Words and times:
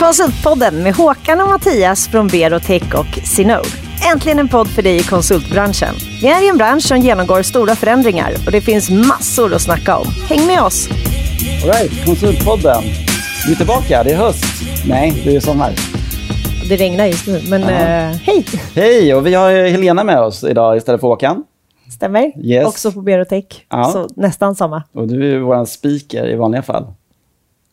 Konsultpodden 0.00 0.82
med 0.82 0.94
Håkan 0.94 1.40
och 1.40 1.48
Mattias 1.48 2.08
från 2.08 2.26
Berotech 2.26 2.94
och 2.94 3.18
Sinode. 3.24 3.68
Äntligen 4.12 4.38
en 4.38 4.48
podd 4.48 4.68
för 4.68 4.82
dig 4.82 4.96
i 4.96 5.02
konsultbranschen. 5.02 5.94
Vi 6.22 6.28
är 6.28 6.44
i 6.46 6.48
en 6.48 6.56
bransch 6.56 6.82
som 6.82 6.98
genomgår 6.98 7.42
stora 7.42 7.74
förändringar 7.74 8.32
och 8.46 8.52
det 8.52 8.60
finns 8.60 8.90
massor 8.90 9.54
att 9.54 9.62
snacka 9.62 9.96
om. 9.96 10.06
Häng 10.28 10.46
med 10.46 10.62
oss! 10.62 10.88
Alright, 11.62 12.04
Konsultpodden. 12.04 12.82
Vi 13.46 13.52
är 13.52 13.56
tillbaka, 13.56 14.02
det 14.04 14.12
är 14.12 14.16
höst. 14.16 14.44
Nej, 14.88 15.22
det 15.24 15.36
är 15.36 15.40
sommar. 15.40 15.72
Det 16.68 16.76
regnar 16.76 17.06
just 17.06 17.26
nu, 17.26 17.40
men 17.48 17.62
eh, 17.62 18.16
hej! 18.22 18.44
Hej, 18.74 19.14
och 19.14 19.26
vi 19.26 19.34
har 19.34 19.68
Helena 19.68 20.04
med 20.04 20.20
oss 20.20 20.44
idag 20.44 20.76
istället 20.76 21.00
för 21.00 21.08
Håkan. 21.08 21.44
Stämmer. 21.94 22.32
Yes. 22.44 22.66
Också 22.66 22.92
på 22.92 23.00
Berotech. 23.00 23.66
Ja. 23.68 23.84
Så 23.84 24.08
nästan 24.16 24.54
samma. 24.54 24.82
Och 24.92 25.08
du 25.08 25.34
är 25.34 25.38
vår 25.38 25.64
speaker 25.64 26.28
i 26.30 26.36
vanliga 26.36 26.62
fall. 26.62 26.86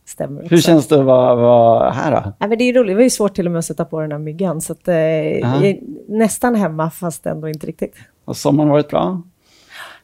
Stämmer 0.07 0.41
också. 0.41 0.55
Hur 0.55 0.61
känns 0.61 0.87
det 0.87 0.99
att 0.99 1.05
vara, 1.05 1.35
vara 1.35 1.89
här 1.89 2.11
då? 2.11 2.33
Ja, 2.39 2.47
men 2.47 2.57
det 2.57 2.63
är 2.63 2.73
roligt. 2.73 2.87
Det 2.91 2.95
var 2.95 3.01
ju 3.03 3.09
svårt 3.09 3.35
till 3.35 3.45
och 3.45 3.51
med 3.51 3.59
att 3.59 3.65
sätta 3.65 3.85
på 3.85 4.01
den 4.01 4.11
här 4.11 4.19
myggan. 4.19 4.61
Så 4.61 4.73
att, 4.73 4.87
eh, 4.87 4.95
är 4.95 5.79
nästan 6.07 6.55
hemma, 6.55 6.89
fast 6.89 7.25
ändå 7.25 7.49
inte 7.49 7.67
riktigt. 7.67 7.95
Har 8.25 8.33
sommaren 8.33 8.69
varit 8.69 8.89
bra? 8.89 9.21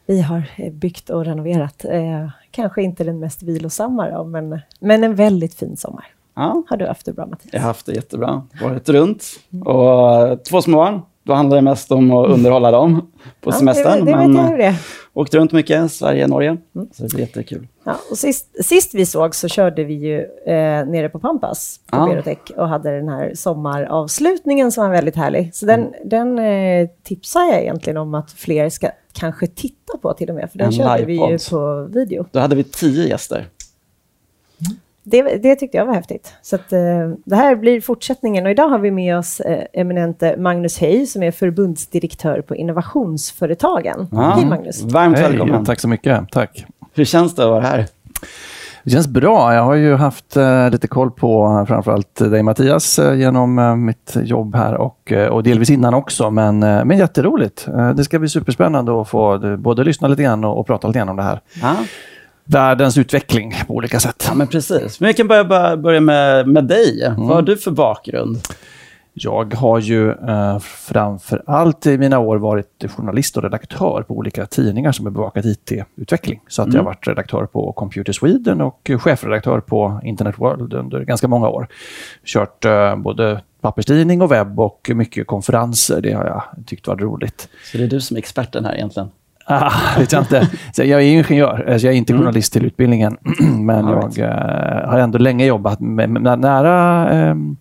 Vi 0.06 0.20
har 0.20 0.42
eh, 0.56 0.72
byggt 0.72 1.10
och 1.10 1.24
renoverat. 1.24 1.84
Eh, 1.84 2.28
kanske 2.50 2.82
inte 2.82 3.04
den 3.04 3.18
mest 3.18 3.42
vilosamma 3.42 4.10
då, 4.10 4.24
men, 4.24 4.60
men 4.80 5.04
en 5.04 5.14
väldigt 5.14 5.54
fin 5.54 5.76
sommar. 5.76 6.06
Ja, 6.36 6.62
Har 6.68 6.76
du 6.76 6.86
haft 6.86 7.06
det 7.06 7.12
bra 7.12 7.26
Mattias? 7.26 7.52
jag 7.52 7.60
har 7.60 7.66
haft 7.66 7.86
det 7.86 7.92
jättebra. 7.92 8.42
Varit 8.62 8.88
runt. 8.88 9.24
Och 9.64 10.28
eh, 10.28 10.36
två 10.38 10.62
små 10.62 10.76
barn. 10.76 11.00
Då 11.26 11.32
handlar 11.34 11.56
det 11.56 11.62
mest 11.62 11.92
om 11.92 12.10
att 12.10 12.28
underhålla 12.30 12.70
dem 12.70 13.00
på 13.40 13.50
Ja, 13.50 13.52
semestern. 13.52 14.04
det, 14.04 14.10
det 14.12 14.16
men 14.16 14.32
vet 14.32 14.42
jag 14.42 14.48
hur 14.50 14.58
det 14.58 14.64
är. 14.64 14.74
åkte 15.12 15.36
runt 15.38 15.52
mycket, 15.52 15.92
Sverige, 15.92 16.26
Norge. 16.26 16.48
Mm. 16.48 16.88
Så 16.92 17.02
det 17.02 17.08
blir 17.08 17.20
jättekul. 17.20 17.66
Ja, 17.84 17.96
och 18.10 18.18
sist, 18.18 18.64
sist 18.64 18.94
vi 18.94 19.06
såg 19.06 19.34
så 19.34 19.48
körde 19.48 19.84
vi 19.84 19.94
ju 19.94 20.18
eh, 20.46 20.86
nere 20.86 21.08
på 21.08 21.18
Pampas 21.18 21.80
på 21.90 21.96
Ja. 21.96 22.06
Berotech 22.06 22.38
och 22.56 22.68
hade 22.68 22.96
den 22.96 23.08
här 23.08 23.32
sommaravslutningen 23.34 24.72
som 24.72 24.84
var 24.84 24.90
väldigt 24.90 25.16
härlig. 25.16 25.54
Så 25.54 25.66
den, 25.66 25.80
Mm. 25.80 25.92
den 26.04 26.38
eh, 26.38 26.88
tipsar 27.02 27.40
jag 27.44 27.60
egentligen 27.62 27.96
om 27.96 28.14
att 28.14 28.30
fler 28.30 28.68
ska 28.68 28.88
kanske 29.12 29.46
titta 29.46 29.98
på 30.02 30.12
till 30.12 30.28
och 30.28 30.34
med, 30.34 30.50
för 30.50 30.58
den 30.58 30.66
En 30.66 30.72
körde 30.72 31.04
vi 31.04 31.12
ju 31.30 31.38
på 31.50 31.88
video. 31.94 32.24
Då 32.32 32.40
hade 32.40 32.56
vi 32.56 32.64
tio 32.64 33.08
gäster. 33.08 33.46
Det, 35.06 35.22
det 35.22 35.56
tyckte 35.56 35.76
jag 35.76 35.86
var 35.86 35.94
häftigt. 35.94 36.34
Så 36.42 36.56
att, 36.56 36.72
eh, 36.72 36.78
det 37.24 37.36
här 37.36 37.56
blir 37.56 37.80
fortsättningen 37.80 38.44
och 38.44 38.50
idag 38.50 38.68
har 38.68 38.78
vi 38.78 38.90
med 38.90 39.18
oss 39.18 39.40
eh, 39.40 39.64
eminente 39.72 40.36
Magnus 40.38 40.78
Hej 40.78 41.06
som 41.06 41.22
är 41.22 41.30
förbundsdirektör 41.30 42.40
på 42.40 42.56
Innovationsföretagen. 42.56 44.08
Ja. 44.12 44.34
Hej 44.36 44.46
Magnus! 44.46 44.82
Varmt 44.82 45.18
välkommen. 45.18 45.54
Hej, 45.54 45.64
tack 45.66 45.80
så 45.80 45.88
mycket. 45.88 46.30
Tack. 46.30 46.64
Hur 46.94 47.04
känns 47.04 47.34
det 47.34 47.44
att 47.44 47.50
vara 47.50 47.60
här? 47.60 47.86
Det 48.84 48.90
känns 48.90 49.08
bra. 49.08 49.54
Jag 49.54 49.62
har 49.62 49.74
ju 49.74 49.94
haft 49.94 50.36
eh, 50.36 50.70
lite 50.70 50.88
koll 50.88 51.10
på 51.10 51.58
eh, 51.60 51.66
framförallt 51.66 52.14
dig 52.14 52.42
Mattias 52.42 52.98
eh, 52.98 53.14
genom 53.14 53.58
eh, 53.58 53.76
mitt 53.76 54.16
jobb 54.22 54.54
här 54.54 54.74
och, 54.74 55.12
eh, 55.12 55.28
och 55.28 55.42
delvis 55.42 55.70
innan 55.70 55.94
också. 55.94 56.30
Men, 56.30 56.62
eh, 56.62 56.84
men 56.84 56.98
jätteroligt. 56.98 57.68
Eh, 57.68 57.90
det 57.90 58.04
ska 58.04 58.18
bli 58.18 58.28
superspännande 58.28 59.00
att 59.00 59.08
få 59.08 59.56
både 59.58 59.84
lyssna 59.84 60.08
lite 60.08 60.22
grann 60.22 60.44
och, 60.44 60.58
och 60.58 60.66
prata 60.66 60.88
lite 60.88 60.98
grann 60.98 61.08
om 61.08 61.16
det 61.16 61.22
här. 61.22 61.40
Ja. 61.62 61.76
Världens 62.44 62.98
utveckling 62.98 63.54
på 63.66 63.74
olika 63.74 64.00
sätt. 64.00 64.24
Ja, 64.28 64.34
men 64.34 64.46
precis. 64.46 65.00
Men 65.00 65.06
vi 65.08 65.14
kan 65.14 65.28
börja, 65.28 65.44
börja- 65.76 66.00
med, 66.00 66.48
med 66.48 66.64
dig. 66.64 67.14
Vad 67.18 67.28
har 67.36 67.42
du 67.42 67.56
för 67.56 67.70
bakgrund? 67.70 68.38
Jag 69.16 69.54
har 69.54 69.78
ju 69.78 70.10
eh, 70.10 70.58
framför 70.58 71.42
allt 71.46 71.86
i 71.86 71.98
mina 71.98 72.18
år 72.18 72.36
varit 72.36 72.84
journalist 72.96 73.36
och 73.36 73.42
redaktör 73.42 74.04
på 74.08 74.14
olika 74.16 74.46
tidningar 74.46 74.92
som 74.92 75.06
har 75.06 75.10
bevakat 75.12 75.44
IT-utveckling. 75.44 76.40
Så 76.48 76.62
att 76.62 76.68
jag 76.72 76.80
har 76.80 76.84
varit 76.84 77.06
redaktör 77.08 77.46
på 77.46 77.72
Computer 77.72 78.12
Sweden 78.12 78.60
och 78.60 78.90
chefredaktör 78.98 79.60
på 79.60 80.00
Internet 80.04 80.34
World 80.38 80.74
under 80.74 81.00
ganska 81.00 81.28
många 81.28 81.48
år. 81.48 81.68
Kört 82.24 82.64
eh, 82.64 82.96
både 82.96 83.40
papperstidning 83.60 84.22
och 84.22 84.32
webb 84.32 84.60
och 84.60 84.90
mycket 84.94 85.26
konferenser. 85.26 86.00
Det 86.00 86.12
har 86.12 86.24
jag 86.24 86.42
tyckt 86.66 86.86
varit 86.86 87.00
roligt. 87.00 87.48
Så 87.72 87.78
det 87.78 87.84
är 87.84 87.88
du 87.88 88.00
som 88.00 88.16
är 88.16 88.18
experten 88.18 88.64
här 88.64 88.74
egentligen? 88.74 89.08
Ah, 89.46 89.72
vet 89.98 90.12
jag, 90.12 90.22
inte. 90.22 90.48
Så 90.72 90.84
jag 90.84 91.02
är 91.02 91.06
ingenjör, 91.06 91.70
alltså 91.72 91.86
jag 91.86 91.94
är 91.94 91.98
inte 91.98 92.12
journalist 92.12 92.52
till 92.52 92.64
utbildningen. 92.64 93.16
Men 93.58 93.88
jag 93.88 94.18
eh, 94.18 94.88
har 94.88 94.98
ändå 94.98 95.18
länge 95.18 95.46
jobbat 95.46 95.80
med, 95.80 96.10
med 96.10 96.38
nära 96.38 97.08
ehm, 97.10 97.56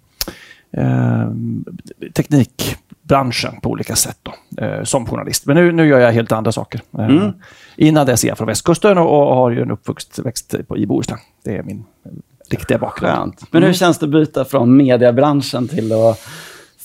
ehm, 0.78 1.66
teknikbranschen 2.14 3.60
på 3.62 3.70
olika 3.70 3.96
sätt 3.96 4.18
då, 4.24 4.64
eh, 4.64 4.84
som 4.84 5.06
journalist. 5.06 5.46
Men 5.46 5.56
nu, 5.56 5.72
nu 5.72 5.88
gör 5.88 6.00
jag 6.00 6.12
helt 6.12 6.32
andra 6.32 6.52
saker. 6.52 6.82
Eh, 6.98 7.06
Mm. 7.06 7.32
Innan 7.76 8.06
dess 8.06 8.24
är 8.24 8.28
jag 8.28 8.38
från 8.38 8.48
västkusten 8.48 8.98
och, 8.98 9.30
och 9.30 9.36
har 9.36 9.52
ju 9.52 9.62
en 9.62 9.72
uppväxt 9.72 10.20
växt 10.20 10.56
på, 10.68 10.78
i 10.78 10.86
Bohuslän. 10.86 11.20
Det 11.44 11.58
är 11.58 11.64
min 11.64 11.84
eh, 12.06 12.12
riktiga 12.50 12.78
bakgrund. 12.78 13.14
Skönt. 13.16 13.52
Men 13.52 13.64
hur 13.64 13.74
känns 13.74 14.00
det 14.00 14.06
att 14.06 14.12
byta 14.12 14.46
från 14.46 14.78
mediebranschen 14.78 15.68
till 15.68 15.92
att 15.94 16.20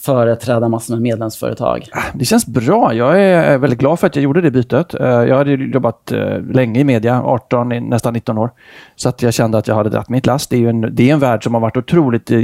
företräda 0.00 0.68
massor 0.68 0.94
med 0.94 1.02
medlemsföretag? 1.02 1.88
Ah, 1.92 2.02
det 2.14 2.24
känns 2.24 2.46
bra. 2.46 2.94
Jag 2.94 3.22
är 3.22 3.58
väldigt 3.58 3.78
glad 3.78 4.00
för 4.00 4.06
att 4.06 4.16
jag 4.16 4.22
gjorde 4.22 4.40
det 4.40 4.50
bytet. 4.50 4.94
Eh, 4.94 5.06
jag 5.06 5.36
hade 5.36 5.52
jobbat 5.52 6.12
eh, 6.12 6.40
länge 6.40 6.80
i 6.80 6.84
media, 6.84 7.22
18, 7.22 7.68
nästan 7.68 8.14
19 8.14 8.38
år. 8.38 8.50
Så 8.96 9.08
att 9.08 9.22
jag 9.22 9.34
kände 9.34 9.58
att 9.58 9.68
jag 9.68 9.74
hade 9.74 9.90
dragit 9.90 10.08
mitt 10.08 10.26
last. 10.26 10.50
Det 10.50 10.56
är 10.56 10.60
ju 10.60 10.68
en, 10.68 10.94
det 10.94 11.10
är 11.10 11.12
en 11.12 11.20
värld 11.20 11.44
som 11.44 11.54
har 11.54 11.60
varit 11.60 11.76
otroligt 11.76 12.30
eh, 12.30 12.40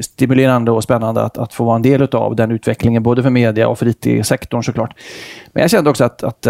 stimulerande 0.00 0.70
och 0.70 0.82
spännande 0.82 1.22
att, 1.22 1.38
att 1.38 1.54
få 1.54 1.64
vara 1.64 1.76
en 1.76 1.82
del 1.82 2.02
av 2.02 2.36
den 2.36 2.50
utvecklingen, 2.50 3.02
både 3.02 3.22
för 3.22 3.30
media 3.30 3.68
och 3.68 3.78
för 3.78 3.86
IT-sektorn 3.86 4.62
såklart. 4.62 4.94
Men 5.52 5.60
jag 5.60 5.70
kände 5.70 5.90
också 5.90 6.04
att, 6.04 6.22
att 6.22 6.46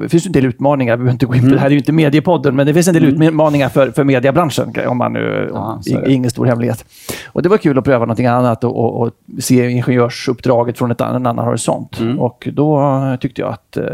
det 0.00 0.08
finns 0.08 0.26
en 0.26 0.32
del 0.32 0.46
utmaningar, 0.46 0.96
vi 0.96 0.98
behöver 0.98 1.12
inte 1.12 1.26
gå 1.26 1.34
in 1.34 1.42
på 1.42 1.48
det 1.48 1.58
här 1.58 1.66
är 1.66 1.70
ju 1.70 1.78
inte 1.78 1.92
mediepodden, 1.92 2.56
men 2.56 2.66
det 2.66 2.74
finns 2.74 2.88
en 2.88 2.94
del 2.94 3.04
utmaningar 3.04 3.68
för, 3.68 3.90
för 3.90 4.04
mediebranschen, 4.04 4.72
om 4.86 4.98
man 4.98 5.12
nu, 5.12 5.50
Ja, 5.52 5.80
ingen 6.06 6.30
stor 6.30 6.46
hemlighet. 6.46 6.84
Och 7.26 7.42
det 7.42 7.48
var 7.48 7.58
kul 7.58 7.78
att 7.78 7.84
pröva 7.84 8.04
någonting 8.04 8.26
annat 8.26 8.64
och, 8.64 8.76
och, 8.76 9.02
och 9.02 9.12
se 9.38 9.70
ingenjörsuppdraget 9.70 10.78
från 10.78 10.90
ett, 10.90 11.00
en 11.00 11.26
annan 11.26 11.38
horisont. 11.38 12.00
Mm. 12.00 12.20
Och 12.20 12.48
då 12.52 12.80
eh, 12.80 13.16
tyckte 13.16 13.40
jag 13.40 13.52
att 13.52 13.76
eh, 13.76 13.84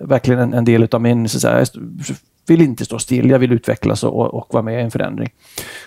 verkligen 0.00 0.40
en, 0.40 0.54
en 0.54 0.64
del 0.64 0.88
av 0.92 1.00
min, 1.00 1.28
så 1.28 1.36
att 1.36 1.66
säga, 1.66 1.82
vill 2.46 2.62
inte 2.62 2.84
stå 2.84 2.98
still, 2.98 3.30
jag 3.30 3.38
vill 3.38 3.52
utvecklas 3.52 4.04
och, 4.04 4.20
och, 4.20 4.34
och 4.34 4.46
vara 4.50 4.62
med 4.62 4.80
i 4.80 4.82
en 4.82 4.90
förändring. 4.90 5.30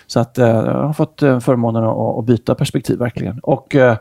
Så 0.06 0.20
att 0.20 0.38
eh, 0.38 0.46
jag 0.46 0.82
har 0.86 0.92
fått 0.92 1.22
eh, 1.22 1.40
förmånen 1.40 1.84
att, 1.84 2.18
att 2.18 2.24
byta 2.24 2.54
perspektiv 2.54 2.98
verkligen. 2.98 3.38
Och 3.38 3.74
eh, 3.74 3.96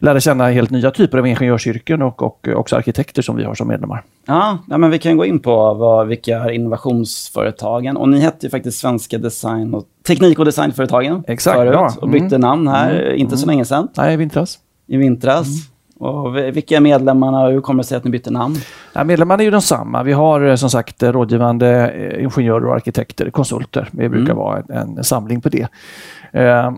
lära 0.00 0.20
känna 0.20 0.48
helt 0.50 0.70
nya 0.70 0.90
typer 0.90 1.18
av 1.18 1.26
ingenjörsyrken 1.26 2.02
och, 2.02 2.22
och 2.22 2.48
också 2.54 2.76
arkitekter 2.76 3.22
som 3.22 3.36
vi 3.36 3.44
har 3.44 3.54
som 3.54 3.68
medlemmar. 3.68 4.02
Ja, 4.26 4.58
ja 4.68 4.78
men 4.78 4.90
vi 4.90 4.98
kan 4.98 5.16
gå 5.16 5.24
in 5.24 5.38
på 5.38 5.74
vad, 5.74 6.06
vilka 6.06 6.38
är 6.38 6.50
innovationsföretagen. 6.50 7.96
Och 7.96 8.08
ni 8.08 8.18
hette 8.20 8.46
ju 8.46 8.50
faktiskt 8.50 8.78
Svenska 8.78 9.18
design 9.18 9.74
och, 9.74 9.84
Teknik 10.06 10.38
och 10.38 10.44
designföretagen 10.44 11.24
Exakt, 11.26 11.56
förut. 11.56 11.72
ja. 11.74 11.92
Och 12.00 12.08
bytte 12.08 12.24
Mm. 12.36 12.40
namn 12.40 12.68
här, 12.68 13.00
Mm. 13.00 13.16
inte 13.16 13.36
så 13.36 13.46
länge 13.46 13.64
sedan, 13.64 13.88
Nej, 13.96 14.14
i 14.14 14.16
vintras. 14.16 14.58
i 14.86 14.96
vintras. 14.96 15.46
Och 15.98 16.36
vi- 16.36 16.50
vilka 16.50 16.76
är 16.76 16.80
medlemmarna 16.80 17.42
och 17.44 17.52
hur 17.52 17.60
kommer 17.60 17.82
det 17.82 17.86
sig 17.88 17.96
att 17.96 18.04
ni 18.04 18.10
bytte 18.10 18.30
namn? 18.30 18.54
Ja, 18.92 19.04
medlemmarna 19.04 19.42
är 19.42 19.44
ju 19.44 19.50
de 19.50 19.60
samma. 19.62 20.02
Vi 20.02 20.12
har 20.12 20.40
eh, 20.40 20.54
som 20.54 20.70
sagt 20.70 21.02
eh, 21.02 21.12
rådgivande 21.12 21.90
eh, 21.90 22.22
ingenjörer 22.24 22.66
och 22.66 22.74
arkitekter, 22.74 23.30
konsulter. 23.30 23.88
Det 23.92 24.08
brukar 24.08 24.32
Mm. 24.32 24.36
vara 24.36 24.62
en, 24.68 24.98
en 24.98 25.04
samling 25.04 25.40
på 25.40 25.48
det. 25.48 25.66
Eh, 26.32 26.72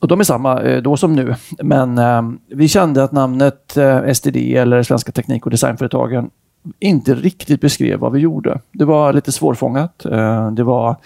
och 0.00 0.08
de 0.08 0.20
är 0.20 0.24
samma 0.24 0.62
eh, 0.62 0.82
då 0.82 0.96
som 0.96 1.12
nu. 1.12 1.34
Men 1.62 1.98
eh, 1.98 2.22
vi 2.48 2.68
kände 2.68 3.04
att 3.04 3.12
namnet 3.12 3.76
eh, 3.76 4.12
STD 4.12 4.36
eller 4.36 4.82
Svenska 4.82 5.12
Teknik 5.12 5.46
och 5.46 5.50
Designföretagen 5.50 6.30
inte 6.78 7.14
riktigt 7.14 7.60
beskrev 7.60 7.98
vad 7.98 8.12
vi 8.12 8.18
gjorde. 8.18 8.60
Det 8.72 8.84
var 8.84 9.12
lite 9.12 9.32
svårfångat. 9.32 10.04
Eh, 10.04 10.50
det, 10.50 10.62
var, 10.62 10.96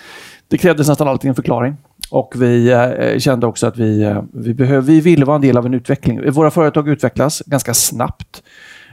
det 0.48 0.58
krävdes 0.58 0.88
nästan 0.88 1.08
alltid 1.08 1.28
en 1.28 1.34
förklaring. 1.34 1.76
Och 2.10 2.34
vi 2.36 2.70
eh, 2.72 3.18
kände 3.18 3.46
också 3.46 3.66
att 3.66 3.76
vi, 3.76 4.02
eh, 4.02 4.22
vi, 4.32 4.54
behöv, 4.54 4.84
vi 4.84 5.00
ville 5.00 5.24
vara 5.24 5.36
en 5.36 5.42
del 5.42 5.56
av 5.56 5.66
en 5.66 5.74
utveckling. 5.74 6.30
Våra 6.30 6.50
företag 6.50 6.88
utvecklas 6.88 7.42
ganska 7.46 7.74
snabbt 7.74 8.42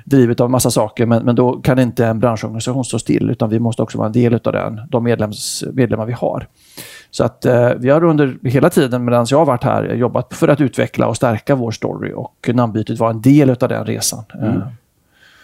drivet 0.09 0.39
av 0.39 0.49
massa 0.49 0.71
saker, 0.71 1.05
men, 1.05 1.25
men 1.25 1.35
då 1.35 1.53
kan 1.53 1.79
inte 1.79 2.05
en 2.05 2.19
branschorganisation 2.19 2.85
stå 2.85 2.99
still, 2.99 3.29
utan 3.29 3.49
vi 3.49 3.59
måste 3.59 3.81
också 3.81 3.97
vara 3.97 4.05
en 4.05 4.11
del 4.11 4.33
av 4.33 4.53
den, 4.53 4.81
de 4.89 5.03
medlems, 5.03 5.63
medlemmar 5.73 6.05
vi 6.05 6.13
har. 6.13 6.47
Så 7.11 7.23
att 7.23 7.45
eh, 7.45 7.69
vi 7.77 7.89
har 7.89 8.03
under 8.03 8.37
hela 8.43 8.69
tiden 8.69 9.05
medan 9.05 9.25
jag 9.29 9.37
har 9.37 9.45
varit 9.45 9.63
här 9.63 9.93
jobbat 9.93 10.33
för 10.33 10.47
att 10.47 10.61
utveckla 10.61 11.07
och 11.07 11.15
stärka 11.15 11.55
vår 11.55 11.71
story 11.71 12.13
och 12.15 12.49
namnbytet 12.53 12.99
var 12.99 13.09
en 13.09 13.21
del 13.21 13.49
av 13.49 13.69
den 13.69 13.85
resan. 13.85 14.23
Eh, 14.43 14.67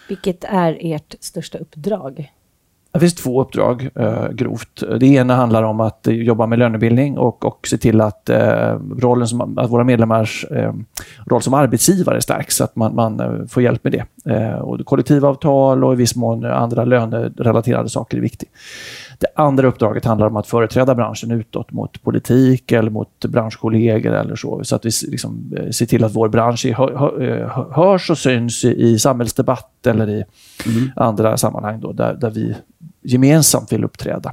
Vilket 0.08 0.44
är 0.44 0.78
ert 0.80 1.14
största 1.20 1.58
uppdrag? 1.58 2.32
Det 2.94 3.00
finns 3.00 3.14
två 3.14 3.42
uppdrag 3.42 3.88
eh, 3.94 4.28
grovt. 4.28 4.82
Det 5.00 5.06
ena 5.06 5.34
handlar 5.34 5.62
om 5.62 5.80
att 5.80 6.06
eh, 6.06 6.14
jobba 6.14 6.46
med 6.46 6.58
lönebildning 6.58 7.18
och, 7.18 7.44
och 7.44 7.66
se 7.70 7.78
till 7.78 8.00
att, 8.00 8.30
eh, 8.30 8.78
rollen 8.98 9.28
som, 9.28 9.58
att 9.58 9.70
våra 9.70 9.84
medlemmars 9.84 10.44
eh, 10.50 10.72
roll 11.26 11.42
som 11.42 11.54
arbetsgivare 11.54 12.20
stärks, 12.20 12.56
så 12.56 12.64
att 12.64 12.76
man, 12.76 12.94
man 12.94 13.20
eh, 13.20 13.46
får 13.48 13.62
hjälp 13.62 13.84
med 13.84 13.92
det. 13.92 14.32
Eh, 14.34 14.54
och 14.58 14.84
kollektivavtal 14.84 15.84
och 15.84 15.92
i 15.92 15.96
viss 15.96 16.16
mån 16.16 16.44
andra 16.44 16.84
lönerelaterade 16.84 17.88
saker 17.88 18.16
är 18.16 18.20
viktigt. 18.22 18.50
Det 19.18 19.26
andra 19.36 19.68
uppdraget 19.68 20.04
handlar 20.04 20.26
om 20.26 20.36
att 20.36 20.46
företräda 20.46 20.94
branschen 20.94 21.30
utåt 21.30 21.72
mot 21.72 22.02
politik 22.02 22.72
eller 22.72 22.90
mot 22.90 23.24
branschkollegor 23.24 24.12
eller 24.12 24.36
så. 24.36 24.64
Så 24.64 24.76
att 24.76 24.84
vi 24.84 24.90
liksom, 25.08 25.52
eh, 25.56 25.70
ser 25.70 25.86
till 25.86 26.04
att 26.04 26.14
vår 26.14 26.28
bransch 26.28 26.66
är- 26.66 26.74
hö, 26.74 26.96
hö, 26.98 27.26
eh, 27.40 27.72
hörs 27.74 28.10
och 28.10 28.18
syns 28.18 28.64
i, 28.64 28.68
i 28.82 28.98
samhällsdebatt 28.98 29.86
eller 29.86 30.08
i 30.10 30.24
andra 30.96 31.36
sammanhang 31.36 31.80
då, 31.80 31.92
där, 31.92 32.14
där 32.14 32.30
vi 32.30 32.56
gemensamt 33.04 33.72
vill 33.72 33.84
uppträda. 33.84 34.32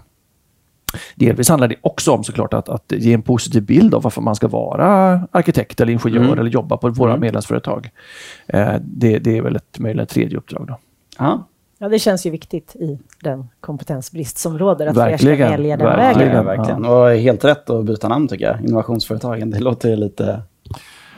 Delvis 1.16 1.50
handlar 1.50 1.68
det 1.68 1.76
också 1.82 2.12
om 2.12 2.24
såklart 2.24 2.54
att, 2.54 2.70
att 2.70 2.92
ge 2.92 3.14
en 3.14 3.22
positiv 3.22 3.64
bild 3.64 3.94
av 3.96 4.02
varför 4.02 4.22
man 4.22 4.36
ska 4.36 4.48
vara 4.48 4.88
arkitekt 5.32 5.82
eller 5.82 5.94
ingenjör 5.94 6.22
Mm. 6.26 6.40
eller 6.40 6.50
jobba 6.50 6.78
på 6.78 6.90
våra 6.90 7.10
Mm. 7.12 7.22
medlemsföretag. 7.22 7.90
Eh, 8.48 8.74
det, 8.82 9.20
det 9.20 9.38
är 9.38 9.42
väl 9.42 9.56
ett 9.56 9.80
möjligen 9.80 10.04
ett 10.04 10.10
tredje 10.10 10.38
uppdrag. 10.38 10.68
Då. 10.68 10.78
Ja, 11.20 11.48
Ja, 11.84 11.90
det 11.90 12.00
känns 12.00 12.26
ju 12.26 12.30
viktigt 12.30 12.76
i 12.76 13.00
den 13.24 13.48
kompetensbrist 13.60 14.38
som 14.38 14.60
råder, 14.60 14.88
att 14.88 14.98
Verkligen, 14.98 15.20
fler 15.20 15.36
ska 15.36 15.50
välja 15.50 15.78
den 15.78 15.86
verkligen. 15.88 16.30
vägen. 16.30 16.46
verkligen. 16.46 16.82
verkligen. 16.82 16.86
Och 16.86 17.10
helt 17.10 17.46
rätt 17.46 17.70
att 17.70 17.86
byta 17.86 18.08
namn 18.08 18.28
tycker 18.28 18.46
jag. 18.46 18.62
Innovationsföretagen. 18.66 19.50
Det 19.52 19.60
låter 19.60 19.96
lite 19.96 20.42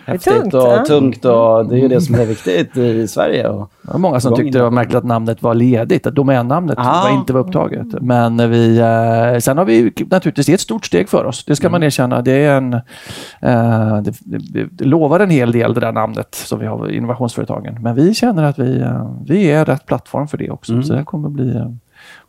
häftigt 0.05 0.33
tungt, 0.33 0.53
och 0.53 0.61
ja. 0.61 0.85
tungt. 0.85 1.25
Och 1.25 1.65
det 1.65 1.75
är 1.75 1.79
ju 1.79 1.87
det 1.87 2.01
som 2.01 2.15
är 2.15 2.25
viktigt 2.25 2.77
i 2.77 3.07
Sverige. 3.07 3.47
Och, 3.47 3.71
Det 3.81 3.91
var 3.91 3.99
många 3.99 4.19
som 4.19 4.35
tyckte 4.35 4.57
det 4.57 4.63
var 4.63 4.71
märkligt 4.71 4.95
att 4.95 5.03
namnet 5.03 5.41
var 5.41 5.53
ledigt, 5.53 6.07
att 6.07 6.15
domännamnet 6.15 6.77
Ah. 6.77 7.03
var 7.03 7.17
inte 7.19 7.33
var 7.33 7.39
upptaget. 7.39 7.87
Men 8.01 8.49
vi, 8.51 8.77
eh, 8.79 9.39
sen 9.39 9.57
har 9.57 9.65
vi 9.65 9.93
naturligtvis, 10.09 10.45
det 10.45 10.51
är 10.51 10.53
ett 10.53 10.61
stort 10.61 10.85
steg 10.85 11.09
för 11.09 11.25
oss, 11.25 11.45
det 11.45 11.55
ska 11.55 11.69
man 11.69 11.83
erkänna. 11.83 12.21
Det, 12.21 12.31
är 12.31 12.57
en, 12.57 12.73
eh, 12.73 14.01
det, 14.01 14.13
det, 14.21 14.67
det 14.71 14.85
lovar 14.85 15.19
en 15.19 15.29
hel 15.29 15.51
del 15.51 15.73
det 15.73 15.79
där 15.79 15.91
namnet 15.91 16.35
som 16.35 16.59
vi 16.59 16.65
har, 16.65 16.89
innovationsföretagen. 16.91 17.77
Men 17.81 17.95
vi 17.95 18.13
känner 18.13 18.43
att 18.43 18.59
vi, 18.59 18.81
eh, 18.81 19.11
vi 19.25 19.51
är 19.51 19.65
rätt 19.65 19.85
plattform 19.85 20.27
för 20.27 20.37
det 20.37 20.49
också. 20.49 20.71
Mm. 20.71 20.83
Så 20.83 20.93
det 20.93 21.03
kommer 21.03 21.29
bli, 21.29 21.55
eh, 21.55 21.69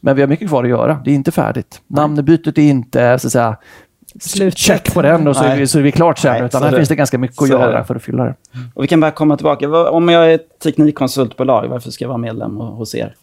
men 0.01 0.17
vi 0.17 0.23
har 0.23 0.29
mycket 0.29 0.49
kvar 0.49 0.65
att 0.65 0.71
göra, 0.71 1.01
det 1.05 1.11
är 1.11 1.15
inte 1.15 1.33
färdigt. 1.33 1.81
Namnbytet 1.87 2.59
är 2.59 2.63
inte 2.63 3.19
så 3.19 3.27
att 3.27 3.33
säga, 3.33 3.57
Slutet. 4.21 4.59
check 4.59 4.95
på 4.95 5.03
den 5.03 5.29
och 5.29 5.37
så 5.37 5.45
är, 5.45 5.57
vi, 5.57 5.67
så 5.67 5.79
är 5.79 5.83
vi 5.83 5.93
klart 5.93 6.19
sen. 6.19 6.33
Nej, 6.33 6.43
utan 6.45 6.63
här 6.63 6.71
det- 6.71 6.77
finns 6.77 6.89
det 6.89 6.95
ganska 6.97 7.19
mycket 7.19 7.43
att 7.43 7.49
så 7.49 7.53
göra 7.55 7.85
för 7.85 7.95
att 7.95 8.03
fylla 8.03 8.25
det. 8.25 8.35
och 8.75 8.83
vi 8.83 8.89
kan 8.89 9.01
bara 9.01 9.11
komma 9.11 9.37
tillbaka. 9.37 9.91
Om 9.91 10.09
jag 10.09 10.33
är 10.33 10.41
teknikkonsultbolag, 10.63 11.69
varför 11.69 11.91
ska 11.91 12.05
jag 12.05 12.09
vara 12.09 12.19
medlem 12.19 12.57
hos 12.57 12.95
er? 12.95 13.15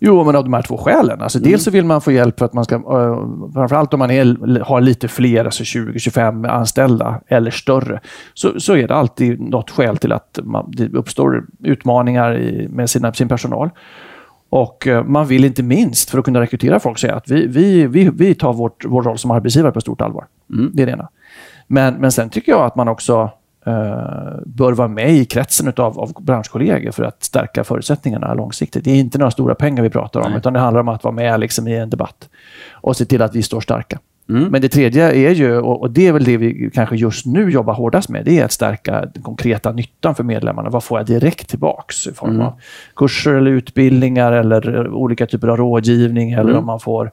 Jo, 0.00 0.24
men 0.24 0.36
av 0.36 0.44
de 0.44 0.52
här 0.52 0.62
två 0.62 0.76
skälen. 0.78 1.22
Alltså, 1.22 1.38
Dels 1.38 1.64
så 1.64 1.70
vill 1.70 1.84
man 1.84 2.00
få 2.00 2.12
hjälp 2.12 2.38
för 2.38 2.46
att 2.46 2.52
man 2.52 2.64
ska, 2.64 2.76
uh, 2.76 3.52
framförallt 3.54 3.94
om 3.94 3.98
man 3.98 4.10
är, 4.10 4.60
har 4.60 4.80
lite 4.80 5.08
fler, 5.08 5.44
alltså 5.44 5.62
20-25 5.62 6.48
anställda 6.48 7.20
eller 7.28 7.50
större, 7.50 8.00
så, 8.34 8.60
så 8.60 8.76
är 8.76 8.88
det 8.88 8.94
alltid 8.94 9.40
något 9.40 9.70
skäl 9.70 9.96
till 9.96 10.12
att 10.12 10.38
man, 10.42 10.70
det 10.76 10.88
uppstår 10.94 11.44
utmaningar 11.62 12.38
i, 12.38 12.68
med 12.68 12.90
sina, 12.90 13.12
sin 13.12 13.28
personal. 13.28 13.70
Och 14.48 14.86
eh, 14.86 15.04
man 15.04 15.26
vill 15.26 15.44
inte 15.44 15.62
minst, 15.62 16.10
för 16.10 16.18
att 16.18 16.24
kunna 16.24 16.40
rekrytera 16.40 16.80
folk, 16.80 16.98
säga 16.98 17.14
att 17.14 17.30
vi, 17.30 17.46
vi, 17.46 17.86
vi, 17.86 18.10
vi 18.10 18.34
tar 18.34 18.52
vårt, 18.52 18.84
vår 18.84 19.02
roll 19.02 19.18
som 19.18 19.30
arbetsgivare 19.30 19.72
på 19.72 19.80
stort 19.80 20.00
allvar. 20.00 20.26
Mm. 20.52 20.70
Det 20.74 20.82
är 20.82 20.86
det 20.86 20.92
ena. 20.92 21.08
Men, 21.66 21.94
men 21.94 22.12
sen 22.12 22.30
tycker 22.30 22.52
jag 22.52 22.64
att 22.64 22.76
man 22.76 22.88
också 22.88 23.30
eh, 23.66 23.72
bör 24.46 24.72
vara 24.72 24.88
med 24.88 25.12
i 25.12 25.24
kretsen 25.24 25.68
utav, 25.68 25.98
av 25.98 26.12
branschkollegor 26.20 26.90
för 26.90 27.02
att 27.02 27.24
stärka 27.24 27.64
förutsättningarna 27.64 28.34
långsiktigt. 28.34 28.84
Det 28.84 28.90
är 28.90 28.96
inte 28.96 29.18
några 29.18 29.30
stora 29.30 29.54
pengar 29.54 29.82
vi 29.82 29.90
pratar 29.90 30.20
om, 30.20 30.30
Nej. 30.30 30.38
utan 30.38 30.52
det 30.52 30.58
handlar 30.58 30.80
om 30.80 30.88
att 30.88 31.04
vara 31.04 31.14
med 31.14 31.40
liksom, 31.40 31.68
i 31.68 31.76
en 31.76 31.90
debatt 31.90 32.28
och 32.70 32.96
se 32.96 33.04
till 33.04 33.22
att 33.22 33.34
vi 33.34 33.42
står 33.42 33.60
starka. 33.60 33.98
Mm. 34.28 34.44
Men 34.48 34.60
det 34.62 34.68
tredje 34.68 35.12
är 35.12 35.30
ju, 35.34 35.58
och 35.58 35.90
det 35.90 36.06
är 36.06 36.12
väl 36.12 36.24
det 36.24 36.36
vi 36.36 36.70
kanske 36.74 36.96
just 36.96 37.26
nu 37.26 37.50
jobbar 37.50 37.74
hårdast 37.74 38.08
med, 38.08 38.24
det 38.24 38.38
är 38.38 38.44
att 38.44 38.52
stärka 38.52 39.06
den 39.14 39.22
konkreta 39.22 39.72
nyttan 39.72 40.14
för 40.14 40.24
medlemmarna. 40.24 40.70
Vad 40.70 40.84
får 40.84 40.98
jag 40.98 41.06
direkt 41.06 41.48
tillbaks 41.48 42.06
i 42.06 42.12
form 42.12 42.30
Mm. 42.30 42.42
av 42.46 42.52
kurser 42.96 43.34
eller 43.34 43.50
utbildningar 43.50 44.32
eller 44.32 44.74
eh, 44.86 44.92
olika 44.92 45.26
typer 45.26 45.48
av 45.48 45.56
rådgivning 45.56 46.32
eller 46.32 46.42
Mm. 46.50 46.56
om 46.56 46.66
man 46.66 46.80
får 46.80 47.10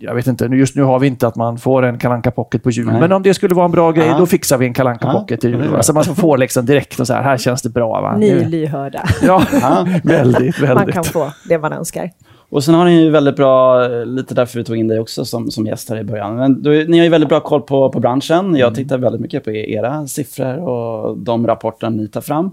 jag 0.00 0.14
vet 0.14 0.26
inte, 0.26 0.48
nu- 0.48 0.56
just 0.58 0.76
nu 0.76 0.82
har 0.82 0.98
vi 0.98 1.06
inte 1.06 1.26
att 1.26 1.36
man 1.36 1.58
får 1.58 1.82
en 1.82 1.98
kalanka 1.98 2.30
pocket 2.30 2.62
på 2.62 2.70
jul. 2.70 2.86
Nej. 2.86 3.00
Men 3.00 3.12
om 3.12 3.22
det 3.22 3.34
skulle 3.34 3.54
vara 3.54 3.64
en 3.64 3.70
bra 3.70 3.92
grej, 3.92 4.06
Ja. 4.06 4.18
då 4.18 4.26
fixar 4.26 4.58
vi 4.58 4.66
en 4.66 4.74
kalanka 4.74 5.06
Ja, 5.06 5.12
pocket 5.12 5.40
till 5.40 5.50
jul. 5.50 5.74
Alltså 5.76 5.92
man 5.92 6.04
får 6.04 6.38
liksom 6.38 6.66
direkt 6.66 7.00
och 7.00 7.06
så 7.06 7.14
här, 7.14 7.22
här 7.22 7.36
känns 7.38 7.62
det 7.62 7.68
bra. 7.70 8.00
Va? 8.00 8.16
Ni 8.16 8.28
är 8.28 8.44
lyhörda. 8.48 9.02
Ja, 9.22 9.42
Ja. 9.60 9.86
väldigt, 10.04 10.60
Man 10.60 10.68
väldigt. 10.76 10.94
kan 10.94 11.04
få 11.04 11.32
det 11.48 11.58
man 11.58 11.72
önskar. 11.72 12.10
Och 12.50 12.64
sen 12.64 12.74
har 12.74 12.84
ni 12.84 13.02
ju 13.02 13.10
väldigt 13.10 13.36
bra, 13.36 13.84
eh, 13.84 14.06
lite 14.06 14.34
därför 14.34 14.58
vi 14.58 14.64
tog 14.64 14.76
in 14.76 14.88
dig 14.88 15.00
också 15.00 15.24
som, 15.24 15.50
som 15.50 15.66
gäst 15.66 15.90
här 15.90 15.96
i 15.98 16.04
början. 16.04 16.36
Men 16.36 16.62
du, 16.62 16.88
ni 16.88 16.98
har 16.98 17.04
ju 17.04 17.10
väldigt 17.10 17.28
bra 17.28 17.40
koll 17.40 17.60
på, 17.62 17.90
på 17.92 18.00
branschen. 18.00 18.56
Jag 18.56 18.74
tittar 18.74 18.98
väldigt 18.98 19.20
mycket 19.20 19.44
på 19.44 19.50
era 19.50 20.06
siffror 20.06 20.68
och 20.68 21.18
de 21.18 21.46
rapporter 21.46 21.90
ni 21.90 22.08
tar 22.08 22.20
fram. 22.20 22.50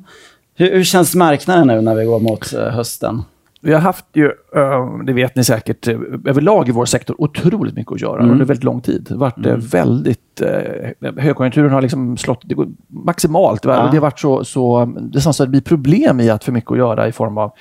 Hur, 0.56 0.72
hur 0.74 0.84
känns 0.84 1.16
marknaden 1.16 1.68
nu 1.68 1.82
när 1.82 1.96
vi 1.96 2.06
går 2.06 2.20
mot 2.20 2.54
eh, 2.54 2.64
hösten? 2.64 3.22
Vi 3.62 3.74
har 3.74 3.80
haft 3.80 4.06
ju, 4.14 4.26
eh, 4.56 4.98
det 5.06 5.14
vet 5.14 5.36
ni 5.36 5.44
säkert, 5.44 5.88
eh, 5.88 6.00
överlag 6.26 6.70
i 6.70 6.72
vår 6.72 6.86
sektor 6.86 7.16
otroligt 7.22 7.76
mycket 7.76 7.94
att 7.94 8.02
göra 8.02 8.20
Mm. 8.20 8.32
under 8.32 8.46
väldigt 8.46 8.64
lång 8.64 8.82
tid. 8.82 9.08
Varit 9.12 9.46
eh, 9.46 9.56
väldigt, 9.56 10.42
eh, 10.42 11.14
högkonjunkturen 11.18 11.72
har 11.72 11.82
liksom 11.82 12.18
slått 12.18 12.42
det 12.46 12.56
går 12.56 12.68
maximalt. 12.88 13.66
Ja. 13.66 13.72
Det 13.72 13.78
har 13.78 14.00
varit 14.00 14.20
så, 14.20 14.44
så, 14.44 14.86
det 14.86 15.18
är 15.18 15.20
så 15.20 15.30
att 15.30 15.38
det 15.38 15.48
blir 15.48 15.62
problem 15.62 16.20
i 16.20 16.30
att 16.30 16.44
för 16.44 16.52
mycket 16.52 16.72
att 16.72 16.78
göra 16.78 17.08
i 17.08 17.12
form 17.12 17.38
av 17.38 17.52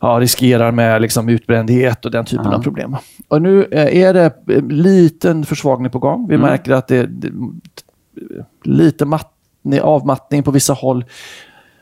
ja, 0.00 0.08
riskerar 0.20 0.72
med 0.72 1.02
liksom 1.02 1.28
utbrändhet 1.28 2.04
och 2.04 2.10
den 2.10 2.24
typen 2.24 2.46
Ja. 2.50 2.56
av 2.56 2.62
problem. 2.62 2.96
Och 3.28 3.42
nu 3.42 3.66
är 3.70 4.14
det 4.14 4.32
en 4.46 4.68
liten 4.68 5.44
försvagning 5.44 5.90
på 5.90 5.98
gång. 5.98 6.28
Vi 6.28 6.34
Mm. 6.34 6.46
märker 6.50 6.72
att 6.72 6.88
det, 6.88 7.06
det 7.06 7.32
lite 8.64 9.04
mattning, 9.04 9.80
avmattning 9.82 10.42
på 10.42 10.50
vissa 10.50 10.72
håll. 10.72 11.04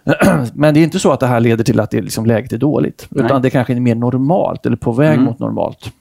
Men 0.54 0.74
det 0.74 0.80
är 0.80 0.84
inte 0.84 0.98
så 0.98 1.12
att 1.12 1.20
det 1.20 1.26
här 1.26 1.40
leder 1.40 1.64
till 1.64 1.80
att 1.80 1.90
det 1.90 2.00
liksom 2.00 2.26
läget 2.26 2.52
är 2.52 2.58
dåligt. 2.58 3.06
Nej. 3.10 3.24
Utan 3.24 3.42
det 3.42 3.50
kanske 3.50 3.72
är 3.74 3.80
mer 3.80 3.94
normalt 3.94 4.66
eller 4.66 4.76
på 4.76 4.92
väg 4.92 5.12
Mm. 5.14 5.24
mot 5.24 5.38
normalt. 5.38 5.92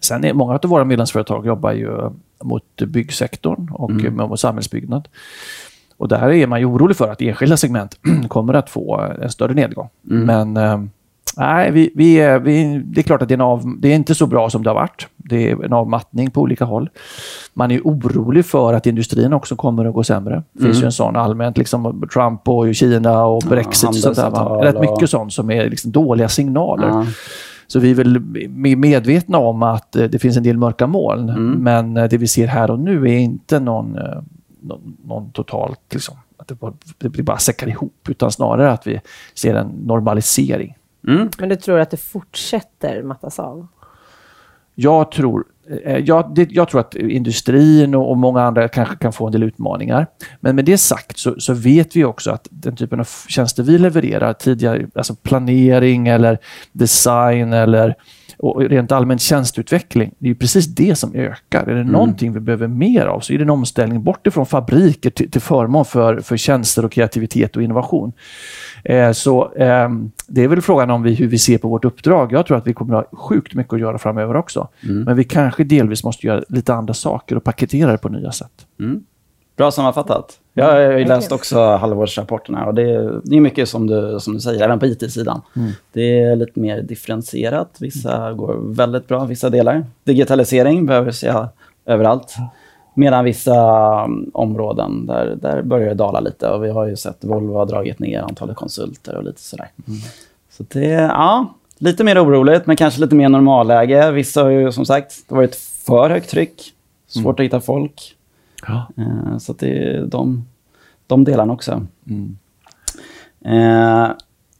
Sen 0.00 0.24
är 0.24 0.32
många 0.32 0.54
av 0.54 0.70
våra 0.70 0.84
medlemsföretag 0.84 1.46
jobbar 1.46 1.72
ju 1.72 2.10
mot 2.44 2.64
byggsektorn 2.86 3.68
och 3.72 3.90
Mm. 3.90 4.14
mot 4.16 4.40
samhällsbyggnad. 4.40 5.08
Och 5.96 6.08
där 6.08 6.32
är 6.32 6.46
man 6.46 6.60
ju 6.60 6.66
orolig 6.66 6.96
för 6.96 7.08
att 7.08 7.22
enskilda 7.22 7.56
segment 7.56 7.98
kommer 8.28 8.54
att 8.54 8.70
få 8.70 9.00
en 9.22 9.30
större 9.30 9.54
nedgång. 9.54 9.88
Mm. 10.10 10.24
Men 10.52 10.56
eh, 10.56 10.86
nej, 11.36 11.70
vi, 11.70 11.90
vi, 11.94 12.38
vi, 12.42 12.82
det 12.84 13.00
är 13.00 13.02
klart 13.02 13.22
att 13.22 13.28
det 13.28 13.34
är, 13.34 13.38
av, 13.38 13.74
det 13.78 13.88
är 13.92 13.94
inte 13.96 14.14
så 14.14 14.26
bra 14.26 14.50
som 14.50 14.62
det 14.62 14.70
har 14.70 14.74
varit. 14.74 15.06
Det 15.16 15.50
är 15.50 15.64
en 15.64 15.72
avmattning 15.72 16.30
på 16.30 16.40
olika 16.40 16.64
håll. 16.64 16.90
Man 17.54 17.70
är 17.70 17.80
orolig 17.80 18.46
för 18.46 18.72
att 18.74 18.86
industrin 18.86 19.32
också 19.32 19.56
kommer 19.56 19.84
att 19.84 19.94
gå 19.94 20.04
sämre. 20.04 20.42
Det 20.52 20.62
finns 20.62 20.76
Mm. 20.76 20.80
ju 20.82 20.86
en 20.86 20.92
sån 20.92 21.16
allmänt, 21.16 21.58
liksom 21.58 22.08
Trump 22.12 22.48
och 22.48 22.74
Kina 22.74 23.24
och 23.24 23.42
Ja, 23.44 23.48
Brexit 23.48 23.88
och 23.88 23.94
sånt 23.96 24.16
där. 24.16 24.30
va? 24.30 24.64
Rätt 24.64 24.80
mycket 24.80 25.10
sånt 25.10 25.32
som 25.32 25.50
är 25.50 25.70
liksom 25.70 25.92
dåliga 25.92 26.28
signaler. 26.28 26.88
Ja. 26.88 27.06
Så 27.66 27.80
vi 27.80 27.90
är 27.90 27.94
väl 27.94 28.18
me- 28.18 28.76
medvetna 28.76 29.38
om 29.38 29.62
att 29.62 29.96
eh, 29.96 30.04
det 30.04 30.18
finns 30.18 30.36
en 30.36 30.42
del 30.42 30.56
mörka 30.58 30.86
moln. 30.86 31.28
Mm. 31.28 31.50
Men 31.52 31.96
eh, 31.96 32.04
det 32.08 32.16
vi 32.18 32.26
ser 32.26 32.46
här 32.46 32.70
och 32.70 32.78
nu 32.80 33.04
är 33.04 33.18
inte 33.18 33.60
någon, 33.60 33.98
eh, 33.98 34.02
någon, 34.60 34.96
någon 35.04 35.30
totalt, 35.30 35.80
liksom, 35.92 36.16
att 36.36 36.48
det 36.48 36.54
bara, 36.54 36.72
det 36.98 37.08
blir 37.08 37.22
bara 37.24 37.38
säckar 37.38 37.68
ihop. 37.68 38.06
Utan 38.08 38.30
snarare 38.32 38.72
att 38.72 38.86
vi 38.86 39.00
ser 39.34 39.54
en 39.54 39.66
normalisering. 39.66 40.74
Mm. 41.06 41.30
Men 41.38 41.48
du 41.48 41.56
tror 41.56 41.78
att 41.78 41.90
det 41.90 41.96
fortsätter 41.96 43.02
mattas 43.02 43.38
av? 43.38 43.66
Jag 44.74 45.10
tror, 45.10 45.44
jag, 46.04 46.34
det, 46.34 46.52
jag 46.52 46.68
tror 46.68 46.80
att 46.80 46.94
industrin 46.94 47.94
och, 47.94 48.10
och 48.10 48.16
många 48.16 48.42
andra 48.42 48.68
kanske 48.68 48.96
kan 48.96 49.12
få 49.12 49.26
en 49.26 49.32
del 49.32 49.42
utmaningar. 49.42 50.06
Men 50.40 50.56
med 50.56 50.64
det 50.64 50.78
sagt 50.78 51.18
så, 51.18 51.40
så 51.40 51.54
vet 51.54 51.96
vi 51.96 52.04
också 52.04 52.30
att 52.30 52.48
den 52.50 52.76
typen 52.76 53.00
av 53.00 53.08
tjänster 53.28 53.62
vi 53.62 53.78
levererar 53.78 54.32
tidigare, 54.32 54.86
alltså 54.94 55.14
planering 55.14 56.08
eller 56.08 56.38
design 56.72 57.52
eller 57.52 57.94
och 58.38 58.60
rent 58.60 58.92
allmän 58.92 59.18
tjänsteutveckling, 59.18 60.14
det 60.18 60.30
är 60.30 60.34
precis 60.34 60.66
det 60.66 60.96
som 60.96 61.14
ökar. 61.14 61.62
Är 61.62 61.74
det 61.74 61.80
Mm. 61.80 61.92
någonting 61.92 62.32
vi 62.32 62.40
behöver 62.40 62.68
mer 62.68 63.06
av 63.06 63.20
så 63.20 63.32
är 63.32 63.38
det 63.38 63.44
en 63.44 63.50
omställning 63.50 64.02
bort 64.02 64.26
ifrån 64.26 64.46
fabriker 64.46 65.10
till, 65.10 65.30
till 65.30 65.40
förmån 65.40 65.84
för, 65.84 66.20
för 66.20 66.36
tjänster 66.36 66.84
och 66.84 66.92
kreativitet 66.92 67.56
och 67.56 67.62
innovation. 67.62 68.12
Eh, 68.84 69.12
så 69.12 69.52
ehm, 69.56 70.10
det 70.26 70.44
är 70.44 70.48
väl 70.48 70.62
frågan 70.62 70.90
om 70.90 71.02
vi, 71.02 71.14
hur 71.14 71.28
vi 71.28 71.38
ser 71.38 71.58
på 71.58 71.68
vårt 71.68 71.84
uppdrag. 71.84 72.32
Jag 72.32 72.46
tror 72.46 72.56
att 72.56 72.66
vi 72.66 72.74
kommer 72.74 72.94
att 72.94 73.10
ha 73.10 73.18
sjukt 73.18 73.54
mycket 73.54 73.72
att 73.72 73.80
göra 73.80 73.98
framöver 73.98 74.36
också. 74.36 74.68
Mm. 74.82 75.02
Men 75.02 75.16
vi 75.16 75.24
kanske 75.24 75.55
delvis 75.64 76.04
måste 76.04 76.26
göra 76.26 76.44
lite 76.48 76.74
andra 76.74 76.94
saker 76.94 77.36
och 77.36 77.44
paketera 77.44 77.92
det 77.92 77.98
på 77.98 78.08
nya 78.08 78.32
sätt. 78.32 78.66
Mm. 78.80 79.04
Bra 79.56 79.70
sammanfattat. 79.70 80.40
Jag 80.54 80.72
har 80.72 80.98
ju 80.98 81.04
läst 81.04 81.32
också 81.32 81.60
halvårsrapporterna 81.60 82.66
och 82.66 82.74
det 82.74 82.82
är, 82.82 83.20
det 83.24 83.36
är 83.36 83.40
mycket 83.40 83.68
som 83.68 83.86
du, 83.86 84.20
som 84.20 84.34
du 84.34 84.40
säger, 84.40 84.64
även 84.64 84.78
på 84.78 84.86
IT-sidan. 84.86 85.42
Det 85.92 86.22
är 86.22 86.36
lite 86.36 86.60
mer 86.60 86.82
differentierat. 86.82 87.76
Vissa 87.80 88.32
går 88.32 88.74
väldigt 88.74 89.08
bra, 89.08 89.24
vissa 89.24 89.50
delar. 89.50 89.86
Digitalisering 90.04 90.86
behöver 90.86 91.10
se 91.10 91.34
överallt. 91.86 92.34
Medan 92.94 93.24
vissa 93.24 94.04
um, 94.04 94.30
områden, 94.34 95.06
där, 95.06 95.36
där 95.42 95.62
börjar 95.62 95.88
det 95.88 95.94
dala 95.94 96.20
lite. 96.20 96.48
Och 96.48 96.64
vi 96.64 96.70
har 96.70 96.86
ju 96.86 96.96
sett 96.96 97.24
Volvo 97.24 97.54
har 97.54 97.66
dragit 97.66 97.98
ner 97.98 98.22
antalet 98.22 98.56
konsulter 98.56 99.16
och 99.16 99.24
lite 99.24 99.40
sådär. 99.40 99.68
Så 100.50 100.64
det, 100.68 100.88
ja, 100.88 101.54
lite 101.78 102.04
mer 102.04 102.24
oroligt, 102.24 102.66
men 102.66 102.76
kanske 102.76 103.00
lite 103.00 103.14
mer 103.14 103.28
normalläge. 103.28 104.10
Vissa 104.10 104.42
har 104.42 104.50
ju 104.50 104.72
som 104.72 104.86
sagt, 104.86 105.14
det 105.28 105.34
har 105.34 105.42
varit 105.42 105.56
för 105.86 106.10
högt 106.10 106.30
tryck. 106.30 106.72
Svårt 107.08 107.40
att 107.40 107.44
hitta 107.46 107.60
folk. 107.60 108.14
Ja. 108.66 108.86
Eh, 108.98 109.38
Så 109.38 109.52
det 109.52 109.68
är 109.78 110.02
de, 110.06 110.44
de 111.06 111.24
delarna 111.24 111.52
också. 111.52 111.86
Mm. 112.10 112.36
Eh, 113.44 114.08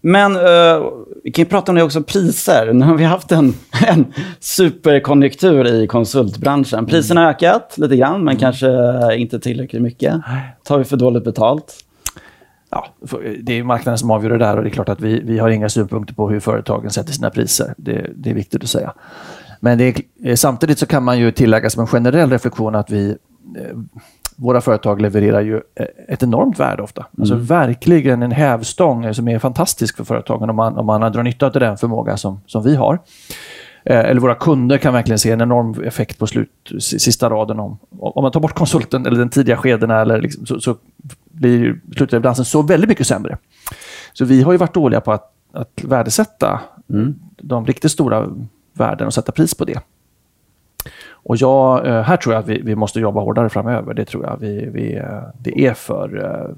Men 0.00 0.36
eh, 0.36 0.84
vi 1.24 1.30
kan 1.30 1.42
ju 1.42 1.48
prata 1.48 1.72
om 1.72 1.76
det 1.76 1.82
också, 1.82 2.02
priser. 2.02 2.72
Nu 2.72 2.84
har 2.84 2.94
vi 2.96 3.04
haft 3.04 3.32
en, 3.32 3.54
en 3.88 4.04
superkonjunktur 4.40 5.66
i 5.66 5.86
konsultbranschen. 5.86 6.86
Priserna 6.86 7.20
har 7.20 7.28
ökat 7.28 7.74
lite 7.78 7.96
grann, 7.96 8.24
men 8.24 8.36
kanske 8.36 8.68
inte 9.16 9.40
tillräckligt 9.40 9.82
mycket. 9.82 10.14
Tar 10.64 10.78
vi 10.78 10.84
för 10.84 10.96
dåligt 10.96 11.24
betalt? 11.24 11.74
Ja, 12.76 13.06
för- 13.06 13.36
det 13.42 13.52
är 13.52 13.62
marknaden 13.62 13.98
som 13.98 14.10
avgör 14.10 14.30
det 14.30 14.38
där 14.38 14.56
och 14.56 14.62
det 14.62 14.68
är 14.68 14.70
klart 14.70 14.88
att 14.88 15.00
vi, 15.00 15.20
vi 15.20 15.38
har 15.38 15.48
inga 15.48 15.68
synpunkter 15.68 16.14
på 16.14 16.30
hur 16.30 16.40
företagen 16.40 16.90
sätter 16.90 17.12
sina 17.12 17.30
priser. 17.30 17.74
Det, 17.76 18.10
det 18.16 18.30
är 18.30 18.34
viktigt 18.34 18.62
att 18.62 18.68
säga. 18.68 18.92
Men 19.60 19.80
är, 19.80 20.36
samtidigt 20.36 20.78
så 20.78 20.86
kan 20.86 21.02
man 21.02 21.18
ju 21.18 21.30
tillägga 21.30 21.70
som 21.70 21.80
en 21.80 21.86
generell 21.86 22.30
reflektion 22.30 22.74
att 22.74 22.90
vi 22.90 23.16
våra 24.36 24.60
företag 24.60 25.00
levererar 25.00 25.40
ju 25.40 25.60
ett 26.08 26.22
enormt 26.22 26.60
värde 26.60 26.82
ofta. 26.82 27.06
Alltså 27.18 27.34
mm. 27.34 27.40
Alltså 27.40 27.54
verkligen 27.54 28.22
en 28.22 28.32
hävstång 28.32 29.14
som 29.14 29.28
är 29.28 29.38
fantastisk 29.38 29.96
för 29.96 30.04
företagen 30.04 30.50
om 30.50 30.56
man, 30.56 30.76
om 30.76 30.86
man 30.86 31.12
drar 31.12 31.22
nytta 31.22 31.46
av 31.46 31.52
den 31.52 31.76
förmåga 31.76 32.16
som, 32.16 32.40
som 32.46 32.62
vi 32.62 32.76
har. 32.76 32.98
Eh, 33.84 33.98
eller 33.98 34.20
våra 34.20 34.34
kunder 34.34 34.78
kan 34.78 34.92
verkligen 34.92 35.18
se 35.18 35.30
en 35.30 35.40
enorm 35.40 35.84
effekt 35.84 36.18
på 36.18 36.26
slut, 36.26 36.50
sista 36.80 37.30
raden. 37.30 37.60
Om, 37.60 37.78
om 37.98 38.22
man 38.22 38.32
tar 38.32 38.40
bort 38.40 38.54
konsulten 38.54 39.06
eller 39.06 39.18
den 39.18 39.28
tidiga 39.28 39.56
skedena 39.56 40.00
eller 40.00 40.20
liksom, 40.20 40.46
så, 40.46 40.60
så 40.60 40.76
blir 41.36 41.80
slutleveransen 41.96 42.44
så 42.44 42.62
väldigt 42.62 42.88
mycket 42.88 43.06
sämre. 43.06 43.38
Så 44.12 44.24
vi 44.24 44.42
har 44.42 44.52
ju 44.52 44.58
varit 44.58 44.74
dåliga 44.74 45.00
på 45.00 45.12
att, 45.12 45.32
att 45.52 45.84
värdesätta 45.84 46.60
mm. 46.90 47.14
de 47.36 47.66
riktigt 47.66 47.90
stora 47.90 48.28
värden 48.72 49.06
och 49.06 49.14
sätta 49.14 49.32
pris 49.32 49.54
på 49.54 49.64
det. 49.64 49.80
Och 51.08 51.36
jag, 51.36 51.86
eh, 51.86 52.02
här 52.02 52.16
tror 52.16 52.34
jag 52.34 52.40
att 52.40 52.48
vi, 52.48 52.62
vi 52.62 52.76
måste 52.76 53.00
jobba 53.00 53.20
hårdare 53.20 53.48
framöver. 53.48 53.94
Det 53.94 54.04
tror 54.04 54.24
jag. 54.24 54.36
Vi, 54.40 54.68
vi, 54.72 54.96
eh, 54.96 55.22
det 55.38 55.66
är 55.66 55.74
för 55.74 56.56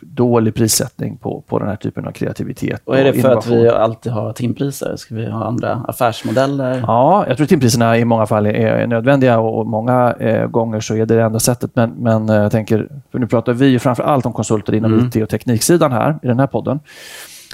dålig 0.00 0.54
prissättning 0.54 1.16
på, 1.16 1.44
på 1.48 1.58
den 1.58 1.68
här 1.68 1.76
typen 1.76 2.06
av 2.06 2.12
kreativitet. 2.12 2.82
Och 2.84 2.98
är 2.98 3.04
det 3.04 3.12
för 3.12 3.36
att 3.36 3.46
vi 3.46 3.68
alltid 3.68 4.12
har 4.12 4.32
timpriser? 4.32 4.96
Ska 4.96 5.14
vi 5.14 5.30
ha 5.30 5.44
andra 5.44 5.84
affärsmodeller? 5.88 6.84
Ja, 6.86 7.24
jag 7.28 7.36
tror 7.36 7.46
timpriserna 7.46 7.98
i 7.98 8.04
många 8.04 8.26
fall 8.26 8.46
är 8.46 8.86
nödvändiga 8.86 9.38
och 9.38 9.66
många 9.66 10.12
eh, 10.12 10.46
gånger 10.46 10.80
så 10.80 10.94
är 10.94 11.06
det 11.06 11.14
det 11.14 11.22
enda 11.22 11.38
sättet. 11.38 11.70
Men, 11.74 11.90
men 11.90 12.28
eh, 12.28 12.36
jag 12.36 12.52
tänker, 12.52 12.88
för 13.12 13.18
nu 13.18 13.26
pratar 13.26 13.52
vi 13.52 13.78
framför 13.78 14.02
allt 14.02 14.26
om 14.26 14.32
konsulter 14.32 14.74
inom 14.74 14.92
mm. 14.92 15.06
IT 15.06 15.22
och 15.22 15.28
tekniksidan 15.28 15.92
här 15.92 16.18
i 16.22 16.26
den 16.26 16.38
här 16.38 16.46
podden. 16.46 16.80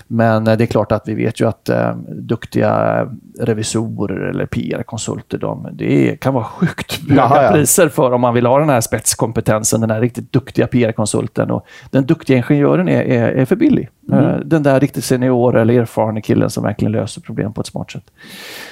Men 0.07 0.47
eh, 0.47 0.57
det 0.57 0.65
är 0.65 0.67
klart 0.67 0.93
att 0.93 1.09
vi 1.09 1.15
vet 1.15 1.41
ju 1.41 1.49
att 1.49 1.69
eh, 1.69 1.97
duktiga 2.09 3.07
revisorer 3.39 4.21
eller 4.21 4.47
PR-konsulter, 4.47 5.39
de, 5.39 5.69
det 5.73 6.21
kan 6.21 6.35
vara 6.35 6.45
sjukt 6.45 7.09
höga 7.09 7.43
ja. 7.45 7.51
priser 7.53 7.89
för 7.89 8.13
om 8.13 8.21
man 8.21 8.35
vill 8.35 8.47
ha 8.47 8.59
den 8.59 8.69
här 8.69 8.81
spetskompetensen, 8.81 9.81
den 9.81 9.91
här 9.91 10.01
riktigt 10.01 10.33
duktiga 10.33 10.67
PR-konsulten. 10.67 11.51
Och 11.51 11.67
den 11.91 12.07
duktiga 12.07 12.37
ingenjören 12.37 12.89
är, 12.89 13.03
är, 13.03 13.29
är 13.29 13.45
för 13.45 13.57
billig. 13.57 13.89
Mm. 14.13 14.25
Eh, 14.25 14.37
den 14.39 14.63
där 14.63 14.81
riktigt 14.81 15.05
senior 15.05 15.57
eller 15.57 15.75
erfarna 15.75 16.21
killen 16.21 16.51
som 16.51 16.65
verkligen 16.65 16.93
löser 16.93 17.21
problem 17.21 17.53
på 17.53 17.61
ett 17.61 17.67
smart 17.67 17.91
sätt. 17.91 18.11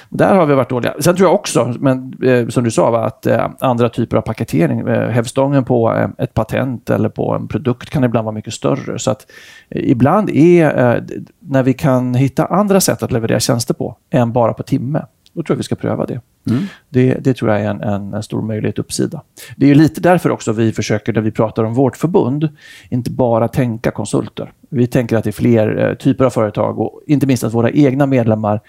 Där 0.09 0.35
har 0.35 0.45
vi 0.45 0.55
varit 0.55 0.69
dåliga. 0.69 0.93
Sen 0.99 1.15
tror 1.15 1.29
jag 1.29 1.35
också, 1.35 1.73
men, 1.79 2.13
eh, 2.23 2.47
som 2.47 2.63
du 2.63 2.71
sa, 2.71 2.91
va, 2.91 3.05
att 3.05 3.25
eh, 3.25 3.49
andra 3.59 3.89
typer 3.89 4.17
av 4.17 4.21
paketering, 4.21 4.79
eh, 4.79 5.09
hävstången 5.09 5.63
på 5.63 5.93
eh, 5.93 6.09
ett 6.17 6.33
patent 6.33 6.89
eller 6.89 7.09
på 7.09 7.33
en 7.33 7.47
produkt 7.47 7.89
kan 7.89 8.03
ibland 8.03 8.25
vara 8.25 8.35
mycket 8.35 8.53
större. 8.53 8.99
Så 8.99 9.11
att 9.11 9.31
eh, 9.69 9.91
ibland 9.91 10.29
är, 10.29 10.95
eh, 10.95 11.03
när 11.39 11.63
vi 11.63 11.73
kan 11.73 12.13
hitta 12.13 12.45
andra 12.45 12.81
sätt 12.81 13.03
att 13.03 13.11
leverera 13.11 13.39
tjänster 13.39 13.73
på 13.73 13.97
än 14.09 14.31
bara 14.31 14.53
på 14.53 14.63
timme, 14.63 15.05
då 15.33 15.43
tror 15.43 15.55
jag 15.55 15.57
vi 15.57 15.63
ska 15.63 15.75
pröva 15.75 16.05
det. 16.05 16.21
Mm. 16.49 16.63
Det, 16.89 17.13
det, 17.13 17.33
tror 17.33 17.51
jag 17.51 17.61
är 17.61 17.69
en, 17.69 17.81
en, 17.81 18.13
en, 18.13 18.23
stor 18.23 18.41
möjlighet 18.41 18.79
uppsida. 18.79 19.21
Det 19.57 19.71
är 19.71 19.75
lite 19.75 20.01
därför 20.01 20.29
också 20.29 20.51
vi 20.51 20.71
försöker, 20.71 21.13
när 21.13 21.21
vi 21.21 21.31
pratar 21.31 21.63
om 21.63 21.73
vårt 21.73 21.97
förbund, 21.97 22.49
inte 22.89 23.11
bara 23.11 23.47
tänka 23.47 23.91
konsulter. 23.91 24.51
Vi 24.69 24.87
tänker 24.87 25.17
att 25.17 25.23
det 25.23 25.29
är 25.29 25.31
fler 25.31 25.89
eh, 25.89 25.93
typer 25.93 26.25
av 26.25 26.29
företag 26.29 26.79
och 26.79 27.01
inte 27.07 27.27
minst 27.27 27.43
att 27.43 27.53
våra 27.53 27.71
egna 27.71 28.05
medlemmar 28.05 28.61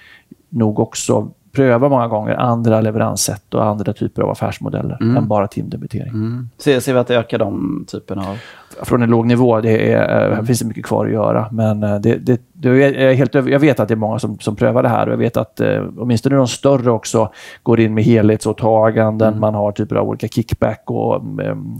nog 0.48 0.78
också 0.78 1.30
prövar 1.56 1.88
många 1.88 2.08
gånger 2.08 2.34
andra 2.34 2.80
leveranssätt 2.80 3.54
och 3.54 3.64
andra 3.64 3.92
typer 3.92 4.22
av 4.22 4.30
affärsmodeller 4.30 4.98
mm. 5.00 5.16
än 5.16 5.28
bara 5.28 5.46
timdebitering. 5.46 6.08
Mm. 6.08 6.48
Ser, 6.58 6.80
ser 6.80 6.92
vi 6.92 6.98
att 6.98 7.06
det 7.06 7.16
ökar 7.16 7.38
de 7.38 7.84
typerna 7.88 8.28
av... 8.28 8.38
Från 8.82 9.02
en 9.02 9.10
låg 9.10 9.26
nivå, 9.26 9.60
det 9.60 9.92
är, 9.92 10.32
mm. 10.32 10.46
finns 10.46 10.58
det 10.58 10.66
mycket 10.66 10.84
kvar 10.84 11.06
att 11.06 11.12
göra. 11.12 11.48
Men 11.52 11.82
eh, 11.82 12.00
det, 12.00 12.16
det, 12.16 12.40
det 12.52 12.68
är 12.68 13.14
helt, 13.14 13.34
jag 13.34 13.58
vet 13.58 13.80
att 13.80 13.88
det 13.88 13.94
är 13.94 13.96
många 13.96 14.18
som, 14.18 14.38
som 14.38 14.56
prövar 14.56 14.82
det 14.82 14.88
här 14.88 15.06
och 15.06 15.12
jag 15.12 15.18
vet 15.18 15.36
att 15.36 15.60
eh, 15.60 15.84
åtminstone 15.98 16.36
de 16.36 16.48
större 16.48 16.90
också 16.90 17.32
går 17.62 17.80
in 17.80 17.94
med 17.94 18.04
helhetsåtaganden. 18.04 19.28
Mm. 19.28 19.40
Man 19.40 19.54
har 19.54 19.72
typer 19.72 19.96
av 19.96 20.08
olika 20.08 20.28
kickback 20.28 20.82
och 20.86 21.16
um, 21.16 21.76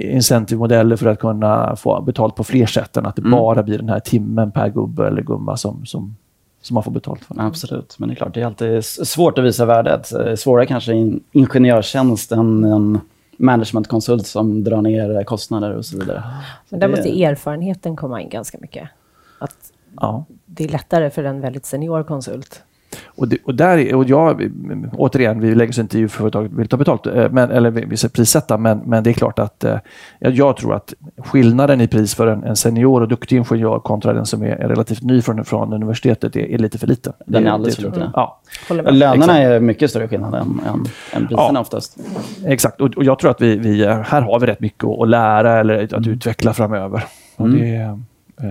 incentivmodeller 0.00 0.96
för 0.96 1.06
att 1.06 1.18
kunna 1.18 1.76
få 1.76 2.02
betalt 2.02 2.34
på 2.36 2.44
fler 2.44 2.66
sätt 2.66 2.96
än 2.96 3.06
att 3.06 3.16
det 3.16 3.22
mm. 3.22 3.30
bara 3.30 3.62
blir 3.62 3.78
den 3.78 3.88
här 3.88 4.00
timmen 4.00 4.52
per 4.52 4.68
gubbe 4.68 5.06
eller 5.06 5.22
gumma 5.22 5.56
som, 5.56 5.86
som 5.86 6.16
som 6.60 6.74
man 6.74 6.82
får 6.82 6.90
betalt 6.90 7.24
för. 7.24 7.34
Absolut, 7.38 7.96
men 7.98 8.08
det 8.08 8.12
är 8.12 8.16
klart, 8.16 8.34
det 8.34 8.40
är 8.40 8.46
alltid 8.46 8.84
svårt 8.84 9.38
att 9.38 9.44
visa 9.44 9.64
värdet. 9.64 10.12
Svårare 10.38 10.66
kanske 10.66 10.92
i 10.92 11.20
ingenjörstjänst 11.32 12.32
än 12.32 12.64
en 12.64 13.00
managementkonsult 13.36 14.26
som 14.26 14.64
drar 14.64 14.82
ner 14.82 15.24
kostnader 15.24 15.76
och 15.76 15.84
så 15.84 15.98
vidare. 15.98 16.22
Men 16.68 16.80
där 16.80 16.88
måste 16.88 17.24
erfarenheten 17.24 17.96
komma 17.96 18.22
in 18.22 18.28
ganska 18.28 18.58
mycket. 18.60 18.88
Att 19.38 19.72
ja. 19.96 20.24
Det 20.46 20.64
är 20.64 20.68
lättare 20.68 21.10
för 21.10 21.24
en 21.24 21.40
väldigt 21.40 21.66
senior 21.66 22.02
konsult 22.02 22.62
och, 23.06 23.28
det, 23.28 23.38
och, 23.44 23.54
där, 23.54 23.94
och 23.94 24.04
jag, 24.04 24.50
återigen, 24.92 25.40
vi 25.40 25.54
lägger 25.54 25.72
oss 25.72 25.78
inte 25.78 25.98
i 25.98 26.08
företag 26.08 26.48
vill 26.56 26.68
ta 26.68 26.76
betalt, 26.76 27.06
eh, 27.06 27.30
men, 27.30 27.50
eller 27.50 27.70
vi 27.70 27.96
ska 27.96 28.08
prissätta, 28.08 28.58
men, 28.58 28.78
men 28.78 29.04
det 29.04 29.10
är 29.10 29.14
klart 29.14 29.38
att 29.38 29.64
eh, 29.64 29.78
jag 30.18 30.56
tror 30.56 30.74
att 30.74 30.94
skillnaden 31.18 31.80
i 31.80 31.88
pris 31.88 32.14
för 32.14 32.26
en, 32.26 32.44
en 32.44 32.56
senior 32.56 33.00
och 33.00 33.08
duktig 33.08 33.36
ingenjör 33.36 33.78
kontra 33.78 34.12
den 34.12 34.26
som 34.26 34.42
är 34.42 34.56
relativt 34.56 35.02
ny 35.02 35.22
från, 35.22 35.44
från 35.44 35.72
universitetet 35.72 36.36
är, 36.36 36.40
är 36.40 36.58
lite 36.58 36.78
för 36.78 36.86
liten. 36.86 37.12
Den 37.26 37.46
är 37.46 37.50
alldeles 37.50 37.76
för 37.76 37.82
liten. 37.82 38.10
Ja. 38.14 38.40
Lönerna 38.70 39.14
Exakt. 39.14 39.38
är 39.38 39.60
mycket 39.60 39.90
större 39.90 40.08
skillnad 40.08 40.34
än, 40.34 40.60
än, 40.66 40.84
än 41.12 41.28
priserna 41.28 41.50
ja. 41.54 41.60
oftast. 41.60 41.96
Exakt, 42.46 42.80
och, 42.80 42.96
och, 42.96 43.04
jag 43.04 43.18
tror 43.18 43.30
att 43.30 43.40
vi, 43.40 43.56
vi, 43.56 43.86
här 43.86 44.20
har 44.20 44.40
vi 44.40 44.46
rätt 44.46 44.60
mycket 44.60 44.84
att 44.84 45.08
lära 45.08 45.60
eller 45.60 45.84
att 45.84 45.92
mm. 45.92 46.10
utveckla 46.10 46.52
framöver. 46.52 47.04
Och 47.36 47.46
mm. 47.46 47.60
det, 47.60 47.74
eh, 48.46 48.50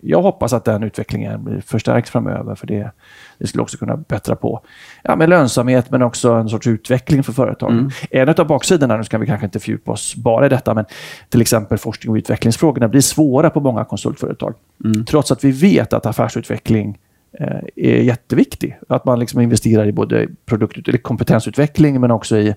jag 0.00 0.22
hoppas 0.22 0.52
att 0.52 0.64
den 0.64 0.82
utvecklingen 0.82 1.44
blir 1.44 1.60
förstärkt 1.60 2.08
framöver, 2.08 2.54
för 2.54 2.66
det, 2.66 2.90
det 3.38 3.46
skulle 3.46 3.62
också 3.62 3.76
kunna 3.76 3.96
bättra 3.96 4.36
på 4.36 4.60
ja, 5.02 5.16
med 5.16 5.28
lönsamhet, 5.28 5.90
men 5.90 6.02
också 6.02 6.32
en 6.32 6.48
sorts 6.48 6.66
utveckling 6.66 7.22
för 7.22 7.32
företagen. 7.32 7.78
Mm. 7.78 7.90
En 8.10 8.34
av 8.38 8.46
baksidorna, 8.46 8.96
nu 8.96 9.04
ska 9.04 9.18
vi 9.18 9.26
kanske 9.26 9.46
inte 9.46 9.60
fördjupa 9.60 9.92
oss 9.92 10.16
bara 10.16 10.46
i 10.46 10.48
detta, 10.48 10.74
men 10.74 10.84
till 11.28 11.40
exempel 11.40 11.78
forskning 11.78 12.10
och 12.10 12.16
utvecklingsfrågorna 12.16 12.88
blir 12.88 13.00
svåra 13.00 13.50
på 13.50 13.60
många 13.60 13.84
konsultföretag. 13.84 14.54
Mm. 14.84 15.04
Trots 15.04 15.32
att 15.32 15.44
vi 15.44 15.50
vet 15.50 15.92
att 15.92 16.06
affärsutveckling 16.06 16.98
eh, 17.40 17.58
är 17.76 18.02
jätteviktig. 18.02 18.78
Att 18.88 19.04
man 19.04 19.18
liksom 19.18 19.40
investerar 19.40 19.86
i 19.86 19.92
både 19.92 20.28
produkt 20.46 20.88
eller 20.88 20.98
kompetensutveckling, 20.98 22.00
men 22.00 22.10
också 22.10 22.38
i, 22.38 22.54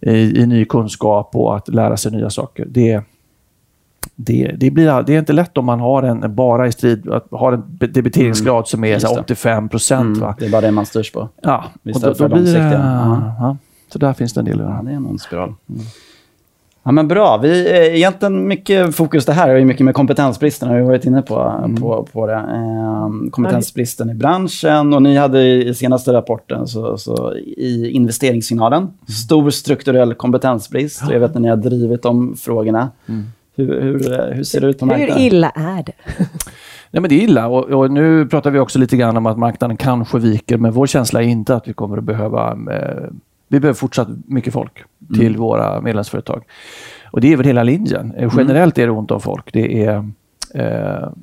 i, 0.00 0.40
i 0.40 0.46
ny 0.46 0.64
kunskap 0.64 1.30
och 1.36 1.56
att 1.56 1.68
lära 1.68 1.96
sig 1.96 2.12
nya 2.12 2.30
saker. 2.30 2.66
Det 2.68 3.02
det, 4.16 4.54
det, 4.56 4.70
blir, 4.70 5.02
det 5.02 5.14
är 5.14 5.18
inte 5.18 5.32
lätt 5.32 5.58
om 5.58 5.64
man 5.64 5.80
har 5.80 6.02
en, 6.02 6.34
bara 6.34 6.66
i 6.66 6.72
strid, 6.72 7.10
att 7.10 7.26
har 7.30 7.52
en 7.52 7.78
debiteringsgrad 7.92 8.56
mm. 8.56 8.64
som 8.64 8.84
är 8.84 8.98
så 8.98 9.20
85 9.20 9.68
procent. 9.68 10.16
Mm. 10.16 10.34
Det 10.38 10.46
är 10.46 10.50
bara 10.50 10.60
det 10.60 10.70
man 10.70 10.86
styrs 10.86 11.12
på. 11.12 11.28
Ja, 11.42 11.64
och 11.94 12.00
då, 12.00 12.12
då 12.12 12.28
blir 12.28 12.54
det, 12.54 12.72
ja. 13.38 13.56
Så 13.92 13.98
där 13.98 14.12
finns 14.12 14.34
det 14.34 14.40
en 14.40 14.44
del 14.44 14.60
att 14.60 14.66
göra. 14.66 14.76
Ja, 14.76 14.82
det 14.82 14.90
är 14.90 14.96
en 14.96 15.18
spiral. 15.18 15.54
Mm. 15.68 15.82
Ja, 16.82 16.92
men 16.92 17.08
bra. 17.08 17.36
Vi, 17.36 17.68
är 17.68 17.94
egentligen 17.94 18.48
mycket 18.48 18.96
fokus 18.96 19.24
det 19.24 19.32
här 19.32 19.48
är 19.48 19.64
mycket 19.64 19.84
med 19.84 19.94
kompetensbristen, 19.94 20.68
har 20.68 20.76
vi 20.76 20.82
varit 20.82 21.04
inne 21.04 21.22
på, 21.22 21.40
mm. 21.40 21.76
på, 21.76 22.08
på 22.12 22.26
det. 22.26 22.34
Eh, 22.34 23.30
kompetensbristen 23.30 24.10
i 24.10 24.14
branschen 24.14 24.94
och 24.94 25.02
ni 25.02 25.16
hade 25.16 25.42
i 25.42 25.74
senaste 25.74 26.12
rapporten 26.12 26.66
så, 26.66 26.98
så 26.98 27.34
i 27.36 27.90
investeringssignalen, 27.90 28.82
mm. 28.82 28.92
stor 29.06 29.50
strukturell 29.50 30.14
kompetensbrist. 30.14 31.02
Ja. 31.06 31.12
Jag 31.12 31.20
vet 31.20 31.36
att 31.36 31.42
ni 31.42 31.48
har 31.48 31.56
drivit 31.56 32.02
de 32.02 32.36
frågorna. 32.36 32.90
Mm. 33.06 33.24
Hur, 33.56 33.80
hur, 33.82 34.34
hur 34.34 34.44
ser 34.44 34.60
det 34.60 34.66
ut 34.66 34.78
på 34.78 34.86
marknaden? 34.86 35.16
Hur 35.16 35.26
illa 35.26 35.50
är 35.50 35.82
det? 35.82 35.92
Nej, 36.90 37.00
men 37.00 37.08
det 37.08 37.14
är 37.14 37.22
illa 37.22 37.48
och, 37.48 37.64
och, 37.64 37.90
nu 37.90 38.26
pratar 38.26 38.50
vi 38.50 38.58
också 38.58 38.78
lite 38.78 38.96
grann 38.96 39.16
om 39.16 39.26
att 39.26 39.38
marknaden 39.38 39.76
kanske 39.76 40.18
viker, 40.18 40.56
men 40.56 40.72
vår 40.72 40.86
känsla 40.86 41.22
är 41.22 41.26
inte 41.26 41.54
att 41.54 41.68
vi 41.68 41.72
kommer 41.72 41.98
att 41.98 42.04
behöva... 42.04 42.50
Eh, 42.50 43.10
vi 43.48 43.60
behöver 43.60 43.78
fortsatt 43.78 44.08
mycket 44.26 44.52
folk 44.52 44.84
till 45.14 45.26
mm. 45.26 45.40
våra 45.40 45.80
medlemsföretag. 45.80 46.44
Och 47.10 47.20
det 47.20 47.32
är 47.32 47.36
väl 47.36 47.46
hela 47.46 47.62
linjen. 47.62 48.12
Mm. 48.16 48.30
Generellt 48.36 48.78
är 48.78 48.86
det 48.86 48.92
ont 48.92 49.10
om 49.10 49.20
folk. 49.20 49.52
Det 49.52 49.84
är 49.84 49.96
Eh, 49.96 50.02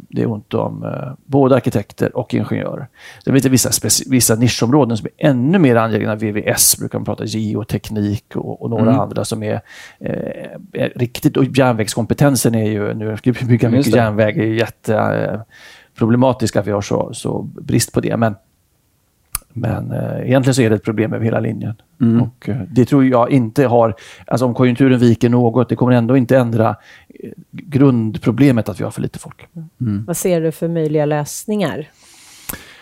det 0.09 0.21
är 0.21 0.31
ont 0.31 0.53
om 0.53 0.83
eh, 0.83 1.13
både 1.25 1.55
arkitekter 1.55 2.17
och 2.17 2.33
ingenjörer. 2.33 2.87
Det 3.25 3.31
finns 3.31 3.45
vissa, 3.45 3.89
vissa 4.09 4.35
nischområden 4.35 4.97
som 4.97 5.07
är 5.17 5.29
ännu 5.29 5.59
mer 5.59 5.75
angelägna. 5.75 6.15
VVS 6.15 6.77
brukar 6.77 6.99
man 6.99 7.05
prata 7.05 7.25
geoteknik 7.25 8.35
och, 8.35 8.61
och 8.61 8.69
några 8.69 8.83
mm. 8.83 8.99
andra 8.99 9.25
som 9.25 9.43
är, 9.43 9.61
eh, 9.99 10.51
är, 10.73 10.93
riktigt... 10.95 11.37
Och 11.37 11.43
järnvägskompetensen 11.43 12.55
är 12.55 12.69
ju... 12.69 12.93
Nu 12.93 13.17
ska 13.17 13.31
vi 13.31 13.45
bygga 13.45 13.69
mycket 13.69 13.95
järnväg. 13.95 14.35
Det 14.35 14.43
är 14.43 14.53
jätteproblematiskt 14.53 16.57
att 16.57 16.67
vi 16.67 16.71
har 16.71 16.81
så, 16.81 17.13
så 17.13 17.41
brist 17.41 17.93
på 17.93 18.01
det. 18.01 18.17
Men 18.17 18.35
men 19.53 19.91
eh, 19.91 20.27
egentligen 20.27 20.55
så 20.55 20.61
är 20.61 20.69
det 20.69 20.75
ett 20.75 20.83
problem 20.83 21.13
över 21.13 21.25
hela 21.25 21.39
linjen. 21.39 21.75
Mm. 22.01 22.21
Och, 22.21 22.49
eh, 22.49 22.57
det 22.71 22.85
tror 22.85 23.05
jag 23.05 23.31
inte 23.31 23.65
har... 23.65 23.95
Alltså 24.27 24.45
om 24.45 24.53
konjunkturen 24.53 24.99
viker 24.99 25.29
något, 25.29 25.69
det 25.69 25.75
kommer 25.75 25.91
ändå 25.91 26.17
inte 26.17 26.37
ändra 26.37 26.69
eh, 27.09 27.29
grundproblemet 27.51 28.69
att 28.69 28.79
vi 28.79 28.83
har 28.83 28.91
för 28.91 29.01
lite 29.01 29.19
folk. 29.19 29.47
Mm. 29.81 30.05
Vad 30.05 30.17
ser 30.17 30.41
du 30.41 30.51
för 30.51 30.67
möjliga 30.67 31.05
lösningar? 31.05 31.87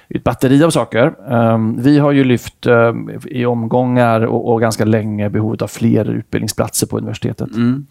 Ett 0.10 0.24
batteri 0.24 0.64
av 0.64 0.70
saker. 0.70 1.14
Um, 1.34 1.82
vi 1.82 2.00
har 2.00 2.12
ju 2.12 2.24
lyft 2.24 2.66
um, 2.66 3.12
i 3.26 3.46
omgångar 3.46 4.22
och, 4.22 4.52
och, 4.52 4.62
ganska 4.62 4.86
länge 4.86 5.30
behovet 5.30 5.62
av 5.62 5.68
fler 5.68 6.10
utbildningsplatser 6.10 6.88
på 6.88 6.98
universitetet. 6.98 7.56
Mm. 7.56 7.86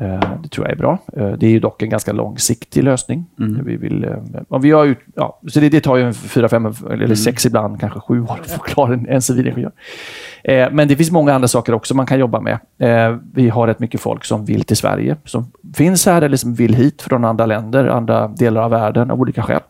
Eh, 0.00 0.20
det 0.42 0.48
tror 0.48 0.66
jag 0.66 0.72
är 0.72 0.76
bra. 0.78 0.98
Eh, 1.16 1.28
det 1.32 1.46
är 1.46 1.50
ju 1.50 1.60
dock 1.60 1.82
en 1.82 1.90
ganska 1.90 2.12
långsiktig 2.12 2.84
lösning. 2.84 3.26
Mm. 3.38 3.64
Vi 3.64 3.76
vill, 3.76 4.04
eh, 4.04 4.10
om 4.48 4.62
vi 4.62 4.70
har 4.70 4.86
ut, 4.86 4.98
ja, 5.14 5.40
så 5.48 5.60
det, 5.60 5.68
det 5.68 5.80
tar 5.80 5.96
ju 5.96 6.12
fyra, 6.12 6.48
fem 6.48 6.66
eller 6.66 7.04
Mm. 7.04 7.16
sex 7.16 7.46
ibland, 7.46 7.80
kanske 7.80 8.00
sju 8.00 8.22
år 8.22 8.38
att 8.40 8.50
få 8.50 8.58
klar 8.62 8.92
en, 8.92 9.08
en 9.08 9.22
civilingenjör. 9.22 9.72
Eh, 10.44 10.68
men 10.72 10.88
det 10.88 10.96
finns 10.96 11.10
många 11.10 11.34
andra 11.34 11.48
saker 11.48 11.74
också 11.74 11.94
man 11.94 12.06
kan 12.06 12.18
jobba 12.18 12.40
med. 12.40 12.58
Eh, 12.78 13.16
vi 13.34 13.48
har 13.48 13.66
rätt 13.66 13.78
mycket 13.80 14.00
folk 14.00 14.24
som 14.24 14.44
vill 14.44 14.64
till 14.64 14.76
Sverige, 14.76 15.16
som 15.24 15.50
finns 15.74 16.06
här 16.06 16.22
eller 16.22 16.36
som 16.36 16.54
vill 16.54 16.74
hit 16.74 17.02
från 17.02 17.24
andra 17.24 17.46
länder, 17.46 17.86
andra 17.86 18.28
delar 18.28 18.62
av 18.62 18.70
världen 18.70 19.10
av 19.10 19.20
olika 19.20 19.42
skäl. 19.42 19.60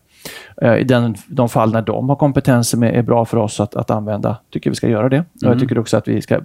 Eh, 0.62 0.74
I 0.76 0.84
den, 0.84 1.14
de 1.28 1.48
fall 1.48 1.72
när 1.72 1.82
de 1.82 2.08
har 2.08 2.16
kompetens 2.16 2.68
som 2.68 2.82
är, 2.82 3.02
bra 3.02 3.24
för 3.24 3.36
oss 3.36 3.60
att, 3.60 3.76
att 3.76 3.90
använda, 3.90 4.36
tycker 4.52 4.70
vi 4.70 4.76
ska 4.76 4.88
göra 4.88 5.08
det. 5.08 5.18
Och 5.20 5.24
jag 5.34 5.46
Mm. 5.48 5.58
tycker 5.60 5.78
också 5.78 5.96
att 5.96 6.08
vi 6.08 6.22
ska 6.22 6.40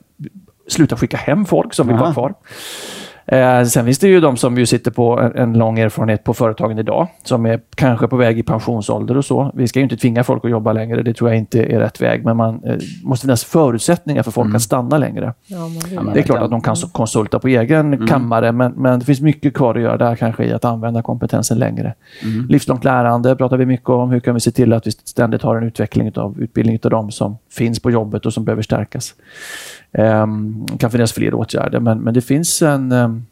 sluta 0.68 0.96
skicka 0.96 1.18
hem 1.18 1.46
folk 1.46 1.74
som 1.74 1.88
vill 1.88 1.96
Aha. 1.96 2.04
vara 2.04 2.13
kvar. 2.13 2.34
Eh, 3.27 3.63
sen 3.63 3.86
finns 3.86 4.00
det 4.00 4.08
ju 4.08 4.20
de 4.20 4.38
som 4.38 4.58
ju 4.58 4.65
sitter 4.65 4.91
på 4.91 5.20
en, 5.20 5.36
en 5.36 5.53
lång 5.58 5.79
erfarenhet 5.79 6.24
på 6.24 6.34
företagen 6.34 6.79
idag, 6.79 7.08
som 7.24 7.46
är 7.46 7.60
kanske 7.75 8.08
på 8.08 8.15
väg 8.17 8.39
i 8.39 8.44
pensionsålder 8.44 9.17
och 9.17 9.25
så. 9.25 9.51
Vi 9.53 9.67
ska 9.67 9.79
ju 9.79 9.84
inte 9.84 9.98
tvinga 9.98 10.24
folk 10.24 10.46
att 10.46 10.51
jobba 10.51 10.74
längre, 10.74 11.03
det 11.03 11.13
tror 11.13 11.29
jag 11.29 11.38
inte 11.38 11.63
är 11.63 11.79
rätt 11.79 12.01
väg, 12.01 12.25
men 12.25 12.38
man 12.38 12.63
eh, 12.63 12.75
måste 13.03 13.25
finnas 13.27 13.44
förutsättningar 13.44 14.24
för 14.24 14.32
folk 14.32 14.55
att 14.55 14.62
stanna 14.62 14.98
längre. 14.98 15.34
Ja, 15.48 15.58
Det 16.13 16.20
är 16.20 16.24
klart 16.24 16.41
att 16.41 16.51
de 16.51 16.62
kan 16.62 16.75
så- 16.75 16.88
konsulta 16.89 17.39
på 17.39 17.48
egen 17.48 18.08
kammare, 18.08 18.51
men, 18.51 18.72
men 18.72 19.00
det 19.00 19.05
finns 19.05 19.22
mycket 19.22 19.53
kvar 19.53 19.75
att 19.75 19.82
göra 19.82 19.98
där 19.98 20.15
kanske 20.15 20.46
i 20.46 20.53
att 20.53 20.65
använda 20.65 21.01
kompetensen 21.01 21.58
längre. 21.60 21.94
Livslångt 22.50 22.84
lärande 22.84 23.36
pratar 23.36 23.58
vi 23.58 23.65
mycket 23.65 23.89
om. 23.89 24.10
Hur 24.12 24.20
kan 24.20 24.34
vi 24.34 24.39
se 24.39 24.51
till 24.51 24.74
att 24.74 24.88
vi 24.88 24.91
ständigt 24.91 25.41
har 25.41 25.55
en 25.55 25.63
utveckling 25.63 26.12
av 26.17 26.41
utbildning 26.41 26.79
av 26.84 26.89
de 26.91 27.12
som 27.12 27.38
finns 27.55 27.79
på 27.79 27.91
jobbet 27.91 28.25
och 28.25 28.33
som 28.33 28.45
behöver 28.45 28.62
stärkas. 28.62 29.13
Det 29.91 30.77
kan 30.79 30.91
finnas 30.91 31.13
fler 31.13 31.33
åtgärder, 31.33 31.79
men, 31.79 32.00
men 32.00 32.13
det 32.13 32.21
finns 32.21 32.62
en... 32.62 32.91
ehm, 32.91 33.25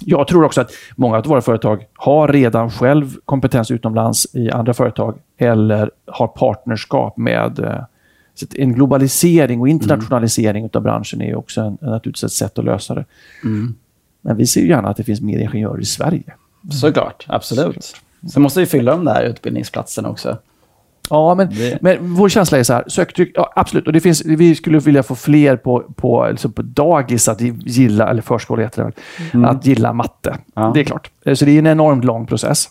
jag 0.00 0.28
tror 0.28 0.44
också 0.44 0.60
att 0.60 0.70
många 0.96 1.16
av 1.16 1.24
våra 1.24 1.40
företag 1.40 1.86
har 1.94 2.28
redan 2.28 2.70
själv 2.70 3.16
kompetens 3.24 3.70
utomlands 3.70 4.26
i 4.34 4.50
andra 4.50 4.74
företag 4.74 5.18
eller 5.38 5.90
har 6.06 6.26
partnerskap 6.26 7.16
med 7.16 7.58
eh, 7.58 7.84
så 8.34 8.46
en 8.56 8.72
globalisering 8.72 9.60
och 9.60 9.68
internationalisering 9.68 10.70
av 10.72 10.82
branschen 10.82 11.22
är 11.22 11.34
också 11.34 11.60
en, 11.60 11.78
naturligtvis 11.80 12.24
ett 12.24 12.32
sätt 12.32 12.58
att 12.58 12.64
lösa 12.64 12.94
det. 12.94 13.04
Mm. 13.44 13.74
Men 14.20 14.36
vi 14.36 14.46
ser 14.46 14.60
ju 14.60 14.68
gärna 14.68 14.88
att 14.88 14.96
det 14.96 15.04
finns 15.04 15.20
mer 15.20 15.38
ingenjörer 15.38 15.80
i 15.80 15.84
Sverige. 15.84 16.34
Såklart, 16.70 17.24
absolut. 17.28 17.96
Sen 18.32 18.42
måste 18.42 18.60
vi 18.60 18.66
fylla 18.66 18.92
de 18.92 19.04
där 19.04 19.22
utbildningsplatserna 19.22 20.08
också. 20.08 20.38
Ja, 21.10 21.34
men, 21.34 21.48
Det- 21.50 21.78
men 21.82 22.14
vår 22.14 22.28
känsla 22.28 22.58
är 22.58 22.62
så 22.62 22.72
här, 22.72 22.84
söktryck, 22.88 23.30
ja, 23.34 23.52
absolut. 23.56 23.86
Och 23.86 23.92
det 23.92 24.00
finns, 24.00 24.24
vi 24.24 24.54
skulle 24.54 24.78
vilja 24.78 25.02
få 25.02 25.14
fler 25.14 25.56
på, 25.56 25.80
på, 25.96 26.28
liksom 26.30 26.52
på 26.52 26.62
dagis 26.62 27.28
att 27.28 27.40
gilla, 27.40 28.08
eller 28.10 28.22
förskola 28.22 28.62
heter 28.62 28.82
det 28.84 28.92
väl, 29.38 29.44
att 29.44 29.66
gilla 29.66 29.92
matte. 29.92 30.36
Ja. 30.54 30.70
Det 30.74 30.80
är 30.80 30.84
klart. 30.84 31.10
Eh, 31.26 31.34
Så 31.34 31.44
det 31.44 31.50
är 31.50 31.58
en 31.58 31.66
enormt 31.66 32.04
lång 32.04 32.26
process. 32.26 32.68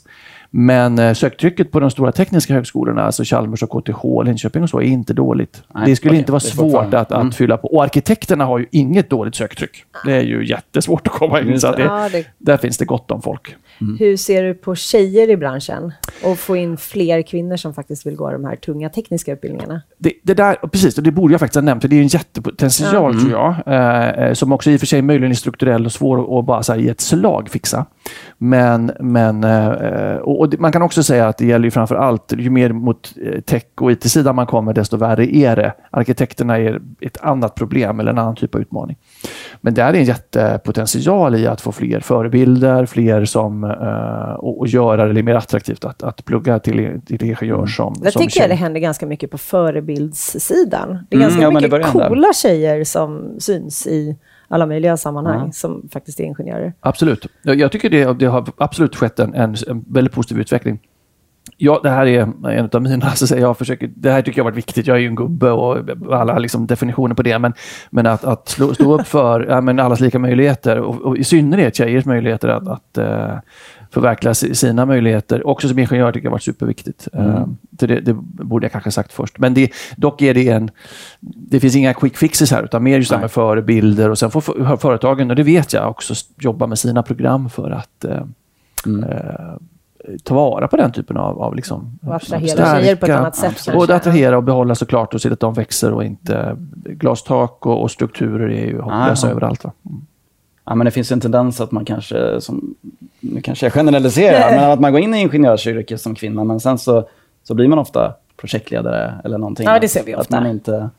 Men 0.50 1.00
eh, 1.00 1.14
söktrycket 1.14 1.72
på 1.72 1.80
de 1.80 1.92
stora 1.92 2.12
tekniska 2.12 2.54
högskolorna, 2.54 3.04
alltså 3.04 3.24
Chalmers 3.24 3.64
och 3.64 3.70
KTH, 3.86 4.04
Linköping 4.26 4.64
och 4.64 4.70
så, 4.70 4.78
är 4.78 4.84
inte 4.86 5.14
dåligt. 5.14 5.64
Nej, 5.76 5.84
det 5.86 5.96
skulle 5.96 6.10
okej. 6.12 6.20
inte 6.20 6.32
vara 6.32 6.40
svårt 6.40 6.94
att, 6.94 7.12
att 7.12 7.12
Mm. 7.12 7.32
fylla 7.32 7.58
på. 7.58 7.68
Och 7.76 7.84
arkitekterna 7.84 8.46
har 8.46 8.60
ju 8.60 8.66
inget 8.72 9.10
dåligt 9.10 9.36
söktryck. 9.36 9.84
Det 10.06 10.14
är 10.14 10.22
ju 10.22 10.48
jättesvårt 10.48 11.08
att 11.08 11.14
komma 11.14 11.42
in. 11.42 11.60
Så 11.60 11.68
att 11.68 11.78
det, 11.78 11.84
Ja, 11.84 12.10
det, 12.12 12.26
där 12.38 12.58
finns 12.58 12.78
det 12.78 12.86
gott 12.86 13.12
om 13.12 13.22
folk. 13.22 13.56
Hur 14.00 14.18
ser 14.18 14.44
du 14.44 14.54
på 14.54 14.76
tjejer 14.76 15.30
i 15.30 15.38
branschen? 15.38 15.92
Och 16.24 16.40
få 16.40 16.58
in 16.58 16.78
fler 16.78 17.22
kvinnor 17.22 17.58
som 17.58 17.74
faktiskt 17.74 18.06
vill 18.06 18.16
gå 18.16 18.32
de 18.32 18.46
här 18.46 18.56
tunga 18.56 18.90
tekniska 18.90 19.34
utbildningarna? 19.34 19.82
Det, 19.98 20.14
det 20.24 20.34
där, 20.34 20.56
precis, 20.56 20.98
och 20.98 21.04
det 21.04 21.12
borde 21.12 21.34
jag 21.34 21.40
faktiskt 21.40 21.56
ha 21.56 21.62
nämnt, 21.62 21.82
för 21.82 21.88
det 21.88 21.96
är 21.96 22.02
en 22.02 22.08
jättepotential 22.08 23.20
tror 23.20 23.32
jag. 23.32 23.56
Eh, 23.66 24.10
eh, 24.10 24.34
som 24.34 24.52
också 24.52 24.72
i 24.72 24.76
och 24.76 24.80
för 24.80 24.88
sig 24.88 25.02
möjligen 25.02 25.32
är 25.32 25.36
strukturell 25.36 25.86
och 25.86 25.92
svår 25.92 26.40
att 26.40 26.46
bara 26.46 26.64
så 26.64 26.74
här, 26.74 26.80
i 26.80 26.90
ett 26.90 27.02
slag 27.02 27.50
fixa. 27.50 27.86
Men, 28.38 28.92
men 29.00 29.44
eh, 29.44 30.16
och, 30.16 30.40
och 30.40 30.50
det, 30.50 30.60
man 30.60 30.72
kan 30.72 30.82
också 30.82 31.04
säga 31.04 31.28
att 31.28 31.38
det 31.38 31.46
gäller 31.46 31.66
ju 31.66 31.72
framför 31.72 31.96
allt, 31.96 32.34
ju 32.38 32.50
mer 32.50 32.72
mot 32.72 33.14
eh, 33.26 33.42
tech 33.42 33.64
och 33.82 33.92
IT-sidan 33.92 34.36
man 34.36 34.46
kommer, 34.46 34.74
desto 34.74 34.98
värre 34.98 35.36
är 35.36 35.56
det. 35.56 35.74
Arkitekterna 35.92 36.58
är 36.58 36.82
ett 37.02 37.18
annat 37.22 37.56
problem 37.56 38.00
eller 38.00 38.12
en 38.12 38.18
annan 38.18 38.36
typ 38.36 38.56
av 38.56 38.62
utmaning. 38.62 38.98
Men 39.62 39.74
där 39.74 39.94
är 39.94 39.94
en 39.94 40.04
jättepotential 40.04 41.36
i 41.36 41.48
att 41.48 41.62
få 41.62 41.72
fler 41.72 42.00
förebilder, 42.00 42.86
fler 42.86 43.26
som 43.26 43.64
eh, 43.64 44.34
och, 44.34 44.60
och 44.60 44.68
göra 44.68 45.14
det 45.14 45.24
mer 45.24 45.36
attraktivt 45.36 45.86
att, 45.86 46.04
att 46.04 46.26
plugga 46.26 46.60
till, 46.60 47.02
till 47.06 47.24
ingenjör 47.24 47.66
som 47.66 47.94
Där 48.02 48.12
som 48.12 48.22
tycker 48.22 48.42
jag 48.42 48.50
det 48.50 48.56
händer 48.56 48.80
ganska 48.80 49.06
mycket 49.06 49.32
på 49.32 49.38
förebildssidan. 49.38 51.06
Det 51.10 51.16
är 51.16 51.20
Mm, 51.20 51.30
ganska 51.30 51.42
ja, 51.42 51.52
mycket 51.52 51.92
coola 51.92 52.34
tjejer 52.34 52.84
som 52.84 53.36
syns 53.40 53.88
i 53.88 54.18
alla 54.56 54.66
möjliga 54.66 54.98
sammanhang 54.98 55.46
Ja. 55.46 55.52
som 55.52 55.90
faktiskt 55.94 56.20
är 56.20 56.24
ingenjörer. 56.24 56.74
Absolut. 56.80 57.28
Jag, 57.44 57.60
jag 57.60 57.72
tycker 57.72 57.90
det, 57.90 58.14
det 58.20 58.26
har 58.26 58.46
absolut 58.58 58.96
skett 58.96 59.20
en, 59.20 59.34
en, 59.34 59.56
en 59.68 59.86
väldigt 59.88 60.14
positiv 60.14 60.40
utveckling. 60.40 60.80
Ja, 61.58 61.80
det 61.84 61.90
här 61.90 62.06
är 62.06 62.22
en 62.50 62.70
av 62.74 62.82
mina, 62.82 63.12
så 63.16 63.28
säga, 63.28 63.42
jag 63.42 63.58
försöker, 63.58 63.90
det 63.96 64.12
här 64.12 64.22
tycker 64.22 64.40
jag 64.40 64.44
har 64.46 64.52
varit 64.52 64.58
viktigt. 64.58 64.88
Jag 64.88 64.98
är 64.98 65.02
ju 65.02 65.08
en 65.08 65.16
gubbe 65.16 65.52
och 65.52 65.78
alla 66.12 66.40
liksom 66.40 66.68
definitioner 66.68 67.16
på 67.16 67.24
det. 67.24 67.40
Men, 67.40 67.54
men 67.90 68.08
att, 68.08 68.24
att 68.24 68.50
slå, 68.50 68.74
stå 68.74 68.94
upp 69.00 69.08
för 69.08 69.46
ja, 69.50 69.62
men 69.62 69.80
allas 69.80 70.00
lika 70.00 70.20
möjligheter 70.20 70.80
och, 70.80 71.02
och 71.02 71.18
i 71.18 71.24
synnerhet 71.24 71.76
tjejers 71.76 72.06
möjligheter 72.06 72.48
att, 72.48 72.68
att 72.68 72.98
eh, 72.98 73.38
förverkliga 73.92 74.34
si- 74.34 74.56
sina 74.56 74.86
möjligheter. 74.86 75.48
Också 75.48 75.68
som 75.70 75.80
ingenjör 75.80 76.12
tycker 76.12 76.26
jag 76.26 76.32
har 76.32 76.36
varit 76.36 76.44
superviktigt. 76.44 77.08
Eh, 77.14 77.46
så 77.80 77.86
det, 77.86 78.00
det 78.00 78.14
borde 78.14 78.66
jag 78.66 78.72
kanske 78.72 78.92
sagt 78.92 79.14
först. 79.14 79.40
Men 79.40 79.54
det, 79.54 79.72
dock 79.98 80.22
är 80.22 80.34
det 80.34 80.50
en... 80.50 80.72
Det 81.20 81.60
finns 81.60 81.76
inga 81.76 81.94
quick 81.94 82.18
fixes 82.18 82.52
här, 82.52 82.64
utan 82.64 82.84
mer 82.84 82.98
just 82.98 83.10
det 83.10 83.16
här 83.16 83.22
med 83.22 83.32
förebilder. 83.32 84.10
Och 84.10 84.18
sen 84.20 84.32
får 84.32 84.42
för- 84.42 84.78
företagen, 84.78 85.30
och 85.30 85.36
det 85.36 85.44
vet 85.44 85.74
jag, 85.74 85.90
också 85.90 86.14
jobba 86.40 86.68
med 86.68 86.80
sina 86.80 87.04
program 87.04 87.50
för 87.50 87.72
att 87.72 88.06
eh, 88.06 88.22
eh, 88.86 89.56
ta 90.24 90.36
vara 90.36 90.68
på 90.68 90.78
den 90.78 90.92
typen 90.92 91.18
av... 91.18 91.42
av 91.42 91.56
liksom, 91.56 92.00
Och 92.08 92.16
attrahera 92.16 92.48
stärka- 92.48 92.80
tjejer 92.80 92.96
på 92.96 93.06
ett 93.06 93.12
annat 93.12 93.36
sätt 93.36 93.44
kanske. 93.46 93.72
Både 93.72 93.96
attrahera 93.96 94.38
och 94.38 94.44
behålla 94.44 94.76
såklart 94.76 95.14
och 95.14 95.22
se 95.22 95.32
att 95.32 95.40
de 95.40 95.54
växer 95.54 95.92
och 95.94 96.04
inte... 96.04 96.58
Glastak 96.90 97.66
och, 97.66 97.82
och 97.82 97.92
strukturer 97.92 98.50
är 98.50 98.66
ju 98.66 98.82
hopplösa 98.82 99.30
överallt. 99.30 99.64
Va? 99.64 99.72
Mm. 99.90 100.02
Ja, 100.66 100.76
men 100.76 100.86
det 100.86 100.92
finns 100.92 101.12
en 101.12 101.20
tendens 101.22 101.62
att 101.62 101.72
man 101.72 101.86
kanske, 101.86 102.42
som, 102.42 102.76
nu 103.20 103.42
kanske 103.42 103.66
jag 103.66 103.74
generaliserar, 103.74 104.56
men 104.56 104.72
att 104.72 104.80
man 104.80 104.92
går 104.92 105.02
in 105.02 105.14
i 105.14 105.20
ingenjörsyrket 105.20 106.02
som 106.02 106.16
kvinna, 106.16 106.44
men 106.44 106.60
sen 106.60 106.78
så, 106.78 107.08
så 107.44 107.54
blir 107.54 107.68
man 107.68 107.80
ofta 107.80 108.14
projektledare 108.38 109.14
eller 109.24 109.38
någonting. 109.38 109.66
Ja, 109.66 109.80
det 109.80 109.88
ser 109.88 110.04
vi 110.04 110.14
Att 110.14 110.20
ofta. 110.22 110.42
man 110.42 110.50
inte, 110.50 110.90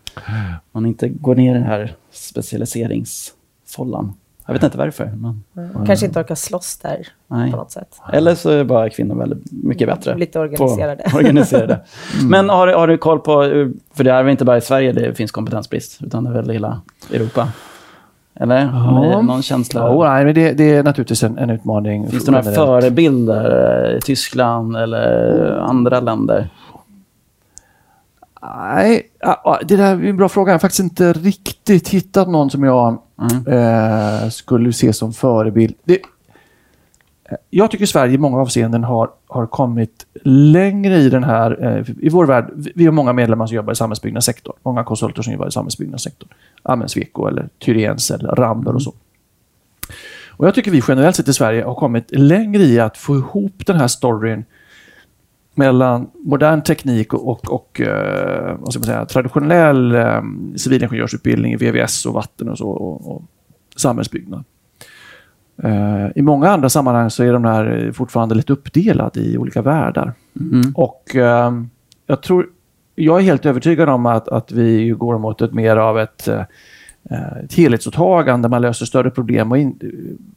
man 0.72 0.86
inte 0.86 1.08
går 1.08 1.34
ner 1.34 1.50
i 1.50 1.54
den 1.54 1.62
här 1.66 1.94
specialiseringsfållan. 2.10 4.14
Jag 4.46 4.54
vet 4.54 4.62
inte 4.62 4.78
varför. 4.78 5.12
Men, 5.16 5.44
Kanske 5.86 6.06
inte 6.06 6.20
orkar 6.20 6.34
slåss 6.34 6.76
där 6.82 7.08
Nej. 7.26 7.50
på 7.50 7.56
något 7.56 7.70
sätt. 7.70 8.00
eller 8.12 8.34
så 8.34 8.50
är 8.50 8.64
bara 8.64 8.90
kvinnor 8.90 9.14
väldigt 9.14 9.52
mycket 9.52 9.88
bättre. 9.88 10.16
Lite 10.18 10.38
organiserade. 10.40 11.02
På, 11.10 11.16
organiserade. 11.16 11.80
Men 12.28 12.48
har, 12.48 12.66
du- 12.66 12.74
har 12.74 12.86
du 12.88 12.98
koll 12.98 13.18
på, 13.20 13.42
eh, 13.44 13.68
för 13.94 14.04
det 14.04 14.12
är 14.12 14.22
väl 14.22 14.30
inte 14.30 14.44
bara 14.44 14.56
i 14.56 14.60
Sverige 14.60 14.92
det 14.92 15.14
finns 15.14 15.30
kompetensbrist, 15.32 15.98
utan 16.02 16.24
det 16.24 16.30
är 16.30 16.34
väl 16.34 16.50
hela 16.50 16.80
Europa? 17.12 17.48
Eller? 18.40 18.64
Har 18.66 19.00
ni 19.00 19.08
Ja. 19.10 19.22
någon 19.22 19.42
känsla? 19.42 19.80
Ja, 19.80 20.08
nej, 20.14 20.24
men 20.24 20.34
det, 20.34 20.52
det 20.52 20.74
är 20.76 20.82
naturligtvis 20.82 21.22
en, 21.22 21.38
en 21.38 21.50
utmaning. 21.50 22.10
Finns 22.10 22.24
det 22.24 22.30
några 22.32 22.52
förebilder 22.52 23.90
eh, 23.92 23.96
i 23.96 24.00
Tyskland 24.00 24.76
eller 24.76 25.50
andra 25.58 26.00
länder? 26.00 26.48
Nej, 28.42 29.02
det 29.64 29.76
där 29.76 29.96
är 29.96 30.04
en 30.04 30.16
bra 30.16 30.28
fråga. 30.28 30.50
Jag 30.50 30.54
har 30.54 30.58
faktiskt 30.58 30.80
inte 30.80 31.12
riktigt 31.12 31.88
hittat 31.88 32.28
någon 32.28 32.50
som 32.50 32.64
jag 32.64 32.98
Mm. 33.32 33.46
eh, 34.22 34.28
skulle 34.28 34.72
se 34.72 34.92
som 34.92 35.12
förebild. 35.12 35.74
Det, 35.84 35.98
jag 37.50 37.70
tycker 37.70 37.86
Sverige 37.86 38.14
i 38.14 38.18
många 38.18 38.38
avseenden 38.38 38.84
har, 38.84 39.10
har 39.26 39.46
kommit 39.46 40.06
längre 40.24 40.96
i 40.96 41.08
den 41.10 41.24
här... 41.24 41.64
Eh, 41.64 41.84
I 42.00 42.08
vår 42.08 42.26
värld, 42.26 42.50
vi- 42.74 42.84
har 42.86 42.92
många 42.92 43.12
medlemmar 43.12 43.46
som 43.46 43.56
jobbar 43.56 43.72
i 43.72 43.76
samhällsbyggnadssektorn. 43.76 44.56
Många 44.62 44.84
konsulter 44.84 45.22
som 45.22 45.32
jobbar 45.32 45.46
i 45.48 45.50
samhällsbyggnadssektorn. 45.50 46.28
Sweco 46.86 47.26
eller 47.26 47.48
Tyriens 47.58 48.10
eller 48.10 48.28
Ramber 48.28 48.74
och 48.74 48.82
så. 48.82 48.94
Och 50.28 50.46
jag 50.46 50.54
tycker 50.54 50.70
vi 50.70 50.82
generellt 50.88 51.16
sett 51.16 51.28
i 51.28 51.32
Sverige 51.32 51.64
har 51.64 51.74
kommit 51.74 52.10
längre 52.10 52.62
i 52.62 52.80
att 52.80 52.96
få 52.96 53.16
ihop 53.16 53.66
den 53.66 53.76
här 53.76 53.88
storyn 53.88 54.44
mellan 55.54 56.10
modern 56.24 56.62
teknik 56.62 57.14
och, 57.14 57.28
och, 57.28 57.52
och 57.52 57.80
eh, 57.80 58.56
vad 58.58 58.72
ska 58.72 58.80
man 58.80 58.86
säga, 58.86 59.04
traditionell 59.06 59.94
eh, 59.94 60.22
civilingenjörsutbildning 60.56 61.56
VVS 61.56 62.06
och 62.06 62.14
vatten 62.14 62.48
och 62.48 62.58
så 62.58 62.68
och, 62.68 63.10
och 63.16 63.22
samhällsbyggnad. 63.76 64.44
Eh, 65.62 66.06
I 66.14 66.22
många 66.22 66.50
andra 66.50 66.68
sammanhang 66.68 67.10
så 67.10 67.22
är 67.24 67.32
de 67.32 67.44
här 67.44 67.92
fortfarande 67.94 68.34
lite 68.34 68.52
uppdelade 68.52 69.20
i 69.20 69.38
olika 69.38 69.62
världar. 69.62 70.12
Mm. 70.40 70.72
Och 70.74 71.16
eh, 71.16 71.52
jag 72.06 72.22
tror, 72.22 72.46
jag 72.94 73.18
är 73.18 73.22
helt 73.22 73.46
övertygad 73.46 73.88
om 73.88 74.06
att, 74.06 74.28
att 74.28 74.52
vi 74.52 74.90
går 74.90 75.18
mot 75.18 75.42
ett 75.42 75.52
mer 75.52 75.76
av 75.76 75.98
ett, 75.98 76.28
eh, 76.28 76.42
ett 77.44 77.54
helhetsåtagande 77.54 78.48
där 78.48 78.50
man 78.50 78.62
löser 78.62 78.86
större 78.86 79.10
problem 79.10 79.52
och, 79.52 79.58
in, 79.58 79.78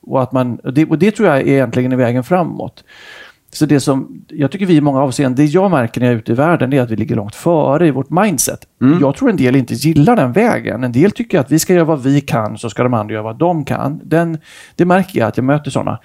och 0.02 0.22
att 0.22 0.32
man, 0.32 0.56
och 0.56 0.74
det, 0.74 0.86
och 0.86 1.00
det 1.00 1.12
tror 1.12 1.28
jag 1.28 1.38
är 1.38 1.48
egentligen 1.48 1.92
är 1.92 1.96
vägen 1.96 2.24
framåt. 2.24 2.84
Så 3.52 3.66
det 3.66 3.80
som 3.80 4.22
jag 4.28 4.52
tycker 4.52 4.66
vi 4.66 4.76
i 4.76 4.82
många 4.82 5.02
avseenden, 5.02 5.46
det 5.46 5.52
jag 5.52 5.72
märker 5.72 6.02
när 6.02 6.08
jag 6.08 6.14
är 6.14 6.18
ute 6.18 6.32
i 6.32 6.36
världen, 6.36 6.74
är 6.74 6.82
att 6.82 6.92
vi 6.92 6.96
ligger 6.96 7.16
långt 7.16 7.36
före 7.36 7.88
i 7.88 7.92
vårt 7.92 8.10
mindset. 8.10 8.60
Mm. 8.82 9.00
Jag 9.02 9.16
tror 9.16 9.30
en 9.30 9.38
del 9.38 9.56
inte 9.56 9.74
gillar 9.74 10.16
den 10.16 10.32
vägen. 10.32 10.84
En 10.84 10.92
del 10.92 11.12
tycker 11.12 11.40
att 11.40 11.52
vi 11.52 11.60
ska 11.60 11.74
göra 11.74 11.84
vad 11.84 12.04
vi 12.04 12.22
kan, 12.22 12.58
så 12.58 12.70
ska 12.70 12.84
de 12.84 12.94
andra 12.94 13.14
göra 13.14 13.24
vad 13.24 13.38
de 13.38 13.66
kan. 13.66 14.02
Den, 14.04 14.38
det 14.76 14.86
märker 14.86 15.20
jag 15.20 15.28
att 15.28 15.38
jag 15.38 15.44
möter 15.44 15.72
sådana. 15.72 16.00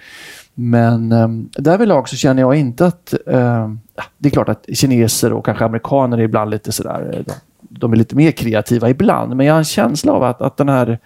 Men 0.53 1.11
um, 1.11 1.49
därvidlag 1.57 2.09
så 2.09 2.15
känner 2.15 2.41
jag 2.41 2.55
inte 2.55 2.85
att... 2.85 3.13
Um, 3.25 3.79
det 4.17 4.29
är 4.29 4.31
klart 4.31 4.49
att 4.49 4.65
kineser 4.73 5.33
och 5.33 5.45
kanske 5.45 5.65
amerikaner 5.65 6.17
är 6.17 6.21
ibland 6.21 6.51
lite 6.51 6.71
sådär... 6.71 7.23
De, 7.25 7.33
de 7.69 7.93
är 7.93 7.97
lite 7.97 8.15
mer 8.15 8.31
kreativa 8.31 8.89
ibland, 8.89 9.35
men 9.35 9.45
jag 9.45 9.53
har 9.53 9.59
en 9.59 9.65
känsla 9.65 10.11
av 10.11 10.23
att, 10.23 10.41
att 10.41 10.57
den 10.57 10.69
här 10.69 10.99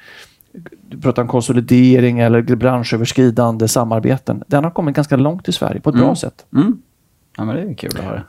du 0.89 1.01
pratar 1.01 1.21
om 1.21 1.27
konsolidering 1.27 2.19
eller 2.19 2.41
branschöverskridande 2.41 3.67
samarbeten. 3.67 4.43
Den 4.47 4.63
har 4.63 4.71
kommit 4.71 4.95
ganska 4.95 5.15
långt 5.15 5.47
i 5.47 5.51
Sverige 5.51 5.81
på 5.81 5.89
ett 5.89 5.95
Mm. 5.95 6.07
bra 6.07 6.15
sätt. 6.15 6.45
Mm. 6.55 6.81
Ja, 7.37 7.45
men 7.45 7.55
det 7.55 7.61
är 7.61 7.73
kul 7.73 7.91
att 7.99 8.05
höra. 8.05 8.23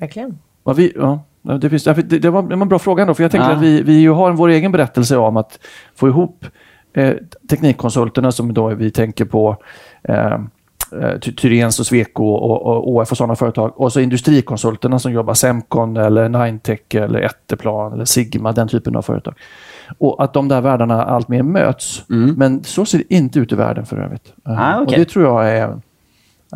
Verkligen. 0.00 0.38
Ja, 0.64 0.72
vi, 0.72 0.92
ja, 0.96 1.24
det, 1.60 1.70
finns, 1.70 1.84
det, 1.84 2.02
det, 2.02 2.30
var, 2.30 2.52
en 2.52 2.68
bra 2.68 2.78
fråga 2.78 3.02
ändå, 3.02 3.14
för 3.14 3.22
jag 3.24 3.30
tänker 3.30 3.48
Ja. 3.50 3.56
att 3.56 3.62
vi, 3.62 3.82
vi 3.82 4.00
ju 4.00 4.10
har 4.10 4.32
vår 4.32 4.48
egen 4.48 4.72
berättelse 4.72 5.16
om 5.16 5.36
att 5.36 5.58
få 5.94 6.08
ihop 6.08 6.46
eh, 6.92 7.14
teknikkonsulterna 7.50 8.32
som 8.32 8.54
då 8.54 8.68
vi 8.68 8.90
tänker 8.90 9.24
på 9.24 9.56
eh, 10.02 10.26
eh, 10.26 11.18
Ty- 11.20 11.32
Tyréns 11.32 11.80
och 11.80 11.86
Sweco 11.86 12.24
och, 12.24 12.62
och 12.66 12.88
ÅF 12.90 13.10
och 13.10 13.16
sådana 13.16 13.36
företag. 13.36 13.80
Och 13.80 13.92
så 13.92 14.00
industrikonsulterna 14.00 14.98
som 14.98 15.12
jobbar 15.12 15.34
Semcon 15.34 15.96
eller 15.96 16.28
Ninetech 16.28 16.94
eller 16.94 17.20
Etteplan 17.20 17.92
eller 17.92 18.04
Sigma, 18.04 18.52
den 18.52 18.68
typen 18.68 18.96
av 18.96 19.02
företag. 19.02 19.34
Och 19.98 20.24
att 20.24 20.32
de 20.32 20.48
där 20.48 20.60
världarna 20.60 21.02
allt 21.04 21.28
mer 21.28 21.42
möts. 21.42 22.04
Mm. 22.10 22.34
Men 22.38 22.64
så 22.64 22.84
ser 22.84 22.98
det 22.98 23.14
inte 23.14 23.38
ut 23.38 23.52
i 23.52 23.54
världen 23.54 23.86
för 23.86 23.96
övrigt. 23.96 24.32
Eh, 24.48 24.60
Ah, 24.60 24.76
Och 24.76 24.82
okej. 24.82 24.98
det 24.98 25.04
tror 25.04 25.24
jag 25.24 25.50
är 25.58 25.64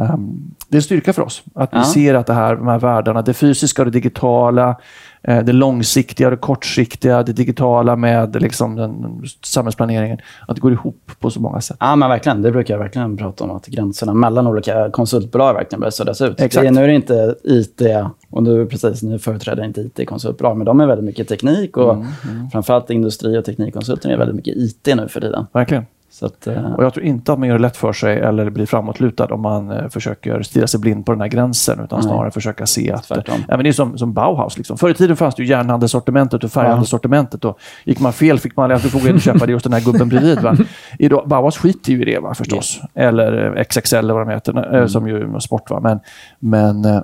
ehm, 0.01 0.55
det 0.69 0.75
är 0.77 0.79
en 0.79 0.83
styrka 0.83 1.13
för 1.13 1.23
oss. 1.23 1.43
Att 1.55 1.73
vi 1.73 1.77
Ja. 1.79 1.85
ser 1.85 2.15
att 2.15 2.27
det 2.27 2.35
här, 2.35 2.57
de 2.57 2.69
här 2.69 2.79
världarna, 2.79 3.23
det 3.23 3.35
fysiska 3.35 3.83
och 3.83 3.87
det 3.87 3.93
digitala, 3.93 4.77
det 5.25 5.53
långsiktiga 5.53 6.31
det 6.31 6.37
kortsiktiga, 6.37 7.23
det 7.23 7.33
digitala 7.33 7.97
med 7.97 8.43
liksom 8.43 8.77
den 8.77 9.23
samhällsplaneringen, 9.45 10.19
att 10.49 10.57
det 10.57 10.61
går 10.61 10.73
ihop 10.73 11.11
på 11.21 11.31
så 11.31 11.41
många 11.41 11.61
sätt. 11.61 11.77
Ja, 11.81 11.97
men 11.97 12.09
verkligen. 12.09 12.43
Det 12.43 12.53
brukar 12.53 12.75
jag 12.75 12.79
verkligen 12.79 13.17
prata 13.17 13.45
om, 13.45 13.51
att 13.51 13.67
gränserna 13.67 14.15
mellan 14.15 14.47
olika 14.47 14.91
konsultbolag 14.91 15.55
verkligen 15.55 15.81
börjar 15.81 15.91
suddas 15.91 16.21
ut. 16.21 16.41
Exakt. 16.41 16.67
Det 16.67 16.71
nu 16.71 16.85
är 16.85 16.89
det 16.89 16.95
inte 16.95 17.35
IT, 17.45 17.83
och 18.31 18.43
nu 18.43 18.67
precis, 18.67 19.03
nu 19.03 19.19
företräder 19.19 19.65
inte 19.65 19.81
IT-konsultbolag, 19.81 20.57
men 20.57 20.65
de 20.65 20.81
är 20.81 20.87
väldigt 20.87 21.05
mycket 21.05 21.29
teknik 21.29 21.77
och 21.77 21.95
Mm, 21.95 22.51
framförallt 22.51 22.91
industri 22.91 23.39
och 23.39 23.45
teknikkonsulter 23.45 24.11
är 24.11 24.17
väldigt 24.17 24.37
mycket 24.37 24.57
IT 24.57 24.89
nu 24.97 25.09
för 25.09 25.21
tiden. 25.21 25.47
Verkligen. 25.53 25.85
Att, 26.23 26.47
eh, 26.47 26.73
Och 26.75 26.85
jag 26.85 26.95
tror 26.95 27.07
inte 27.07 27.33
att 27.33 27.39
man 27.39 27.49
gör 27.49 27.55
det 27.57 27.63
lätt 27.63 27.77
för 27.77 27.93
sig 27.93 28.19
eller 28.21 28.51
blir 28.51 28.67
framåtlutad 28.67 29.25
om 29.27 29.41
man 29.43 29.71
eh, 29.71 29.89
försöker 29.89 30.43
stirra 30.43 30.67
sig 30.67 30.81
blind 30.81 31.07
på 31.07 31.13
den 31.13 31.21
här 31.21 31.29
gränsen, 31.29 31.81
utan 31.85 32.03
snarare 32.03 32.31
försöka 32.31 32.67
se 32.67 32.93
att... 32.93 33.05
Tvärtom. 33.05 33.35
Ja, 33.49 33.57
men 33.57 33.65
det 33.65 33.71
är 33.71 33.73
som, 33.73 33.99
som 33.99 34.13
Bauhaus. 34.13 34.57
Liksom. 34.59 34.79
Förr 34.79 34.91
i 34.91 34.95
tiden 34.95 35.17
fanns 35.17 35.35
det 35.35 35.43
ju 35.43 35.49
järnhandelssortimentet 35.49 36.45
och 36.45 36.51
färghandelssortimentet. 36.53 37.45
Och 37.45 37.59
gick 37.85 38.01
man 38.01 38.13
fel 38.13 38.39
fick 38.39 38.57
man 38.57 38.73
alltid 38.73 38.91
få 38.91 38.99
gå 38.99 39.09
in 39.09 39.15
och 39.15 39.21
köpa 39.21 39.47
det 39.47 39.55
hos 39.55 39.63
den 39.63 39.73
här 39.73 39.81
gubben 39.81 40.09
bredvid. 40.09 40.41
Va? 40.41 40.57
Idag, 40.99 41.29
Bauhaus 41.29 41.59
skiter 41.59 41.93
ju 41.93 42.03
i 42.03 42.05
det 42.05 42.19
va, 42.19 42.35
förstås. 42.35 42.81
Eller 42.95 43.57
eh, 43.59 43.65
XXL 43.65 43.97
eller 43.97 44.15
vad 44.15 44.27
de 44.29 44.33
heter, 44.33 44.77
eh, 44.81 44.87
som 44.87 45.09
ju 45.09 45.35
är 45.35 45.39
sport. 45.39 45.71
Va? 45.71 45.81
Men, 45.81 46.01
men, 46.39 46.85
eh, 46.85 47.01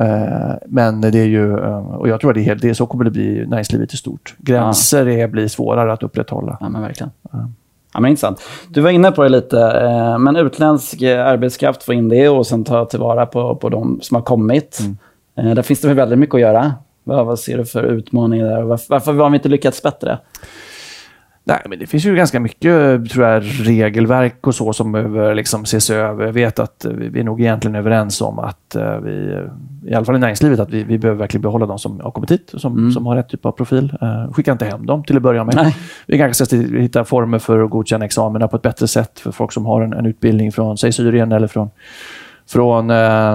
eh, 0.00 0.54
men 0.66 1.00
det 1.00 1.18
är 1.18 1.26
ju... 1.26 1.58
eh, 1.58 1.78
Och 1.78 2.08
jag 2.08 2.20
tror 2.20 2.30
att 2.30 2.34
det 2.34 2.48
är, 2.50 2.54
det 2.54 2.68
är 2.70 2.74
så 2.74 2.86
kommer 2.86 3.04
det 3.04 3.10
bli 3.10 3.46
näringslivet 3.48 3.94
i 3.94 3.96
stort. 3.96 4.34
Gränser 4.38 5.08
är, 5.08 5.28
blir 5.28 5.48
svårare 5.48 5.92
att 5.92 6.02
upprätthålla. 6.02 6.56
Ja, 6.60 6.68
men 6.68 6.82
verkligen. 6.82 7.10
Ja, 7.32 7.48
men 8.00 8.10
intressant. 8.10 8.42
Du 8.68 8.80
var 8.80 8.90
inne 8.90 9.12
på 9.12 9.22
det 9.22 9.28
lite, 9.28 9.60
eh, 9.60 10.18
men 10.18 10.36
utländsk 10.36 11.02
eh, 11.02 11.26
arbetskraft, 11.26 11.82
få 11.82 11.92
in 11.92 12.08
det 12.08 12.28
och 12.28 12.46
sen 12.46 12.64
ta 12.64 12.84
tillvara 12.84 13.26
på, 13.26 13.56
på 13.56 13.68
de 13.68 13.98
som 14.02 14.14
har 14.14 14.22
kommit. 14.22 14.80
Mm. 14.80 15.50
Eh, 15.50 15.54
där 15.54 15.62
finns 15.62 15.80
det 15.80 15.88
väl 15.88 15.96
väldigt 15.96 16.18
mycket 16.18 16.34
att 16.34 16.40
göra. 16.40 16.74
Vad, 17.04 17.26
vad 17.26 17.38
ser 17.38 17.58
du 17.58 17.64
för 17.64 17.82
utmaningar 17.82 18.46
där? 18.46 18.62
Varför, 18.62 18.86
varför 18.88 19.12
har 19.12 19.30
vi 19.30 19.36
inte 19.36 19.48
lyckats 19.48 19.82
bättre? 19.82 20.18
Nej, 21.46 21.62
men 21.68 21.78
det 21.78 21.86
finns 21.86 22.04
ju 22.04 22.16
ganska 22.16 22.40
mycket 22.40 23.10
tror 23.10 23.26
jag, 23.26 23.42
regelverk 23.44 24.46
och 24.46 24.54
så 24.54 24.72
som 24.72 24.92
behöver 24.92 25.34
liksom 25.34 25.62
ses 25.62 25.90
över. 25.90 26.24
Jag 26.26 26.32
vet 26.32 26.58
att 26.58 26.84
eh, 26.84 26.92
vi 26.92 27.20
är 27.20 27.24
nog 27.24 27.40
egentligen 27.40 27.74
överens 27.74 28.20
om 28.20 28.38
att 28.38 28.74
eh, 28.74 28.98
vi, 28.98 29.32
eh, 29.32 29.90
i 29.90 29.94
alla 29.94 30.04
fall 30.04 30.16
i 30.16 30.18
näringslivet, 30.18 30.60
att 30.60 30.70
vi, 30.70 30.84
vi 30.84 30.98
behöver 30.98 31.18
verkligen 31.18 31.42
behålla 31.42 31.66
de 31.66 31.78
som 31.78 32.00
har 32.00 32.10
kommit 32.10 32.30
hit 32.30 32.50
som, 32.54 32.78
Mm. 32.78 32.92
som 32.92 33.06
har 33.06 33.16
rätt 33.16 33.28
typ 33.28 33.46
av 33.46 33.52
profil. 33.52 33.96
Uh, 34.02 34.32
skicka 34.32 34.52
inte 34.52 34.64
hem 34.64 34.86
dem 34.86 35.04
till 35.04 35.16
att 35.16 35.22
börja 35.22 35.44
med. 35.44 35.54
Nej. 35.54 35.76
Vi 36.06 36.18
kanske 36.18 36.46
ska 36.46 36.56
hitta 36.56 37.04
former 37.04 37.38
för 37.38 37.64
att 37.64 37.70
godkänna 37.70 38.04
examina 38.04 38.48
på 38.48 38.56
ett 38.56 38.62
bättre 38.62 38.88
sätt 38.88 39.20
för 39.20 39.32
folk 39.32 39.52
som 39.52 39.66
har 39.66 39.82
en, 39.82 39.92
en 39.92 40.06
utbildning 40.06 40.52
från, 40.52 40.78
säg 40.78 40.92
Syrien 40.92 41.32
eller 41.32 41.46
från 41.46 41.70
från 42.48 42.90
eh, 42.90 43.32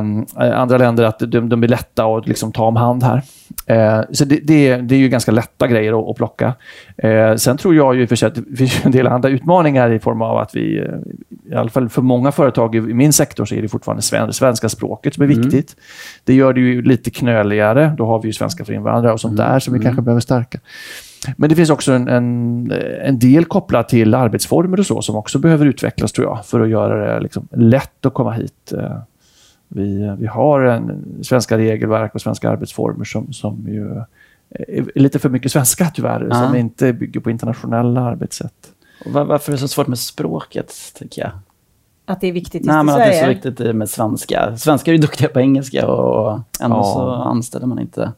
andra 0.60 0.78
länder 0.78 1.04
att 1.04 1.20
de, 1.20 1.50
de 1.50 1.60
blir 1.60 1.70
lätta 1.70 2.06
att 2.06 2.28
liksom 2.28 2.52
ta 2.52 2.66
om 2.66 2.76
hand 2.76 3.04
här. 3.04 3.22
Eh, 3.66 4.02
så 4.12 4.26
det, 4.26 4.40
det, 4.44 4.68
är- 4.68 4.82
det 4.82 4.96
är 4.96 5.00
ju 5.00 5.10
ganska 5.10 5.32
lätta 5.32 5.68
grejer 5.68 6.00
att, 6.04 6.10
att 6.10 6.16
plocka. 6.16 6.54
Eh, 6.98 7.36
sen 7.36 7.58
tror 7.58 7.76
jag 7.76 7.96
ju 7.96 8.08
för 8.08 8.16
sig 8.16 8.28
att 8.28 8.36
det 8.36 8.56
finns 8.58 8.86
en 8.86 8.92
del 8.92 9.08
andra 9.08 9.30
utmaningar 9.30 9.92
i 9.92 10.00
form 10.00 10.22
av 10.22 10.38
att 10.38 10.56
vi, 10.56 10.78
eh, 10.80 11.52
i 11.52 11.56
alla 11.56 11.70
fall 11.70 11.90
för 11.90 12.02
många 12.02 12.32
företag 12.32 12.76
i, 12.76 12.82
min 12.82 13.14
sektor 13.14 13.46
så 13.46 13.56
är 13.56 13.62
det 13.62 13.68
fortfarande 13.70 14.02
sven, 14.02 14.34
svenska 14.34 14.70
språket 14.70 15.14
som 15.14 15.24
är 15.24 15.28
viktigt. 15.28 15.76
Det 16.24 16.34
gör 16.34 16.54
det 16.54 16.60
ju 16.62 16.82
lite 16.82 17.10
knöligare. 17.10 17.94
Då 17.98 18.06
har 18.06 18.22
vi 18.22 18.28
ju 18.28 18.34
svenska 18.34 18.66
för 18.66 18.74
invandrare 18.74 19.14
och 19.14 19.22
sånt 19.22 19.38
där 19.38 19.60
som 19.60 19.74
vi 19.74 19.80
kanske 19.80 20.02
behöver 20.02 20.22
stärka. 20.22 20.60
Men 21.38 21.50
det 21.50 21.56
finns 21.56 21.70
också 21.70 21.92
en, 21.92 22.08
en, 22.08 22.72
en 23.02 23.20
del 23.20 23.46
kopplat 23.46 23.90
till 23.90 24.14
arbetsformer 24.14 24.80
och 24.80 24.86
så 24.86 25.02
som 25.02 25.16
också 25.16 25.40
behöver 25.40 25.66
utvecklas 25.66 26.12
tror 26.12 26.28
jag 26.28 26.46
för 26.46 26.60
att 26.62 26.70
göra 26.70 27.14
det 27.14 27.20
liksom 27.20 27.48
lätt 27.52 28.06
att 28.06 28.14
komma 28.14 28.32
hit. 28.32 28.74
Eh, 28.78 28.98
Vi, 29.68 30.16
vi 30.20 30.28
har 30.28 30.62
en, 30.62 31.06
svenska 31.24 31.58
regelverk 31.58 32.16
och 32.16 32.22
svenska 32.22 32.50
arbetsformer 32.50 33.06
som, 33.06 33.34
som 33.34 33.66
ju 33.68 34.02
är 34.68 35.00
lite 35.00 35.20
för 35.20 35.30
mycket 35.30 35.52
svenska 35.52 35.86
tyvärr, 35.86 36.28
Ja. 36.30 36.36
som 36.36 36.56
inte 36.56 36.94
bygger 36.94 37.20
på 37.20 37.30
internationella 37.32 38.02
arbetssätt. 38.02 38.72
Och 39.06 39.12
var, 39.12 39.26
varför 39.26 39.52
är 39.52 39.56
det 39.56 39.60
så 39.62 39.68
svårt 39.68 39.88
med 39.88 40.00
språket, 40.00 40.74
tycker 41.00 41.22
jag? 41.22 41.32
Att 42.10 42.22
det 42.22 42.28
är 42.28 42.32
viktigt 42.32 42.54
just 42.66 42.68
Nej, 42.68 42.82
i 42.82 42.84
men 42.84 42.90
att 42.96 43.00
det 43.00 43.04
är 43.06 43.12
så 43.14 43.20
Sverige. 43.20 43.34
viktigt 43.34 43.76
med 43.76 43.90
svenska. 43.90 44.58
Svenskar 44.58 44.92
är 44.92 44.96
ju 44.96 45.02
duktiga 45.02 45.30
på 45.30 45.40
engelska 45.40 45.88
och 45.88 46.40
ändå 46.62 46.76
Ja. 46.78 46.84
så 46.84 47.10
anställer 47.12 47.66
man 47.68 47.80
inte 47.80 48.12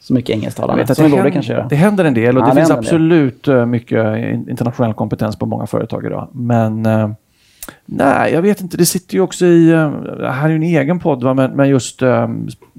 så 0.00 0.14
mycket 0.14 0.28
Jag 0.28 0.38
engelsktalande 0.38 0.86
som 0.94 0.94
det, 1.04 1.10
borde 1.10 1.16
händer, 1.16 1.30
kanske 1.30 1.52
göra. 1.52 1.66
det 1.68 1.76
händer 1.76 2.04
en 2.04 2.14
del 2.14 2.36
och 2.38 2.42
Ja, 2.42 2.46
det, 2.46 2.52
det 2.54 2.60
finns 2.60 2.70
absolut 2.70 3.48
eh, 3.48 3.66
mycket 3.66 4.16
in- 4.18 4.48
internationell 4.50 4.94
kompetens 4.94 5.36
på 5.38 5.46
många 5.46 5.66
företag 5.66 6.06
idag. 6.06 6.28
Men 6.32 6.86
eh, 6.86 7.10
nej, 7.86 8.32
jag 8.32 8.42
vet 8.42 8.60
inte. 8.60 8.76
Det 8.76 8.86
sitter 8.86 9.14
ju 9.14 9.20
också 9.20 9.46
i, 9.46 9.70
eh, 9.70 9.90
det 10.18 10.30
här 10.30 10.44
är 10.44 10.50
ju 10.50 10.56
en 10.56 10.62
egen 10.62 11.00
podd, 11.00 11.22
va? 11.22 11.34
Men, 11.34 11.50
men 11.50 11.68
just 11.68 12.02
eh, 12.02 12.28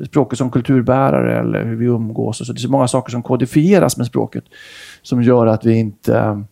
språket 0.07 0.37
som 0.37 0.49
kulturbärare 0.51 1.39
eller 1.39 1.65
hur 1.65 1.75
vi 1.75 1.85
umgås. 1.85 2.41
Och 2.41 2.47
så. 2.47 2.53
Det 2.53 2.57
är 2.57 2.61
så 2.61 2.71
många 2.71 2.87
saker 2.87 3.11
som 3.11 3.23
kodifieras 3.23 3.97
med 3.97 4.07
språket 4.07 4.43
som 5.01 5.23
gör 5.23 5.47
att 5.47 5.65
vi 5.65 5.75
inte 5.75 6.43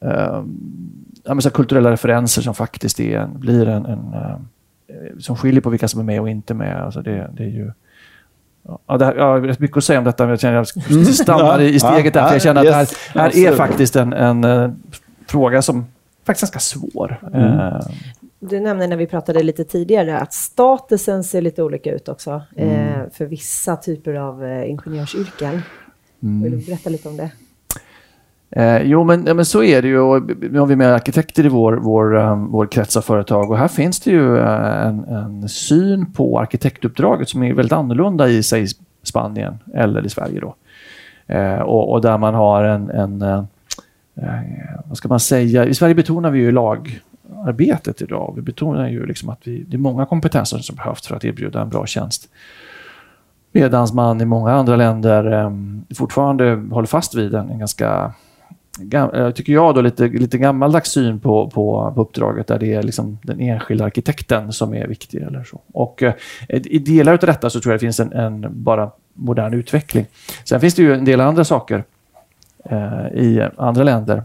ja, 0.00 1.34
men 1.34 1.42
så 1.42 1.50
kulturella 1.50 1.90
referenser 1.92 2.42
som 2.42 2.54
faktiskt 2.54 3.00
är 3.00 3.18
en, 3.18 3.40
blir 3.40 3.68
en, 3.68 3.86
en 3.86 4.14
eh, 4.14 4.36
som 5.18 5.36
skiljer 5.36 5.60
på 5.60 5.70
vilka 5.70 5.88
som 5.88 6.00
är 6.00 6.04
med 6.04 6.20
och 6.20 6.30
inte 6.30 6.54
med. 6.54 6.82
Alltså 6.82 7.02
det, 7.02 7.30
det 7.36 7.42
är 7.42 7.48
ju 7.48 7.72
Ja, 8.86 8.96
det 8.98 9.04
här, 9.04 9.14
jag 9.14 9.24
har 9.24 9.40
rätt 9.40 9.58
mycket 9.58 9.76
att 9.76 9.84
säga 9.84 9.98
om 9.98 10.04
detta, 10.04 10.22
men 10.24 10.30
jag 10.30 10.40
känner 10.40 10.56
att 10.56 10.76
jag 10.90 11.06
stannar 11.14 11.60
i, 11.60 11.74
i 11.74 11.80
steget 11.80 12.14
där. 12.14 12.20
Ja, 12.20 12.26
För 12.26 12.34
jag 12.34 12.42
känner 12.42 12.60
att 12.60 12.66
det 12.66 12.74
här, 12.74 12.88
här 13.20 13.36
är 13.36 13.52
faktiskt 13.56 13.96
en, 13.96 14.12
en 14.12 14.44
eh, 14.44 14.70
fråga 15.26 15.62
som 15.62 15.86
faktiskt 16.26 16.42
är 16.42 16.54
ganska 16.54 16.58
svår. 16.78 17.20
Mm. 17.34 17.58
Eh, 17.58 17.80
Du 18.40 18.60
nämnde 18.60 18.86
när 18.86 18.96
vi 18.96 19.06
pratade 19.06 19.42
lite 19.42 19.64
tidigare 19.64 20.18
att 20.18 20.32
statusen 20.32 21.24
ser 21.24 21.40
lite 21.42 21.62
olika 21.62 21.92
ut 21.92 22.08
också 22.08 22.42
Mm. 22.56 22.70
eh, 23.00 23.10
för 23.12 23.24
vissa 23.26 23.76
typer 23.76 24.14
av 24.14 24.62
ingenjörsyrken. 24.66 25.62
Mm. 26.22 26.42
Vill 26.42 26.60
du 26.60 26.66
berätta 26.66 26.90
lite 26.90 27.08
om 27.08 27.16
det? 27.16 27.30
Eh, 28.50 28.82
jo, 28.82 29.04
men, 29.04 29.26
ja, 29.26 29.34
men 29.34 29.44
så 29.44 29.62
är 29.62 29.82
det 29.82 29.88
ju. 29.88 29.98
Och 29.98 30.22
Nu 30.50 30.58
har 30.58 30.66
vi 30.66 30.76
med 30.76 30.94
arkitekter 30.94 31.46
i 31.46 31.48
vår, 31.48 31.72
vår, 31.72 32.14
um, 32.14 32.50
vår 32.50 32.66
krets 32.66 32.96
av 32.96 33.00
företag 33.00 33.50
och 33.50 33.58
här 33.58 33.68
finns 33.68 34.00
det 34.00 34.10
ju 34.10 34.38
eh, 34.38 34.86
en, 34.86 35.04
en 35.04 35.48
syn 35.48 36.12
på 36.12 36.40
arkitektuppdraget 36.40 37.28
som 37.28 37.42
är 37.42 37.54
väldigt 37.54 37.72
annorlunda 37.72 38.28
i 38.28 38.42
sig 38.42 38.66
Spanien 39.02 39.58
eller 39.74 40.06
i 40.06 40.08
Sverige. 40.08 40.40
Då. 40.40 40.54
Eh, 41.26 41.58
och, 41.58 41.92
och 41.92 42.00
där 42.00 42.18
man 42.18 42.34
har 42.34 42.64
en, 42.64 42.90
en 42.90 43.22
eh, 43.22 43.44
eh, 44.16 44.80
vad 44.84 44.96
ska 44.96 45.08
man 45.08 45.20
säga, 45.20 45.64
i 45.64 45.74
Sverige 45.74 45.94
betonar 45.94 46.30
vi 46.30 46.38
ju 46.38 46.52
lagarbetet 46.52 48.02
idag. 48.02 48.32
Vi 48.36 48.42
betonar 48.42 48.88
ju 48.88 49.06
liksom 49.06 49.28
att 49.28 49.40
vi, 49.44 49.62
det 49.62 49.76
är 49.76 49.78
många 49.78 50.06
kompetenser 50.06 50.58
som 50.58 50.76
behövs 50.76 51.06
för 51.06 51.16
att 51.16 51.24
erbjuda 51.24 51.60
en 51.60 51.68
bra 51.68 51.86
tjänst. 51.86 52.28
Medan 53.52 53.88
man 53.94 54.20
i 54.20 54.24
många 54.24 54.52
andra 54.52 54.76
länder 54.76 55.32
eh, 55.32 55.50
fortfarande 55.94 56.62
håller 56.70 56.86
fast 56.86 57.14
vid 57.14 57.34
en, 57.34 57.50
en 57.50 57.58
ganska 57.58 58.12
Eh, 58.92 59.30
tycker 59.30 59.52
jag, 59.52 59.74
då, 59.74 59.80
lite, 59.80 60.08
lite 60.08 60.38
gammaldags 60.38 60.90
syn 60.90 61.20
på, 61.20 61.50
på, 61.50 61.92
på 61.94 62.00
uppdraget 62.00 62.46
där 62.46 62.58
det 62.58 62.74
är 62.74 62.82
liksom 62.82 63.18
den 63.22 63.40
enskilda 63.40 63.84
arkitekten 63.84 64.52
som 64.52 64.74
är 64.74 64.86
viktig. 64.86 65.22
Eller 65.22 65.44
så. 65.44 65.60
Och 65.72 66.02
eh, 66.02 66.14
I 66.48 66.78
delar 66.78 67.12
av 67.12 67.18
detta 67.18 67.50
så 67.50 67.60
tror 67.60 67.72
jag 67.72 67.80
det 67.80 67.86
finns 67.86 68.00
en, 68.00 68.12
en 68.12 68.46
bara 68.50 68.90
modern 69.14 69.54
utveckling. 69.54 70.06
Sen 70.44 70.60
finns 70.60 70.74
det 70.74 70.82
ju 70.82 70.94
en 70.94 71.04
del 71.04 71.20
andra 71.20 71.44
saker 71.44 71.84
eh, 72.64 73.06
i 73.06 73.48
andra 73.56 73.82
länder 73.82 74.22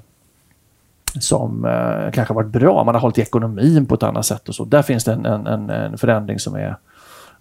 som 1.19 1.65
eh, 1.65 2.11
kanske 2.11 2.33
har 2.33 2.35
varit 2.35 2.51
bra. 2.51 2.83
Man 2.83 2.95
har 2.95 3.01
hållit 3.01 3.17
i 3.17 3.21
ekonomin 3.21 3.85
på 3.85 3.95
ett 3.95 4.03
annat 4.03 4.25
sätt 4.25 4.49
och 4.49 4.55
så. 4.55 4.65
Där 4.65 4.81
finns 4.81 5.03
det 5.03 5.13
en, 5.13 5.25
en, 5.25 5.69
en 5.69 5.97
förändring 5.97 6.39
som 6.39 6.55
är... 6.55 6.75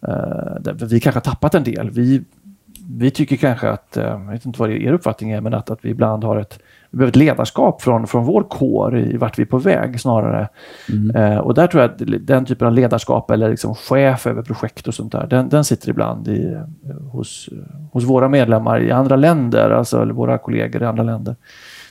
Eh, 0.09 0.73
vi 0.75 1.01
kanske 1.01 1.17
har 1.17 1.33
tappat 1.33 1.55
en 1.55 1.65
del. 1.65 1.91
Vi, 1.91 2.23
vi 2.91 3.11
tycker 3.11 3.37
kanske 3.37 3.69
att, 3.69 3.97
eh, 3.97 4.05
jag 4.05 4.31
vet 4.31 4.47
inte 4.47 4.61
vad 4.61 4.71
er 4.71 4.93
uppfattning 4.93 5.31
är, 5.31 5.41
men 5.41 5.55
att, 5.55 5.71
att 5.71 5.79
vi 5.83 5.91
ibland 5.91 6.25
har 6.25 6.37
ett, 6.37 6.59
vi 6.91 6.99
behöver 6.99 7.11
ett 7.11 7.17
ledarskap 7.17 7.83
från, 7.83 8.07
från 8.07 8.25
vår 8.25 8.43
kår 8.43 8.99
i 8.99 9.17
vart 9.17 9.39
vi 9.39 9.43
är 9.43 9.47
på 9.47 9.59
väg 9.59 10.01
snarare. 10.01 10.49
Mm. 10.93 11.17
Eh, 11.17 11.39
och 11.39 11.55
där 11.55 11.67
tror 11.67 11.83
jag 11.83 11.91
att 11.91 12.27
den 12.27 12.45
typen 12.45 12.67
av 12.67 12.73
ledarskap 12.73 13.31
eller 13.31 13.51
liksom 13.51 13.75
chef 13.75 14.27
över 14.27 14.43
projekt 14.43 14.89
och 14.89 14.95
sånt 14.95 15.13
där, 15.13 15.27
den, 15.27 15.49
den 15.49 15.65
sitter 15.65 15.91
ibland 15.91 16.29
i, 16.29 16.53
eh, 16.53 16.97
hos, 17.13 17.49
hos 17.93 18.05
våra 18.05 18.29
medlemmar 18.29 18.81
i 18.81 18.91
andra 18.91 19.17
länder, 19.17 19.71
alltså 19.71 20.03
eller 20.03 20.15
våra 20.15 20.39
kollegor 20.39 20.83
i 20.83 20.87
andra 20.87 21.03
länder. 21.03 21.37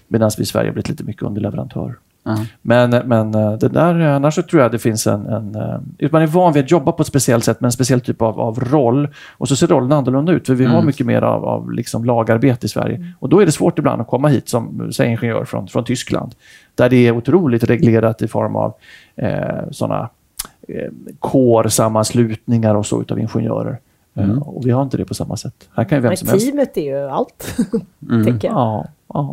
Medan 0.08 0.32
vi 0.38 0.44
i 0.44 0.46
Sverige 0.46 0.68
har 0.68 0.74
blivit 0.74 0.90
lite 0.90 1.04
mycket 1.04 1.24
underleverantör. 1.24 1.96
Mm. 2.26 2.46
Men, 2.62 2.90
men 3.08 3.36
eh, 3.36 3.54
det 3.54 3.68
där, 3.68 4.00
annars 4.00 4.36
så 4.36 4.42
tror 4.42 4.62
jag 4.62 4.72
det 4.72 4.80
finns 4.80 5.08
en, 5.08 5.26
en... 5.26 5.56
Eh, 5.56 6.10
man 6.12 6.22
är 6.22 6.28
van 6.28 6.54
vid 6.54 6.64
att 6.64 6.72
jobba 6.72 6.92
på 6.92 7.02
ett 7.02 7.08
speciellt 7.08 7.44
sätt 7.44 7.62
med 7.62 7.68
en 7.68 7.72
speciell 7.72 8.02
typ 8.02 8.22
av, 8.22 8.40
av 8.40 8.60
roll. 8.60 9.08
Och 9.38 9.48
så 9.48 9.56
ser 9.56 9.68
rollen 9.68 9.92
annorlunda 9.92 10.32
ut, 10.32 10.48
för 10.48 10.54
vi 10.54 10.64
mm. 10.64 10.76
har 10.76 10.84
mycket 10.84 11.06
mer 11.06 11.22
av, 11.22 11.46
av 11.46 11.72
liksom 11.72 12.06
lagarbete 12.06 12.66
i 12.66 12.70
Sverige. 12.70 12.96
Mm. 12.96 13.08
Och 13.20 13.30
då 13.30 13.40
är 13.40 13.46
det 13.46 13.52
svårt 13.52 13.80
ibland 13.80 14.02
att 14.02 14.08
komma 14.08 14.28
hit 14.28 14.50
som 14.50 14.92
säg, 14.94 15.08
ingenjör 15.08 15.46
från, 15.46 15.68
från 15.68 15.84
Tyskland. 15.84 16.36
Där 16.76 16.90
det 16.90 17.08
är 17.08 17.12
otroligt 17.12 17.64
reglerat 17.64 18.22
i 18.22 18.28
form 18.28 18.56
av 18.56 18.74
eh, 19.16 19.70
sådana 19.72 20.10
eh, 20.68 20.92
kårsammanslutningar 21.20 22.76
och 22.76 22.86
så 22.86 23.02
utav 23.02 23.20
ingenjörer. 23.20 23.80
Mm. 24.16 24.32
Uh, 24.32 24.42
och 24.42 24.66
vi 24.66 24.72
har 24.72 24.84
inte 24.84 24.98
det 24.98 25.06
på 25.06 25.14
samma 25.14 25.38
sätt. 25.38 25.70
Här 25.76 25.84
kan 25.84 25.98
ju 25.98 26.02
vem 26.02 26.10
Men 26.10 26.18
som 26.18 26.28
helst... 26.28 26.48
teamet 26.48 26.78
är 26.78 26.82
ju 26.82 27.10
allt, 27.10 27.58
mm. 28.10 28.26
tänker 28.26 28.48
jag. 28.48 28.58
Ja, 28.58 28.88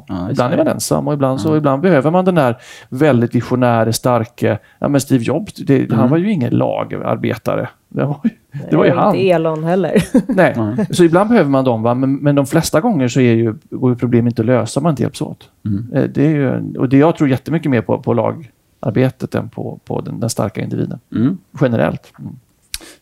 ja. 0.09 0.29
ibland 0.31 0.53
är 0.53 0.57
man 0.57 0.69
ensam 0.69 1.09
och 1.09 1.14
ibland, 1.14 1.41
så, 1.41 1.57
ibland 1.57 1.83
behöver 1.83 2.11
man 2.11 2.25
den 2.25 2.35
där 2.35 2.57
väldigt 2.88 3.35
visionäre, 3.35 3.93
starka... 3.93 4.59
Ja, 4.79 4.88
men 4.88 5.01
Steve 5.01 5.25
Jobs, 5.25 5.55
det, 5.55 5.79
mm. 5.79 5.99
han 5.99 6.11
var 6.11 6.17
ju 6.17 6.33
ingen 6.33 6.51
lagarbetare. 6.55 7.69
Det 7.88 8.05
var 8.05 8.21
ju, 8.25 8.31
det 8.71 8.77
var 8.77 8.85
ju 8.85 8.91
han. 8.91 9.14
Inte 9.14 9.31
Elon 9.31 9.64
heller. 9.64 10.05
Nej, 10.29 10.87
så 10.91 11.05
ibland 11.05 11.29
behöver 11.31 11.51
man 11.51 11.64
dem. 11.64 11.83
Va? 11.83 11.95
Men, 11.95 12.14
men 12.14 12.35
de 12.35 12.47
flesta 12.47 12.81
gånger 12.81 13.09
så 13.09 13.21
är 13.21 13.35
ju, 13.35 13.55
går 13.71 13.91
ju 13.91 13.97
problemet 13.97 14.33
inte 14.33 14.43
att 14.43 14.47
lösa 14.47 14.81
om 14.81 14.83
man 14.85 14.91
inte 14.91 15.03
hjälps 15.03 15.23
åt. 15.23 15.51
Mm. 15.64 15.93
Eh, 15.95 16.11
det 16.11 16.27
är 16.27 16.31
ju, 16.31 16.79
och 16.79 16.88
det 16.88 16.99
jag 16.99 17.17
tror 17.17 17.29
jättemycket 17.29 17.71
mer 17.71 17.83
på, 17.83 17.99
på 17.99 18.14
lagarbetet 18.14 19.35
än 19.35 19.49
på, 19.49 19.79
på 19.85 20.01
den, 20.01 20.21
den 20.21 20.31
starka 20.31 20.61
individen. 20.61 21.01
Mm. 21.17 21.38
Generellt. 21.61 22.12
Mm. 22.19 22.37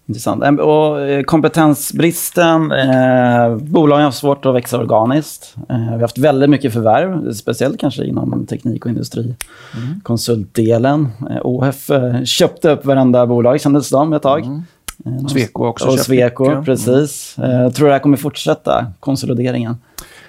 Intressant. 0.07 0.61
Och 0.61 1.01
eh, 1.01 1.23
kompetensbristen. 1.23 2.73
Eh, 2.73 3.57
bolagen 3.57 4.05
har 4.05 4.11
svårt 4.11 4.47
att 4.47 4.55
växa 4.55 4.79
organiskt. 4.79 5.55
Eh, 5.69 5.77
vi 5.79 5.93
har 5.93 6.01
haft 6.01 6.19
väldigt 6.19 6.51
mycket 6.51 6.73
förvärv, 6.73 7.33
speciellt 7.33 7.81
kanske 7.81 8.05
inom 8.05 8.47
teknik 8.47 8.85
och 8.85 8.91
industri. 8.91 9.23
Mm. 9.23 10.01
Konsultdelen. 10.03 11.09
Eh, 11.31 11.39
OF 11.43 11.91
eh, 11.91 12.25
köpte 12.25 12.71
upp 12.71 12.85
varenda 12.85 13.27
bolag 13.27 13.61
kändes 13.61 13.85
det 13.85 13.89
som 13.89 14.13
ett 14.13 14.23
tag. 14.23 14.45
Mm. 14.45 14.63
Eh, 15.07 15.27
Sweco 15.27 15.67
också. 15.67 15.89
Och 15.89 15.99
Sweco, 15.99 16.63
precis. 16.65 17.35
Mm. 17.39 17.51
Eh, 17.51 17.73
tror 17.73 17.87
det 17.87 17.93
här 17.93 18.01
kommer 18.01 18.17
fortsätta, 18.17 18.87
konsolideringen? 19.01 19.77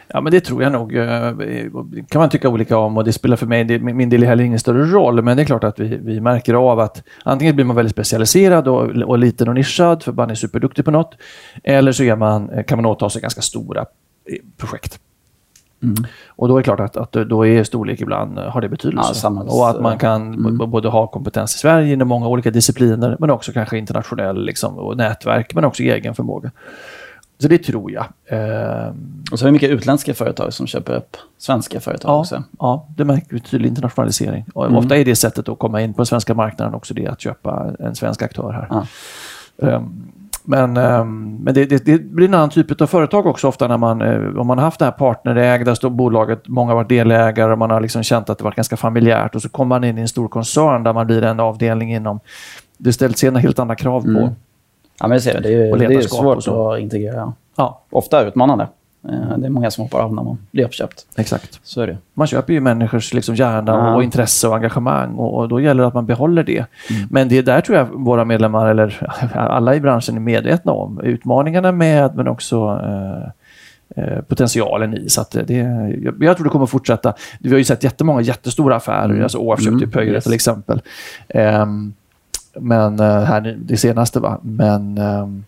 Ja, 0.08 0.22
men 0.22 0.32
det 0.32 0.40
tror 0.40 0.64
jag 0.64 0.72
nog. 0.72 0.96
Eh, 0.96 1.32
kan 2.10 2.20
man 2.20 2.30
tycka 2.30 2.50
olika 2.50 2.78
om 2.78 2.98
och 2.98 3.04
det 3.04 3.14
spelar 3.14 3.38
för 3.38 3.46
mig, 3.46 3.80
min 3.80 4.10
del 4.10 4.24
heller 4.24 4.44
ingen 4.44 4.60
större 4.60 4.86
roll, 4.86 5.22
men 5.22 5.38
det 5.38 5.44
är 5.44 5.46
klart 5.46 5.64
att 5.64 5.80
vi, 5.80 6.00
vi 6.02 6.22
märker 6.22 6.54
av 6.54 6.80
att 6.80 7.04
antingen 7.24 7.56
blir 7.56 7.66
man 7.66 7.76
väldigt 7.76 7.94
specialiserad 7.94 8.68
och, 8.68 8.86
och 8.86 9.18
liten 9.18 9.48
och 9.48 9.56
nischad 9.56 10.04
för 10.04 10.12
man 10.12 10.30
är 10.30 10.36
superduktig 10.36 10.86
på 10.86 10.92
något, 10.92 11.18
eller 11.64 11.92
så 11.92 12.16
man, 12.16 12.64
kan 12.68 12.78
man 12.78 12.86
åta 12.86 13.10
sig 13.10 13.22
ganska 13.22 13.42
stora 13.42 13.80
eh, 14.26 14.38
projekt. 14.58 15.00
Mm. 15.84 15.96
Och 16.28 16.48
då 16.48 16.56
är 16.56 16.58
det 16.58 16.64
klart 16.64 16.80
att, 16.80 16.98
att 16.98 17.12
då 17.12 17.48
är 17.48 17.64
storlek 17.64 18.02
ibland 18.02 18.38
har 18.38 18.62
det 18.62 18.70
betydelse. 18.70 19.22
Ja, 19.24 19.44
och 19.44 19.70
att 19.70 19.82
man 19.82 19.98
kan 19.98 20.34
mm. 20.34 20.58
både 20.58 20.90
ha 20.90 21.08
kompetens 21.08 21.56
i 21.56 21.58
Sverige 21.58 21.94
inom 21.94 22.08
många 22.08 22.28
olika 22.28 22.52
discipliner, 22.52 23.18
men 23.20 23.30
också 23.30 23.52
kanske 23.52 23.78
internationell 23.78 24.46
liksom, 24.46 24.78
och 24.78 24.98
nätverk, 24.98 25.54
men 25.54 25.66
också 25.66 25.84
egen 25.84 26.16
förmåga. 26.16 26.52
Så 27.40 27.48
det 27.48 27.58
tror 27.58 27.92
jag. 27.92 28.06
Eh, 28.26 28.94
och 29.32 29.40
så 29.40 29.46
är 29.46 29.48
det 29.48 29.52
mycket 29.52 29.70
utländska 29.70 30.14
företag 30.14 30.54
som 30.54 30.68
köper 30.68 30.94
upp 30.94 31.18
svenska 31.38 31.80
företag 31.80 32.12
ja, 32.12 32.20
också. 32.20 32.44
Ja, 32.60 32.88
det 32.98 33.06
märker 33.06 33.28
vi 33.30 33.40
tydlig 33.40 33.70
internationalisering. 33.70 34.46
Och 34.54 34.66
mm. 34.66 34.78
Ofta 34.78 34.98
är 34.98 35.06
det 35.06 35.16
sättet 35.16 35.50
att 35.50 35.60
komma 35.60 35.82
in 35.82 35.94
på 35.94 35.98
den 35.98 36.06
svenska 36.06 36.34
marknaden 36.34 36.74
också 36.74 36.94
det 36.94 37.08
att 37.08 37.22
köpa 37.22 37.72
en 37.80 37.96
svensk 37.96 38.22
aktör 38.22 38.52
här. 38.52 38.68
Ja. 38.70 38.86
Um, 39.76 40.12
men, 40.44 40.78
um, 40.78 41.36
men 41.36 41.54
det, 41.54 41.66
det, 41.66 41.86
det, 41.86 41.98
blir 41.98 42.28
en 42.28 42.34
annan 42.34 42.50
typ 42.50 42.82
av 42.82 42.88
företag 42.88 43.26
också 43.26 43.48
ofta 43.48 43.68
när 43.68 43.78
man, 43.78 44.02
uh, 44.02 44.40
om 44.40 44.48
man 44.48 44.58
har 44.58 44.66
haft 44.66 44.80
det 44.80 44.86
här 44.86 44.92
partnerägda 44.92 45.90
bolaget, 45.90 46.48
många 46.48 46.72
har 46.72 46.76
varit 46.76 46.90
delägare 46.90 47.52
och 47.52 47.58
man 47.58 47.72
har 47.72 47.82
liksom 47.82 48.04
känt 48.04 48.30
att 48.30 48.38
det 48.38 48.44
varit 48.44 48.56
ganska 48.56 48.78
familjärt 48.78 49.36
och 49.36 49.42
så 49.42 49.50
kommer 49.50 49.70
man 49.70 49.84
in 49.84 49.98
i 49.98 50.02
en 50.02 50.08
stor 50.08 50.28
koncern 50.28 50.84
där 50.84 50.94
man 50.94 51.08
blir 51.08 51.24
en 51.24 51.40
avdelning 51.40 51.94
inom 51.94 52.20
det 52.78 52.94
ställs 52.94 53.24
helt 53.24 53.60
andra 53.60 53.76
krav 53.76 54.02
på 54.02 54.10
mm. 54.10 54.30
Ja, 55.00 55.08
men 55.08 55.18
det 55.18 55.22
ser 55.22 55.42
Det 55.42 55.54
är, 55.54 55.78
det 55.78 55.96
är 55.96 56.02
svårt 56.02 56.48
att 56.48 56.80
integrera. 56.80 57.34
Ja. 57.56 57.82
Ofta 57.90 58.28
utmanande. 58.28 58.68
Eh, 59.10 59.38
det 59.38 59.46
är 59.46 59.50
många 59.50 59.72
som 59.72 59.84
hoppar 59.84 60.00
av 60.00 60.14
när 60.14 60.24
man 60.24 60.38
blir 60.52 60.66
uppköpt. 60.66 61.06
Exakt. 61.18 61.60
Så 61.64 61.82
är 61.82 61.88
det. 61.88 61.98
Man 62.14 62.28
köper 62.28 62.54
ju 62.54 62.60
människors 62.60 63.14
liksom 63.14 63.36
hjärna 63.36 63.72
ja. 63.72 63.96
och 63.96 64.04
intresse 64.04 64.48
och 64.48 64.56
engagemang 64.56 65.16
och, 65.16 65.38
och, 65.38 65.50
då 65.50 65.60
gäller 65.60 65.82
det 65.82 65.88
att 65.88 65.94
man 65.94 66.06
behåller 66.06 66.44
det. 66.44 66.66
Mm. 66.90 67.08
Men 67.12 67.30
det 67.30 67.38
är 67.38 67.44
där 67.44 67.62
tror 67.62 67.78
jag 67.78 67.86
våra 67.86 68.26
medlemmar, 68.26 68.68
eller 68.68 69.10
alla 69.34 69.76
i 69.76 69.80
branschen, 69.80 70.16
är 70.16 70.20
medvetna 70.20 70.72
om. 70.72 71.02
Utmaningarna 71.04 71.72
med, 71.72 72.16
men 72.16 72.28
också 72.28 72.82
eh, 72.84 73.30
eh 74.04 74.22
potentialen 74.22 74.94
i. 74.94 75.10
Så 75.10 75.26
det, 75.32 75.54
jag, 76.04 76.24
jag 76.24 76.38
tror 76.38 76.44
det 76.44 76.50
kommer 76.50 76.66
fortsätta. 76.66 77.14
Vi 77.40 77.50
har 77.50 77.58
ju 77.58 77.64
sett 77.64 77.84
jättemånga 77.84 78.22
jättestora 78.22 78.76
affärer. 78.76 79.10
Mm. 79.10 79.24
Alltså 79.24 79.38
OF 79.38 79.60
köpte 79.60 79.84
mm. 79.84 79.92
Pöyre 79.92 80.14
yes. 80.14 80.24
till 80.24 80.34
exempel. 80.34 80.82
Um, 81.34 81.94
men 82.60 83.00
uh, 83.00 83.06
här 83.06 83.58
det 83.60 83.78
senaste. 83.78 84.20
Va? 84.20 84.40
Men 84.42 84.98
um, 84.98 85.44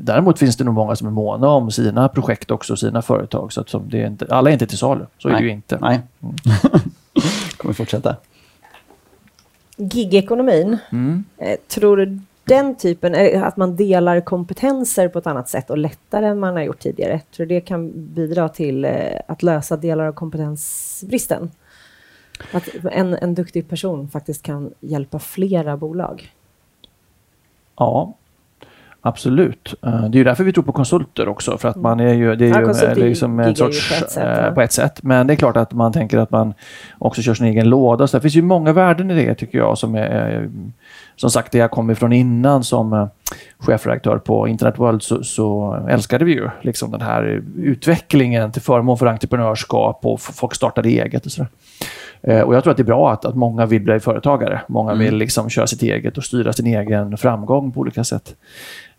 Däremot 0.00 0.38
finns 0.38 0.56
det 0.56 0.64
nog 0.64 0.74
många 0.74 0.96
som 0.96 1.06
är 1.06 1.10
måna 1.10 1.48
om 1.48 1.70
sina 1.70 2.08
projekt 2.08 2.50
också, 2.50 2.76
sina 2.76 3.02
företag. 3.02 3.52
Så 3.52 3.60
att 3.60 3.68
som 3.68 3.88
det 3.88 4.02
är 4.02 4.06
inte, 4.06 4.26
alla 4.30 4.50
är 4.50 4.52
inte 4.52 4.66
till 4.66 4.78
salu. 4.78 5.06
Så 5.18 5.28
Nej. 5.28 5.36
är 5.36 5.40
det 5.40 5.46
ju 5.46 5.52
inte. 5.52 5.78
Nej. 5.80 6.00
Mm. 6.22 6.34
kommer 7.56 7.74
fortsätta. 7.74 8.16
Gigekonomin. 9.76 10.78
Mm. 10.92 11.24
Tror 11.68 11.96
du 11.96 12.20
den 12.44 12.74
typen, 12.74 13.42
att 13.44 13.56
man 13.56 13.76
delar 13.76 14.20
kompetenser 14.20 15.08
på 15.08 15.18
ett 15.18 15.26
annat 15.26 15.48
sätt 15.48 15.70
och 15.70 15.78
lättare 15.78 16.26
än 16.26 16.38
man 16.38 16.54
har 16.54 16.62
gjort 16.62 16.78
tidigare, 16.78 17.20
tror 17.36 17.46
du 17.46 17.54
det 17.54 17.60
kan 17.60 17.92
bidra 18.14 18.48
till 18.48 18.88
att 19.28 19.42
lösa 19.42 19.76
delar 19.76 20.06
av 20.06 20.12
kompetensbristen? 20.12 21.50
Att 22.52 22.68
en, 22.92 23.14
en 23.14 23.34
duktig 23.34 23.68
person 23.68 24.08
faktiskt 24.08 24.42
kan 24.42 24.72
hjälpa 24.80 25.18
flera 25.18 25.76
bolag? 25.76 26.32
Ja, 27.78 28.14
Absolut. 29.00 29.74
Eh, 29.86 30.00
det 30.00 30.16
är 30.16 30.18
ju 30.18 30.24
därför 30.24 30.44
vi 30.44 30.52
tror 30.52 30.64
på 30.64 30.72
konsulter 30.72 31.28
också. 31.28 31.58
För 31.58 31.68
att 31.68 31.76
man 31.76 32.00
är 32.00 32.14
ju, 32.14 32.36
det 32.36 32.46
är 32.46 32.60
ja, 32.60 32.94
ju 32.96 33.08
liksom 33.08 33.40
en 33.40 33.56
sorts, 33.56 33.88
på 33.88 33.94
ett, 33.94 34.10
sätt, 34.10 34.22
ja. 34.44 34.50
på 34.54 34.60
ett, 34.60 34.72
sätt, 34.72 35.02
Men 35.02 35.26
det 35.26 35.32
är 35.32 35.36
klart 35.36 35.56
att 35.56 35.72
man 35.72 35.92
tänker 35.92 36.18
att 36.18 36.30
man 36.30 36.54
också 36.98 37.22
kör 37.22 37.34
sin 37.34 37.46
egen 37.46 37.68
låda. 37.68 38.06
Så 38.06 38.16
det 38.16 38.20
finns 38.20 38.34
ju 38.34 38.42
många 38.42 38.72
värden 38.72 39.10
i 39.10 39.24
det 39.24 39.34
tycker 39.34 39.58
jag. 39.58 39.78
Som, 39.78 39.94
är, 39.94 40.48
som 41.16 41.30
sagt, 41.30 41.52
det 41.52 41.58
jag 41.58 41.70
kom 41.70 41.90
ifrån 41.90 42.12
innan 42.12 42.64
som 42.64 42.92
eh, 42.92 43.06
chefredaktör 43.58 44.18
på 44.18 44.48
Internet 44.48 44.78
World 44.78 45.02
så, 45.02 45.24
så 45.24 45.74
älskade 45.90 46.24
vi 46.24 46.32
ju 46.32 46.48
liksom 46.62 46.90
den 46.90 47.00
här 47.00 47.42
utvecklingen 47.56 48.52
till 48.52 48.62
förmån 48.62 48.98
för 48.98 49.06
entreprenörskap 49.06 50.00
och 50.02 50.20
folk 50.20 50.54
startade 50.54 50.88
eget 50.88 51.26
och 51.26 51.32
sådär. 51.32 51.48
Eh, 52.22 52.40
och 52.40 52.54
jag 52.54 52.62
tror 52.62 52.70
att 52.70 52.76
det 52.76 52.82
är 52.82 52.84
bra 52.84 53.12
att, 53.12 53.24
att 53.24 53.34
många 53.34 53.66
vill 53.66 53.82
bli 53.82 54.00
företagare. 54.00 54.60
Många 54.68 54.92
mm. 54.92 55.04
vill 55.04 55.16
liksom 55.16 55.50
köra 55.50 55.66
sitt 55.66 55.82
eget 55.82 56.18
och 56.18 56.24
styra 56.24 56.52
sin 56.52 56.66
egen 56.66 57.16
framgång 57.16 57.72
på 57.72 57.80
olika 57.80 58.04
sätt. 58.04 58.34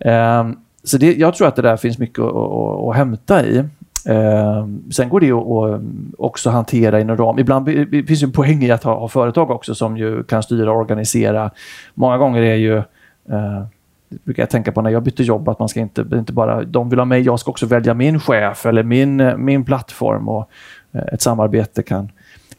Um, 0.06 0.60
så 0.84 0.98
det, 0.98 1.18
jag 1.18 1.36
tror 1.36 1.48
att 1.48 1.56
det 1.56 1.62
där 1.62 1.78
finns 1.78 1.98
mycket 1.98 2.20
att, 2.20 2.36
att, 2.36 2.90
att 2.90 2.96
hämta 2.96 3.46
i. 3.46 3.64
Um, 4.06 4.84
sen 4.92 5.10
går 5.10 5.20
det 5.20 5.32
att 5.32 5.82
också 6.18 6.50
hantera 6.50 7.00
inom 7.00 7.18
ram. 7.18 7.40
Ibland 7.40 7.66
det 7.66 8.04
finns 8.04 8.24
en 8.24 8.32
poäng 8.32 8.64
i 8.64 8.72
att 8.72 8.84
ha, 8.84 9.00
ha, 9.00 9.08
företag 9.08 9.52
också 9.52 9.76
som 9.76 9.98
ju 9.98 10.24
kan 10.24 10.44
styra 10.44 10.72
och 10.72 10.78
organisera. 10.78 11.52
Många 11.94 12.18
gånger 12.18 12.42
är 12.42 12.56
ju 12.56 12.78
uh, 12.78 13.64
det 14.10 14.24
brukar 14.24 14.44
jag 14.44 14.50
tänka 14.50 14.72
på 14.72 14.82
när 14.82 14.90
jag 14.90 15.04
bytte 15.04 15.24
jobb, 15.24 15.50
att 15.50 15.60
man 15.60 15.70
ska 15.70 15.80
inte, 15.80 16.06
inte 16.14 16.34
bara, 16.34 16.64
de 16.64 16.90
vill 16.90 17.00
ha 17.00 17.06
mig, 17.06 17.22
jag 17.22 17.40
ska 17.40 17.52
också 17.52 17.66
välja 17.66 17.94
min 17.94 18.20
chef 18.20 18.66
eller 18.66 18.84
min, 18.84 19.34
min 19.38 19.66
plattform 19.66 20.30
och 20.30 20.50
uh, 20.96 21.02
ett 21.14 21.22
samarbete 21.22 21.84
kan, 21.84 22.12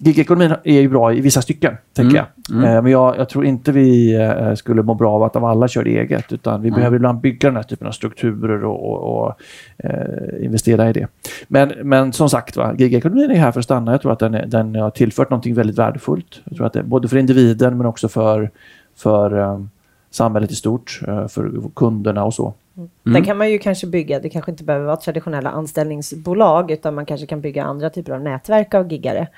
Gigekonomin 0.03 0.55
är 0.65 0.81
ju 0.81 0.89
bra 0.89 1.13
i 1.13 1.21
vissa 1.21 1.43
stycken, 1.43 1.77
tänker 1.93 2.19
mm. 2.19 2.27
jag. 2.47 2.57
Mm. 2.57 2.77
Eh, 2.77 2.83
men 2.83 2.93
jag, 2.93 3.19
jag, 3.19 3.29
tror 3.29 3.45
inte 3.45 3.73
vi 3.73 4.15
eh, 4.15 4.55
skulle 4.55 4.83
må 4.83 4.95
bra 4.95 5.13
av 5.13 5.23
att 5.23 5.37
av 5.37 5.45
alla 5.45 5.69
kör 5.69 5.85
eget, 5.85 6.33
utan 6.33 6.63
vi 6.63 6.69
mm. 6.69 6.79
behöver 6.79 6.97
ibland 6.97 7.21
bygga 7.21 7.49
den 7.49 7.57
här 7.57 7.63
typen 7.63 7.87
av 7.87 7.93
strukturer 7.93 8.65
och, 8.65 8.91
och, 8.91 9.27
och 9.27 9.41
eh, 9.79 10.45
investera 10.45 10.91
i 10.91 10.93
det. 10.93 11.07
Men, 11.49 11.73
men 11.83 12.13
som 12.13 12.31
sagt, 12.31 12.57
va, 12.57 12.75
gigekonomin 12.79 13.31
är 13.31 13.35
här 13.35 13.53
för 13.53 13.61
att 13.61 13.65
stanna. 13.65 13.93
Jag 13.93 14.03
tror 14.03 14.13
att 14.13 14.19
den, 14.19 14.51
den 14.51 14.75
har 14.75 14.91
tillfört 14.91 15.31
något 15.31 15.47
väldigt 15.47 15.79
värdefullt. 15.79 16.41
Jag 16.45 16.57
tror 16.57 16.67
att 16.67 16.73
det, 16.73 16.83
både 16.83 17.09
för 17.09 17.17
individen 17.17 17.77
men 17.77 17.87
också 17.87 18.09
för, 18.09 18.51
för 18.97 19.39
um, 19.39 19.71
samhället 20.11 20.51
i 20.51 20.55
stort, 20.55 21.01
för 21.29 21.71
kunderna 21.75 22.25
och 22.25 22.35
så. 22.35 22.55
Mm. 22.77 22.91
Den 23.15 23.25
kan 23.25 23.39
man 23.39 23.51
ju 23.51 23.59
kanske 23.59 23.87
bygga, 23.87 24.21
det 24.21 24.29
kanske 24.29 24.51
inte 24.51 24.65
behöver 24.65 24.87
vara 24.87 24.97
traditionella 24.97 25.51
anställningsbolag, 25.51 26.71
utan 26.71 26.95
man 26.95 27.07
kanske 27.07 27.27
kan 27.27 27.41
bygga 27.41 27.65
andra 27.65 27.91
typer 27.91 28.13
av 28.13 28.21
nätverk 28.21 28.75
av 28.75 28.93
giggare. 28.93 29.29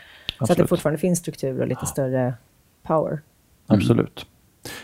Så 0.47 0.53
att 0.53 0.59
det 0.59 0.67
fortfarande 0.67 0.99
finns 0.99 1.19
struktur 1.19 1.61
och 1.61 1.69
lite 1.69 1.87
större 1.87 2.35
power. 2.83 3.21
Absolut. 3.67 4.27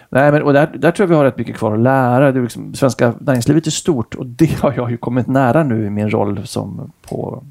Nej, 0.08 0.32
men, 0.32 0.42
och 0.42 0.52
där, 0.52 0.66
där 0.66 0.90
tror 0.90 1.04
jag 1.04 1.08
vi 1.08 1.14
har 1.14 1.24
rätt 1.24 1.38
mycket 1.38 1.56
kvar 1.56 1.74
att 1.74 1.80
lära. 1.80 2.32
Det 2.32 2.40
liksom, 2.40 2.74
svenska 2.74 3.14
näringslivet 3.20 3.66
är 3.66 3.70
stort 3.70 4.14
och 4.14 4.26
det 4.26 4.60
har 4.60 4.72
jag 4.76 4.90
ju 4.90 4.96
kommit 4.96 5.26
nära 5.26 5.62
nu 5.62 5.86
i 5.86 5.90
min 5.90 6.10
roll 6.10 6.46
som 6.46 6.92
på, 7.08 7.44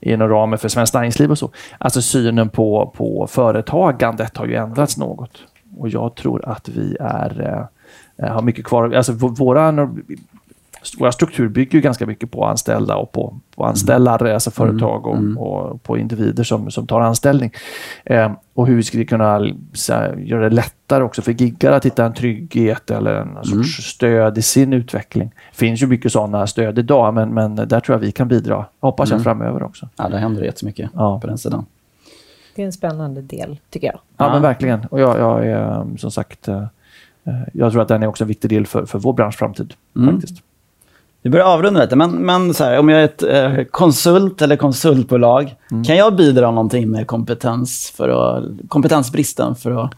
inom 0.00 0.28
ramen 0.28 0.58
för 0.58 0.68
Svenskt 0.68 0.94
Näringsliv 0.94 1.30
och 1.30 1.38
så. 1.38 1.50
Alltså 1.78 2.02
synen 2.02 2.48
på, 2.48 2.92
på 2.96 3.26
företagandet 3.26 4.36
har 4.36 4.46
ju 4.46 4.54
ändrats 4.54 4.96
något. 4.96 5.44
Och 5.78 5.88
jag 5.88 6.14
tror 6.14 6.48
att 6.48 6.68
vi 6.68 6.96
är, 7.00 7.68
eh, 8.16 8.28
har 8.32 8.42
mycket 8.42 8.64
kvar. 8.64 8.92
Alltså 8.92 9.12
våra 9.12 9.90
våra 10.98 11.12
struktur 11.12 11.48
bygger 11.48 11.74
ju 11.74 11.80
ganska 11.80 12.06
mycket 12.06 12.30
på 12.30 12.44
anställda 12.44 12.96
och 12.96 13.12
på, 13.12 13.40
på 13.56 13.64
anställare, 13.64 14.20
mm. 14.20 14.34
alltså 14.34 14.50
företag 14.50 15.06
och, 15.06 15.16
mm. 15.16 15.38
och, 15.38 15.82
på 15.82 15.98
individer 15.98 16.44
som, 16.44 16.70
som 16.70 16.86
tar 16.86 17.00
anställning. 17.00 17.52
Eh, 18.04 18.32
och 18.54 18.66
hur 18.66 18.76
vi 18.76 18.82
skulle 18.82 19.04
kunna 19.04 19.38
här, 19.88 20.16
göra 20.16 20.48
det 20.48 20.54
lättare 20.54 21.02
också 21.02 21.22
för 21.22 21.32
giggar 21.32 21.72
att 21.72 21.86
hitta 21.86 22.04
en 22.04 22.14
trygghet 22.14 22.90
eller 22.90 23.14
en 23.14 23.34
sorts 23.34 23.52
mm. 23.52 23.64
stöd 23.64 24.38
i 24.38 24.42
sin 24.42 24.72
utveckling. 24.72 25.32
Det 25.50 25.56
finns 25.56 25.82
ju 25.82 25.86
mycket 25.86 26.12
sådana 26.12 26.46
stöd 26.46 26.78
idag, 26.78 27.14
men, 27.14 27.34
men 27.34 27.56
där 27.56 27.80
tror 27.80 27.94
jag 27.94 28.00
vi 28.00 28.12
kan 28.12 28.28
bidra, 28.28 28.66
hoppas 28.80 29.10
jag, 29.10 29.16
mm. 29.16 29.24
framöver 29.24 29.62
också. 29.62 29.88
Ja, 29.96 30.08
det 30.08 30.18
händer 30.18 30.42
jättemycket 30.42 30.90
ja. 30.94 31.20
på 31.20 31.26
den 31.26 31.38
sidan. 31.38 31.66
Det 32.54 32.62
är 32.62 32.66
en 32.66 32.72
spännande 32.72 33.22
del, 33.22 33.58
tycker 33.70 33.86
jag. 33.86 33.96
Ja, 33.96 34.24
ja. 34.24 34.32
men 34.32 34.42
verkligen. 34.42 34.84
Och 34.84 35.00
jag, 35.00 35.18
jag 35.18 35.46
är 35.46 35.96
som 35.98 36.10
sagt, 36.10 36.48
eh, 36.48 36.62
eh, 37.24 37.34
jag 37.52 37.72
tror 37.72 37.82
att 37.82 37.88
den 37.88 38.02
är 38.02 38.06
också 38.06 38.24
en 38.24 38.28
viktig 38.28 38.50
del 38.50 38.66
för, 38.66 38.86
för 38.86 38.98
vår 38.98 39.12
bransch 39.12 39.38
framtid. 39.38 39.74
Mm. 39.96 40.14
Faktiskt. 40.14 40.42
Vi 41.22 41.30
börjar 41.30 41.46
avrunda 41.46 41.80
lite, 41.80 41.96
men, 41.96 42.10
men 42.10 42.54
så 42.54 42.64
här, 42.64 42.78
om 42.78 42.88
jag 42.88 43.00
är 43.00 43.04
ett 43.04 43.22
eh, 43.22 43.64
konsult 43.64 44.42
eller 44.42 44.56
konsultbolag, 44.56 45.56
mm. 45.70 45.84
kan 45.84 45.96
jag 45.96 46.16
bidra 46.16 46.50
någonting 46.50 46.90
med 46.90 47.06
kompetens 47.06 47.92
för 47.96 48.08
att, 48.08 48.44
kompetensbristen 48.68 49.54
för 49.54 49.84
att, 49.84 49.90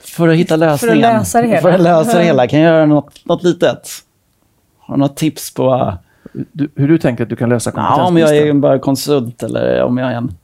för 0.00 0.28
att 0.28 0.36
hitta 0.36 0.56
lösningen? 0.56 1.02
För 1.02 1.08
att 1.08 1.16
lösa 1.16 1.42
det 1.42 1.48
hela. 1.48 1.60
För 1.60 1.70
att 1.70 1.80
lösa 1.80 2.18
det 2.18 2.24
hela. 2.24 2.46
Kan 2.48 2.60
jag 2.60 2.74
göra 2.74 2.86
något, 2.86 3.26
något 3.26 3.42
litet? 3.42 3.88
Har 4.78 4.94
du 4.94 5.00
något 5.00 5.16
tips 5.16 5.54
på... 5.54 5.94
Du, 6.32 6.70
hur 6.74 6.88
du 6.88 6.98
tänker 6.98 7.22
att 7.22 7.30
du 7.30 7.36
kan 7.36 7.48
lösa 7.48 7.70
kompetensbristen? 7.70 8.04
Ja, 8.04 8.30
om 8.30 8.38
jag 8.38 8.48
är 8.48 8.52
bara 8.52 8.78
konsult 8.78 9.42
eller 9.42 9.82
om 9.82 9.98
jag 9.98 10.12
är 10.12 10.16
en... 10.16 10.34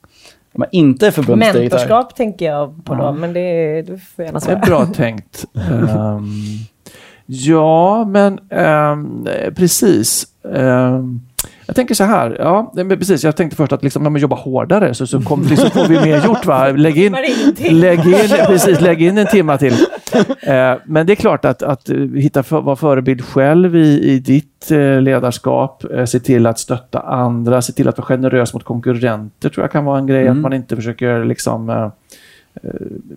Om 0.53 0.63
jag 0.63 0.69
inte 0.75 1.07
är 1.07 1.11
förbundsdirektör. 1.11 1.61
Mentorskap 1.61 2.17
tänker 2.17 2.47
jag 2.47 2.85
på 2.85 2.95
då, 2.95 3.03
ja. 3.03 3.13
men 3.13 3.33
det, 3.33 3.83
du 3.83 3.99
får 3.99 4.25
gärna 4.25 4.41
svara. 4.41 4.55
Det 4.55 4.63
är 4.63 4.67
bra 4.67 4.87
tänkt. 4.87 5.45
um, 5.55 6.31
Ja, 7.33 8.05
men 8.05 8.39
eh, 8.49 9.55
precis. 9.55 10.27
Eh, 10.55 11.01
jag 11.67 11.77
tänker 11.77 11.95
så 11.95 12.05
här, 12.05 12.37
ja, 12.39 12.73
precis. 12.89 13.25
Jag 13.25 13.37
tänkte 13.37 13.57
först 13.57 13.73
att 13.73 13.83
liksom, 13.83 14.03
när 14.03 14.11
man 14.11 14.21
jobbar 14.21 14.37
hårdare 14.37 14.95
så, 14.95 15.07
så 15.07 15.21
kom, 15.21 15.43
liksom, 15.43 15.71
får 15.71 15.89
vi 15.89 16.01
mer 16.01 16.25
gjort. 16.25 16.47
Va? 16.47 16.69
Lägg, 16.77 16.99
in, 16.99 17.13
lägg, 17.71 17.99
in, 18.07 18.29
precis, 18.47 18.81
lägg 18.81 19.03
in 19.03 19.19
en 19.19 19.27
timme 19.27 19.59
till. 19.59 19.73
Eh, 20.43 20.75
men 20.85 21.07
det 21.07 21.13
är 21.13 21.15
klart 21.15 21.45
att, 21.45 21.63
att 21.63 21.91
hitta 22.17 22.43
för, 22.43 22.61
vara 22.61 22.77
förebild 22.77 23.25
själv 23.25 23.77
i, 23.77 24.13
i 24.13 24.19
ditt 24.19 24.71
eh, 24.71 25.01
ledarskap, 25.01 25.85
eh, 25.95 26.05
se 26.05 26.21
till 26.21 26.47
att 26.47 26.59
stötta 26.59 27.01
andra, 27.01 27.63
se 27.63 27.73
till 27.73 27.89
att 27.89 27.99
vara 27.99 28.07
generös 28.07 28.55
mot 28.55 28.65
konkurrenter 28.65 29.49
tror 29.49 29.65
jag 29.65 29.73
kan 29.73 29.85
vara 29.85 29.99
en 29.99 30.07
grej. 30.07 30.23
Mm. 30.23 30.33
Att 30.33 30.43
man 30.43 30.53
inte 30.53 30.77
försöker 30.77 31.25
liksom 31.25 31.71
eh, 31.71 31.77
Eh, 31.77 31.91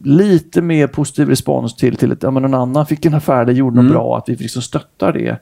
lite 0.03 0.61
mer 0.61 0.87
positiv 0.87 1.29
respons 1.29 1.75
till, 1.75 1.95
till 1.95 2.11
att 2.11 2.23
ja, 2.23 2.31
någon 2.31 2.53
annan 2.53 2.85
fick 2.85 3.05
en 3.05 3.13
affär, 3.13 3.45
det 3.45 3.53
gjorde 3.53 3.73
mm. 3.73 3.85
något 3.85 3.93
bra, 3.93 4.17
att 4.17 4.29
vi 4.29 4.35
liksom 4.35 4.61
stöttar 4.61 5.13
det. 5.13 5.37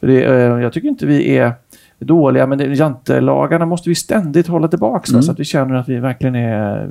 Det 0.00 0.24
eh, 0.24 0.32
jag 0.34 0.72
tycker 0.72 0.88
inte 0.88 1.06
vi 1.06 1.36
är 1.36 1.52
dåliga, 1.98 2.46
men 2.46 2.74
jantelagarna 2.74 3.66
måste 3.66 3.88
vi 3.88 3.94
ständigt 3.94 4.46
hålla 4.46 4.68
tillbaka 4.68 5.10
mm. 5.10 5.22
så 5.22 5.32
att 5.32 5.40
vi 5.40 5.44
känner 5.44 5.74
att 5.74 5.88
vi 5.88 5.96
verkligen 5.96 6.34
är, 6.34 6.86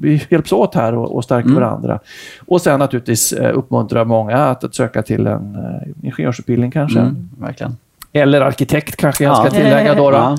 vi 0.00 0.22
hjälps 0.28 0.52
åt 0.52 0.74
här 0.74 0.94
och, 0.94 1.14
och 1.14 1.24
stärker 1.24 1.48
mm. 1.48 1.62
varandra. 1.62 2.00
Och 2.46 2.60
sen 2.60 2.78
naturligtvis 2.78 3.32
eh, 3.32 3.58
uppmuntra 3.58 4.04
många 4.04 4.36
att, 4.36 4.64
att 4.64 4.74
söka 4.74 5.02
till 5.02 5.26
en 5.26 5.58
ingenjörsutbildning 6.02 6.70
kanske. 6.70 7.00
Mm, 7.00 7.30
verkligen. 7.38 7.76
Eller 8.14 8.40
arkitekt 8.40 8.96
kanske 8.96 9.24
jag 9.24 9.36
ska 9.36 9.50
tillägga 9.50 9.94
då. 9.94 10.10
då. 10.10 10.16
Uh, 10.16 10.36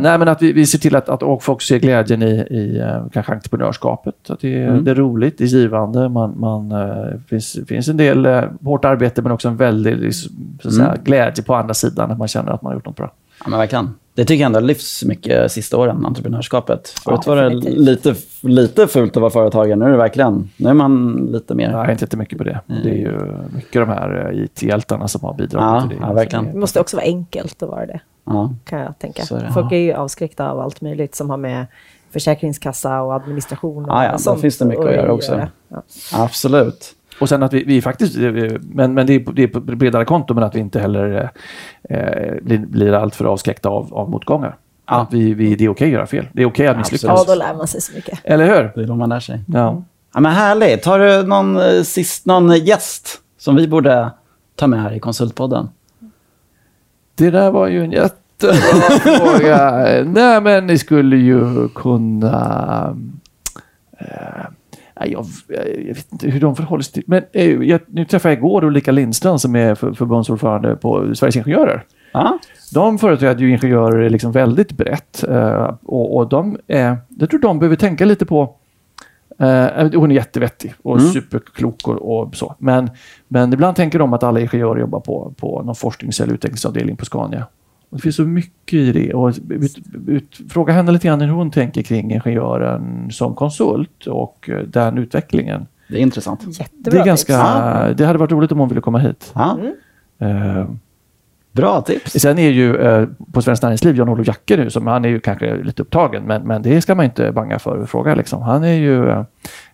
nej, 0.00 0.18
men 0.18 0.28
att 0.28 0.42
vi, 0.42 0.52
vi 0.52 0.66
ser 0.66 0.78
till 0.78 0.96
att, 0.96 1.08
att 1.08 1.42
folk 1.42 1.62
ser 1.62 1.78
glädjen 1.78 2.22
i, 2.22 2.46
i 2.50 2.80
uh, 2.80 3.08
kanske 3.12 3.32
entreprenörskapet. 3.32 4.14
Att 4.30 4.40
det, 4.40 4.62
mm. 4.62 4.84
det 4.84 4.90
är 4.90 4.94
roligt, 4.94 5.38
det 5.38 5.44
är 5.44 5.48
givande. 5.48 6.08
Man, 6.08 6.40
man, 6.40 6.72
uh, 6.72 7.20
finns, 7.28 7.58
finns 7.68 7.88
en 7.88 7.96
del 7.96 8.26
uh, 8.26 8.44
hårt 8.64 8.84
arbete 8.84 9.22
men 9.22 9.32
också 9.32 9.48
en 9.48 9.56
väldig 9.56 10.14
så 10.14 10.28
att 10.68 10.74
säga, 10.74 10.88
mm. 10.88 11.04
glädje 11.04 11.44
på 11.44 11.54
andra 11.54 11.74
sidan. 11.74 12.10
Att 12.10 12.18
man 12.18 12.28
känner 12.28 12.52
att 12.52 12.62
man 12.62 12.70
har 12.70 12.74
gjort 12.74 12.86
något 12.86 12.96
bra. 12.96 13.12
Ja, 13.44 13.50
men 13.50 13.58
verkligen. 13.58 13.94
Det 14.18 14.24
tycker 14.24 14.42
jag 14.42 14.46
ändå 14.46 14.60
lyfts 14.60 15.04
mycket 15.04 15.52
sista 15.52 15.76
åren, 15.76 16.06
entreprenörskapet. 16.06 16.88
Förut 16.88 17.20
ja, 17.26 17.34
var 17.34 17.42
det 17.42 17.50
lite, 17.54 18.14
lite 18.40 18.86
fult 18.86 19.16
att 19.16 19.20
vara 19.20 19.30
företagare. 19.30 19.76
Nu 19.76 19.84
är 19.84 19.90
det 19.90 19.96
verkligen, 19.96 20.50
nu 20.56 20.68
är 20.68 20.74
man 20.74 21.16
lite 21.32 21.54
mer... 21.54 21.72
Nej, 21.72 21.92
inte 21.92 22.04
jättemycket 22.04 22.38
på 22.38 22.44
det. 22.44 22.60
Mm. 22.68 22.82
Det 22.82 22.90
är 22.90 22.94
ju 22.94 23.18
mycket 23.54 23.72
de 23.72 23.88
här 23.88 24.32
eh, 24.32 24.44
IT-hjältarna 24.44 25.08
som 25.08 25.20
har 25.24 25.34
bidragit 25.34 25.82
ja, 25.82 25.88
till 25.88 25.98
det. 25.98 26.06
Ja, 26.06 26.12
verkligen. 26.12 26.44
Det 26.44 26.58
måste 26.58 26.80
också 26.80 26.96
vara 26.96 27.06
enkelt 27.06 27.62
att 27.62 27.68
vara 27.68 27.86
det, 27.86 28.00
ja. 28.24 28.54
kan 28.64 28.78
jag 28.78 28.98
tänka. 28.98 29.22
Är 29.22 29.50
Folk 29.50 29.72
är 29.72 29.76
ju 29.76 29.92
avskräckta 29.92 30.50
av 30.50 30.60
allt 30.60 30.80
möjligt 30.80 31.14
som 31.14 31.30
har 31.30 31.36
med 31.36 31.66
försäkringskassa 32.10 33.02
och 33.02 33.14
administration 33.14 33.84
och 33.84 33.90
ja, 33.90 34.04
ja, 34.04 34.18
sånt. 34.18 34.40
finns 34.40 34.58
det 34.58 34.64
mycket 34.64 34.86
att 34.86 34.94
göra 34.94 35.12
också. 35.12 35.48
Ja. 35.68 35.82
Absolut. 36.12 36.94
Och 37.20 37.28
sen 37.28 37.42
att 37.42 37.52
vi, 37.52 37.64
vi 37.64 37.82
faktiskt, 37.82 38.16
men, 38.60 38.94
men 38.94 39.06
det, 39.06 39.14
är, 39.14 39.32
det 39.32 39.42
är 39.42 39.48
på 39.48 39.60
bredare 39.60 40.04
konto, 40.04 40.34
men 40.34 40.44
att 40.44 40.54
vi 40.54 40.58
inte 40.58 40.80
heller 40.80 41.30
eh, 41.88 42.42
blir, 42.42 42.58
blir 42.58 42.92
alltför 42.92 43.24
avskräckta 43.24 43.68
av, 43.68 43.94
av 43.94 44.10
motgångar. 44.10 44.56
Ja. 44.86 45.06
vi, 45.10 45.34
vi, 45.34 45.54
det 45.56 45.64
är 45.64 45.68
okej 45.68 45.68
okay 45.68 45.88
att 45.88 45.92
göra 45.92 46.06
fel. 46.06 46.28
Det 46.32 46.42
är 46.42 46.46
okej 46.46 46.64
okay 46.64 46.66
att 46.66 46.78
misslyckas. 46.78 47.24
Ja, 47.26 47.34
då 47.34 47.34
lär 47.34 47.54
man 47.54 47.68
sig 47.68 47.80
så 47.80 47.92
mycket. 47.94 48.18
Eller 48.24 48.46
hur? 48.46 48.72
Det 48.74 48.82
är 48.82 48.86
då 48.86 48.94
man 48.94 49.08
lär 49.08 49.20
sig. 49.20 49.40
Ja. 49.46 49.82
ja 50.14 50.20
men 50.20 50.32
härligt. 50.32 50.84
Har 50.84 50.98
du 50.98 51.22
någon, 51.22 51.56
eh, 51.56 51.82
sist, 51.82 52.26
någon 52.26 52.56
gäst 52.56 53.20
som 53.38 53.56
vi 53.56 53.68
borde 53.68 54.10
ta 54.56 54.66
med 54.66 54.82
här 54.82 54.92
i 54.92 55.00
Konsultpodden? 55.00 55.68
Det 57.14 57.30
där 57.30 57.50
var 57.50 57.66
ju 57.66 57.84
en 57.84 57.90
jättebra 57.90 58.54
fråga. 59.00 59.84
Nej, 60.04 60.40
men 60.40 60.66
ni 60.66 60.78
skulle 60.78 61.16
ju 61.16 61.68
kunna... 61.68 62.96
Äh, 63.98 64.06
jag, 65.06 65.26
jag, 65.48 65.94
vet 65.94 66.12
inte 66.12 66.30
hur 66.30 66.40
de 66.40 66.56
förhåller 66.56 66.82
sig 66.82 66.92
till... 66.92 67.02
Men 67.06 67.24
eh, 67.32 67.50
jag, 67.50 67.80
nu 67.86 68.04
träffade 68.04 68.34
jag 68.34 68.38
igår 68.38 68.64
Ulrika 68.64 68.92
Lindström 68.92 69.38
som 69.38 69.56
är 69.56 69.74
för, 69.74 69.92
förbundsordförande 69.92 70.76
på 70.76 71.14
Sveriges 71.14 71.36
Ingenjörer. 71.36 71.84
Aha. 72.12 72.38
De 72.74 72.98
företräder 72.98 73.40
ju 73.40 73.50
ingenjörer 73.50 74.10
liksom 74.10 74.32
väldigt 74.32 74.72
brett. 74.72 75.24
Uh, 75.28 75.74
och, 75.82 76.16
och 76.16 76.28
de 76.28 76.58
är, 76.66 76.96
jag 77.08 77.30
tror 77.30 77.40
de 77.40 77.58
behöver 77.58 77.76
tänka 77.76 78.04
lite 78.04 78.26
på 78.26 78.54
Uh, 79.42 79.98
hon 79.98 80.10
är 80.10 80.14
jättevettig 80.14 80.74
och 80.82 80.98
mm. 80.98 81.10
superklok 81.10 81.88
och, 81.88 82.20
och, 82.20 82.36
så. 82.36 82.54
Men, 82.58 82.90
men 83.28 83.52
ibland 83.52 83.76
tänker 83.76 83.98
de 83.98 84.12
att 84.12 84.22
alla 84.22 84.40
ingenjörer 84.40 84.80
jobbar 84.80 85.00
på, 85.00 85.34
på 85.36 85.62
någon 85.62 85.74
forsknings 85.74 86.20
eller 86.20 86.34
utvecklingsavdelning 86.34 86.96
på 86.96 87.04
Scania. 87.04 87.46
Det 87.90 87.98
finns 87.98 88.16
så 88.16 88.24
mycket 88.24 88.78
i 88.78 88.92
det. 88.92 89.14
Och 89.14 89.28
ut, 89.48 89.78
ut, 90.06 90.40
fråga 90.48 90.72
henne 90.72 90.92
lite 90.92 91.06
grann 91.06 91.20
hur 91.20 91.28
hon 91.28 91.50
tänker 91.50 91.82
kring 91.82 92.12
ingenjören 92.12 93.10
som 93.10 93.34
konsult 93.34 94.06
och 94.06 94.50
eh, 94.50 94.58
den 94.58 94.98
utvecklingen. 94.98 95.66
Det 95.88 95.96
är 95.96 96.00
intressant. 96.00 96.58
Jättebra 96.58 96.90
det, 96.90 96.98
är 96.98 97.04
ganska, 97.04 97.34
det 97.96 98.06
hade 98.06 98.18
varit 98.18 98.32
roligt 98.32 98.52
om 98.52 98.58
hon 98.58 98.68
ville 98.68 98.80
komma 98.80 98.98
hit. 98.98 99.32
Ja. 99.34 99.58
Mm. 100.18 100.58
Uh, 100.58 100.70
Bra 101.52 101.80
tips. 101.80 102.12
Sen 102.12 102.38
är 102.38 102.50
ju 102.50 102.76
uh, 102.76 103.08
på 103.32 103.42
Svenskt 103.42 103.62
Näringsliv 103.62 103.96
Jan-Olof 103.96 104.26
Jacke 104.26 104.56
nu, 104.56 104.70
som 104.70 104.86
han 104.86 105.04
är 105.04 105.08
ju 105.08 105.20
kanske 105.20 105.56
lite 105.62 105.82
upptagen, 105.82 106.22
men, 106.22 106.42
men 106.42 106.62
det 106.62 106.80
ska 106.80 106.94
man 106.94 107.04
inte 107.04 107.32
banga 107.32 107.58
för 107.58 107.82
att 107.82 107.90
fråga. 107.90 108.14
Liksom. 108.14 108.42
Han 108.42 108.64
är 108.64 108.72
ju 108.72 109.06
uh, 109.06 109.22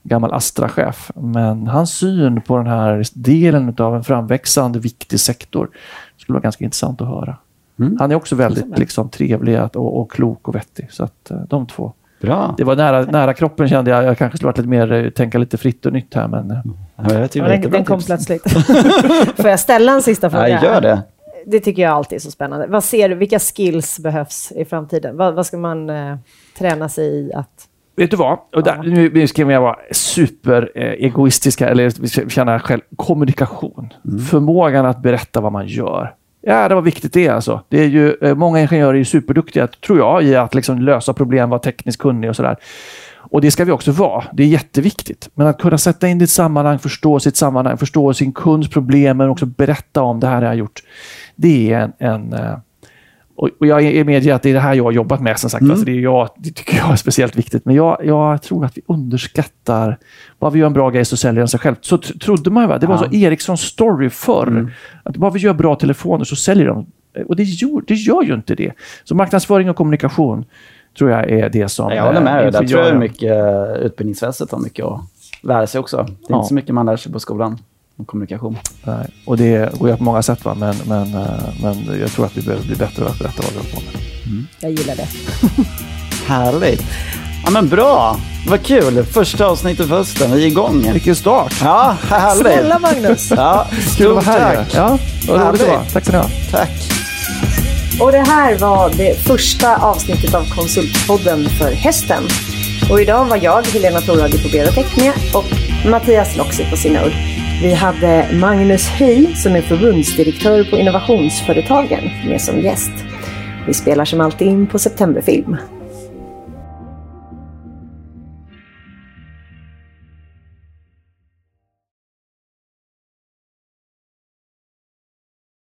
gammal 0.02 0.32
Astra-chef, 0.32 1.10
men 1.14 1.66
hans 1.66 1.90
syn 1.90 2.40
på 2.40 2.56
den 2.56 2.66
här 2.66 3.04
delen 3.14 3.76
av 3.78 3.96
en 3.96 4.04
framväxande 4.04 4.78
viktig 4.78 5.20
sektor 5.20 5.68
skulle 6.16 6.34
vara 6.34 6.42
ganska 6.42 6.64
intressant 6.64 7.00
att 7.00 7.08
höra. 7.08 7.36
Mm. 7.78 7.96
Han 8.00 8.10
är 8.10 8.14
också 8.14 8.36
väldigt 8.36 8.78
liksom, 8.78 9.08
trevlig 9.08 9.60
och, 9.60 10.00
och, 10.00 10.10
klok 10.10 10.48
och 10.48 10.54
vettig. 10.54 10.92
Så 10.92 11.04
att 11.04 11.30
uh, 11.30 11.38
de 11.48 11.66
två. 11.66 11.92
Bra. 12.20 12.54
Det 12.58 12.64
var 12.64 12.76
nära, 12.76 13.02
nära 13.02 13.34
kroppen 13.34 13.68
kände 13.68 13.90
jag. 13.90 14.04
Jag 14.04 14.18
kanske 14.18 14.36
skulle 14.36 14.48
varit 14.48 14.58
lite 14.58 14.68
mer, 14.68 14.92
eh, 14.92 15.10
tänka 15.10 15.38
lite 15.38 15.56
fritt 15.56 15.86
och 15.86 15.92
nytt 15.92 16.14
här. 16.14 16.28
Men, 16.28 16.50
uh. 16.50 16.58
ja, 16.96 17.48
den, 17.48 17.70
den 17.70 17.84
kom 17.84 18.00
plötsligt. 18.00 18.50
Får 19.36 19.50
jag 19.50 19.60
ställa 19.60 19.92
en 19.92 20.02
sista 20.02 20.30
fråga? 20.30 20.48
Ja, 20.48 20.64
gör 20.64 20.80
det. 20.80 21.02
Det 21.46 21.60
tycker 21.60 21.82
jag 21.82 21.92
alltid 21.92 22.16
är 22.16 22.20
så 22.20 22.30
spännande. 22.30 22.66
Vad 22.66 22.84
ser 22.84 23.08
du, 23.08 23.14
vilka 23.14 23.38
skills 23.38 23.98
behövs 23.98 24.52
i 24.56 24.64
framtiden? 24.64 25.16
Vad, 25.16 25.34
vad 25.34 25.46
ska 25.46 25.56
man 25.56 25.90
uh, 25.90 26.16
träna 26.58 26.88
sig 26.88 27.06
i 27.06 27.32
att 27.32 27.68
Vet 27.96 28.10
du 28.10 28.16
vad? 28.16 28.38
Och 28.52 28.62
där, 28.62 28.82
nu 29.10 29.26
ska 29.26 29.42
jag 29.42 29.60
vara 29.60 29.76
superegoistiska, 29.92 31.68
eller 31.68 32.28
känna 32.28 32.60
själv. 32.60 32.80
Kommunikation. 32.96 33.92
Mm. 34.04 34.18
Förmågan 34.18 34.86
att 34.86 35.02
berätta 35.02 35.40
vad 35.40 35.52
man 35.52 35.66
gör. 35.66 36.14
Ja, 36.46 36.68
det 36.68 36.74
var 36.74 36.82
viktigt 36.82 37.12
det 37.12 37.28
alltså. 37.28 37.60
Det 37.68 37.80
är 37.80 37.88
ju, 37.88 38.16
eh, 38.20 38.34
många 38.34 38.60
ingenjörer 38.60 38.94
är 38.94 39.04
superduktiga, 39.04 39.66
tror 39.66 39.98
jag, 39.98 40.22
i 40.22 40.36
att 40.36 40.54
liksom 40.54 40.78
lösa 40.78 41.12
problem, 41.12 41.50
vara 41.50 41.60
tekniskt 41.60 41.98
kunnig 41.98 42.30
och 42.30 42.36
sådär. 42.36 42.56
Och 43.16 43.40
det 43.40 43.50
ska 43.50 43.64
vi 43.64 43.72
också 43.72 43.92
vara. 43.92 44.24
Det 44.32 44.42
är 44.42 44.46
jätteviktigt. 44.46 45.30
Men 45.34 45.46
att 45.46 45.60
kunna 45.60 45.78
sätta 45.78 46.08
in 46.08 46.18
det 46.18 46.22
i 46.22 46.24
ett 46.24 46.30
sammanhang, 46.30 46.78
förstå 46.78 47.20
sitt 47.20 47.36
sammanhang, 47.36 47.76
förstå 47.76 48.14
sin 48.14 48.32
kunds 48.32 48.70
problem, 48.70 49.16
men 49.16 49.28
också 49.28 49.46
berätta 49.46 50.02
om 50.02 50.20
det 50.20 50.26
här 50.26 50.34
har 50.34 50.42
jag 50.42 50.56
gjort. 50.56 50.82
Det 51.36 51.72
är 51.72 51.80
en, 51.80 51.92
en 51.98 52.32
eh, 52.32 52.58
och, 53.36 53.48
och 53.60 53.66
jag 53.66 54.06
medger 54.06 54.34
att 54.34 54.42
det 54.42 54.50
är 54.50 54.54
det 54.54 54.60
här 54.60 54.74
jag 54.74 54.84
har 54.84 54.92
jobbat 54.92 55.20
med. 55.20 55.38
Som 55.38 55.50
sagt. 55.50 55.60
Mm. 55.60 55.70
Alltså 55.70 55.86
det, 55.86 55.92
är 55.92 56.00
jag, 56.00 56.28
det 56.36 56.50
tycker 56.50 56.76
jag 56.76 56.92
är 56.92 56.96
speciellt 56.96 57.36
viktigt. 57.36 57.64
Men 57.64 57.74
jag, 57.74 57.98
jag 58.04 58.42
tror 58.42 58.64
att 58.64 58.76
vi 58.78 58.82
underskattar... 58.88 59.98
Bara 60.38 60.50
vi 60.50 60.58
gör 60.58 60.66
en 60.66 60.72
bra 60.72 60.90
grej 60.90 61.04
så 61.04 61.16
säljer 61.16 61.38
den 61.40 61.48
sig 61.48 61.60
själv. 61.60 61.74
Så 61.80 61.98
trodde 61.98 62.50
man 62.50 62.62
ju. 62.62 62.68
Va? 62.68 62.78
Det 62.78 62.86
var 62.86 62.94
Ja. 62.94 63.10
så 63.10 63.16
Ericssons 63.16 63.60
story 63.60 64.10
förr. 64.10 64.46
Mm. 64.46 64.70
Att 65.02 65.16
bara 65.16 65.30
vi 65.30 65.40
gör 65.40 65.52
bra 65.54 65.74
telefoner 65.76 66.24
så 66.24 66.36
säljer 66.36 66.66
de. 66.66 66.86
Och 67.28 67.36
det 67.36 67.42
gör, 67.42 67.82
det 67.86 67.94
gör 67.94 68.22
ju 68.22 68.34
inte 68.34 68.54
det. 68.54 68.72
Så 69.04 69.14
marknadsföring 69.14 69.70
och 69.70 69.76
kommunikation 69.76 70.44
tror 70.98 71.10
jag 71.10 71.30
är 71.30 71.48
det 71.48 71.68
som... 71.68 71.90
Jag 71.92 72.02
håller 72.04 72.20
med 72.20 72.36
eh, 72.36 72.42
dig. 72.42 72.52
Där 72.52 72.68
tror 72.68 72.82
jag 72.82 72.98
mycket 72.98 73.32
utbildningsväsendet 73.82 74.52
har 74.52 74.58
mycket 74.58 74.84
att 74.84 75.00
lära 75.42 75.66
sig 75.66 75.78
också. 75.80 75.96
Det 75.96 76.02
är 76.02 76.16
Ja. 76.28 76.36
inte 76.36 76.48
så 76.48 76.54
mycket 76.54 76.74
man 76.74 76.86
lär 76.86 76.96
sig 76.96 77.12
på 77.12 77.20
skolan 77.20 77.58
kommunikation. 78.06 78.58
Nej. 78.84 79.06
Och 79.26 79.36
det 79.36 79.78
går 79.78 79.90
ju 79.90 79.96
på 79.96 80.02
många 80.04 80.22
sätt. 80.22 80.44
Va? 80.44 80.54
Men, 80.54 80.76
men, 80.86 81.14
eh, 81.14 81.22
men 81.62 82.00
jag 82.00 82.10
tror 82.12 82.26
att 82.26 82.36
vi 82.36 82.42
behöver 82.42 82.64
bli 82.64 82.76
bättre 82.76 83.06
att 83.06 83.18
berätta 83.18 83.42
vad 83.42 83.52
vi 83.52 83.58
håller 83.58 83.70
på 83.70 83.80
med. 83.80 84.44
Jag 84.60 84.70
gillar 84.70 84.96
det. 84.96 85.08
Härligt. 86.26 86.82
Ja, 87.44 87.50
men 87.50 87.68
bra. 87.68 88.16
Vad 88.48 88.62
kul. 88.62 89.04
Första 89.04 89.46
avsnittet 89.46 89.88
för 89.88 89.96
hösten. 89.96 90.32
Vi 90.32 90.42
är 90.42 90.46
igång. 90.46 90.92
Vilken 90.92 91.16
start! 91.16 91.54
Ja, 91.62 91.96
härligt. 92.08 92.40
Snälla 92.42 92.78
Magnus! 92.78 93.30
Ja, 93.30 93.66
Kul 93.96 94.18
att 94.18 94.26
vara 94.26 94.38
här. 94.38 94.56
tack. 94.56 94.74
Ja, 94.74 94.98
vad 95.28 95.40
roligt 95.48 95.60
det 95.60 95.66
var. 95.66 95.84
Tack 95.92 96.04
ska 96.04 96.12
ni 96.12 96.18
ha. 96.18 96.30
Tack. 96.50 96.70
Och 98.00 98.12
det 98.12 98.18
här 98.26 98.58
var 98.58 98.90
det 98.96 99.18
första 99.18 99.76
avsnittet 99.76 100.34
av 100.34 100.44
Konsultpodden 100.56 101.48
för 101.48 101.72
hösten. 101.72 102.22
Och 102.90 103.00
idag 103.00 103.24
var 103.24 103.38
jag, 103.42 103.66
Helena 103.66 104.00
Torhage 104.00 104.42
på 104.42 104.48
Berotech 104.48 104.96
med 104.96 105.12
och 105.34 105.44
Mattias 105.90 106.36
Loxi 106.36 106.66
på 106.70 106.76
Sinnord. 106.76 107.12
Vi 107.62 107.74
hade 107.74 108.28
Magnus 108.40 108.88
Höj 108.88 109.34
som 109.34 109.56
är 109.56 109.62
förbundsdirektör 109.62 110.64
på 110.64 110.76
Innovationsföretagen 110.76 112.04
med 112.28 112.40
som 112.40 112.60
gäst. 112.60 112.90
Vi 113.66 113.74
spelar 113.74 114.04
som 114.04 114.20
alltid 114.20 114.48
in 114.48 114.66
på 114.66 114.78
Septemberfilm. 114.78 115.56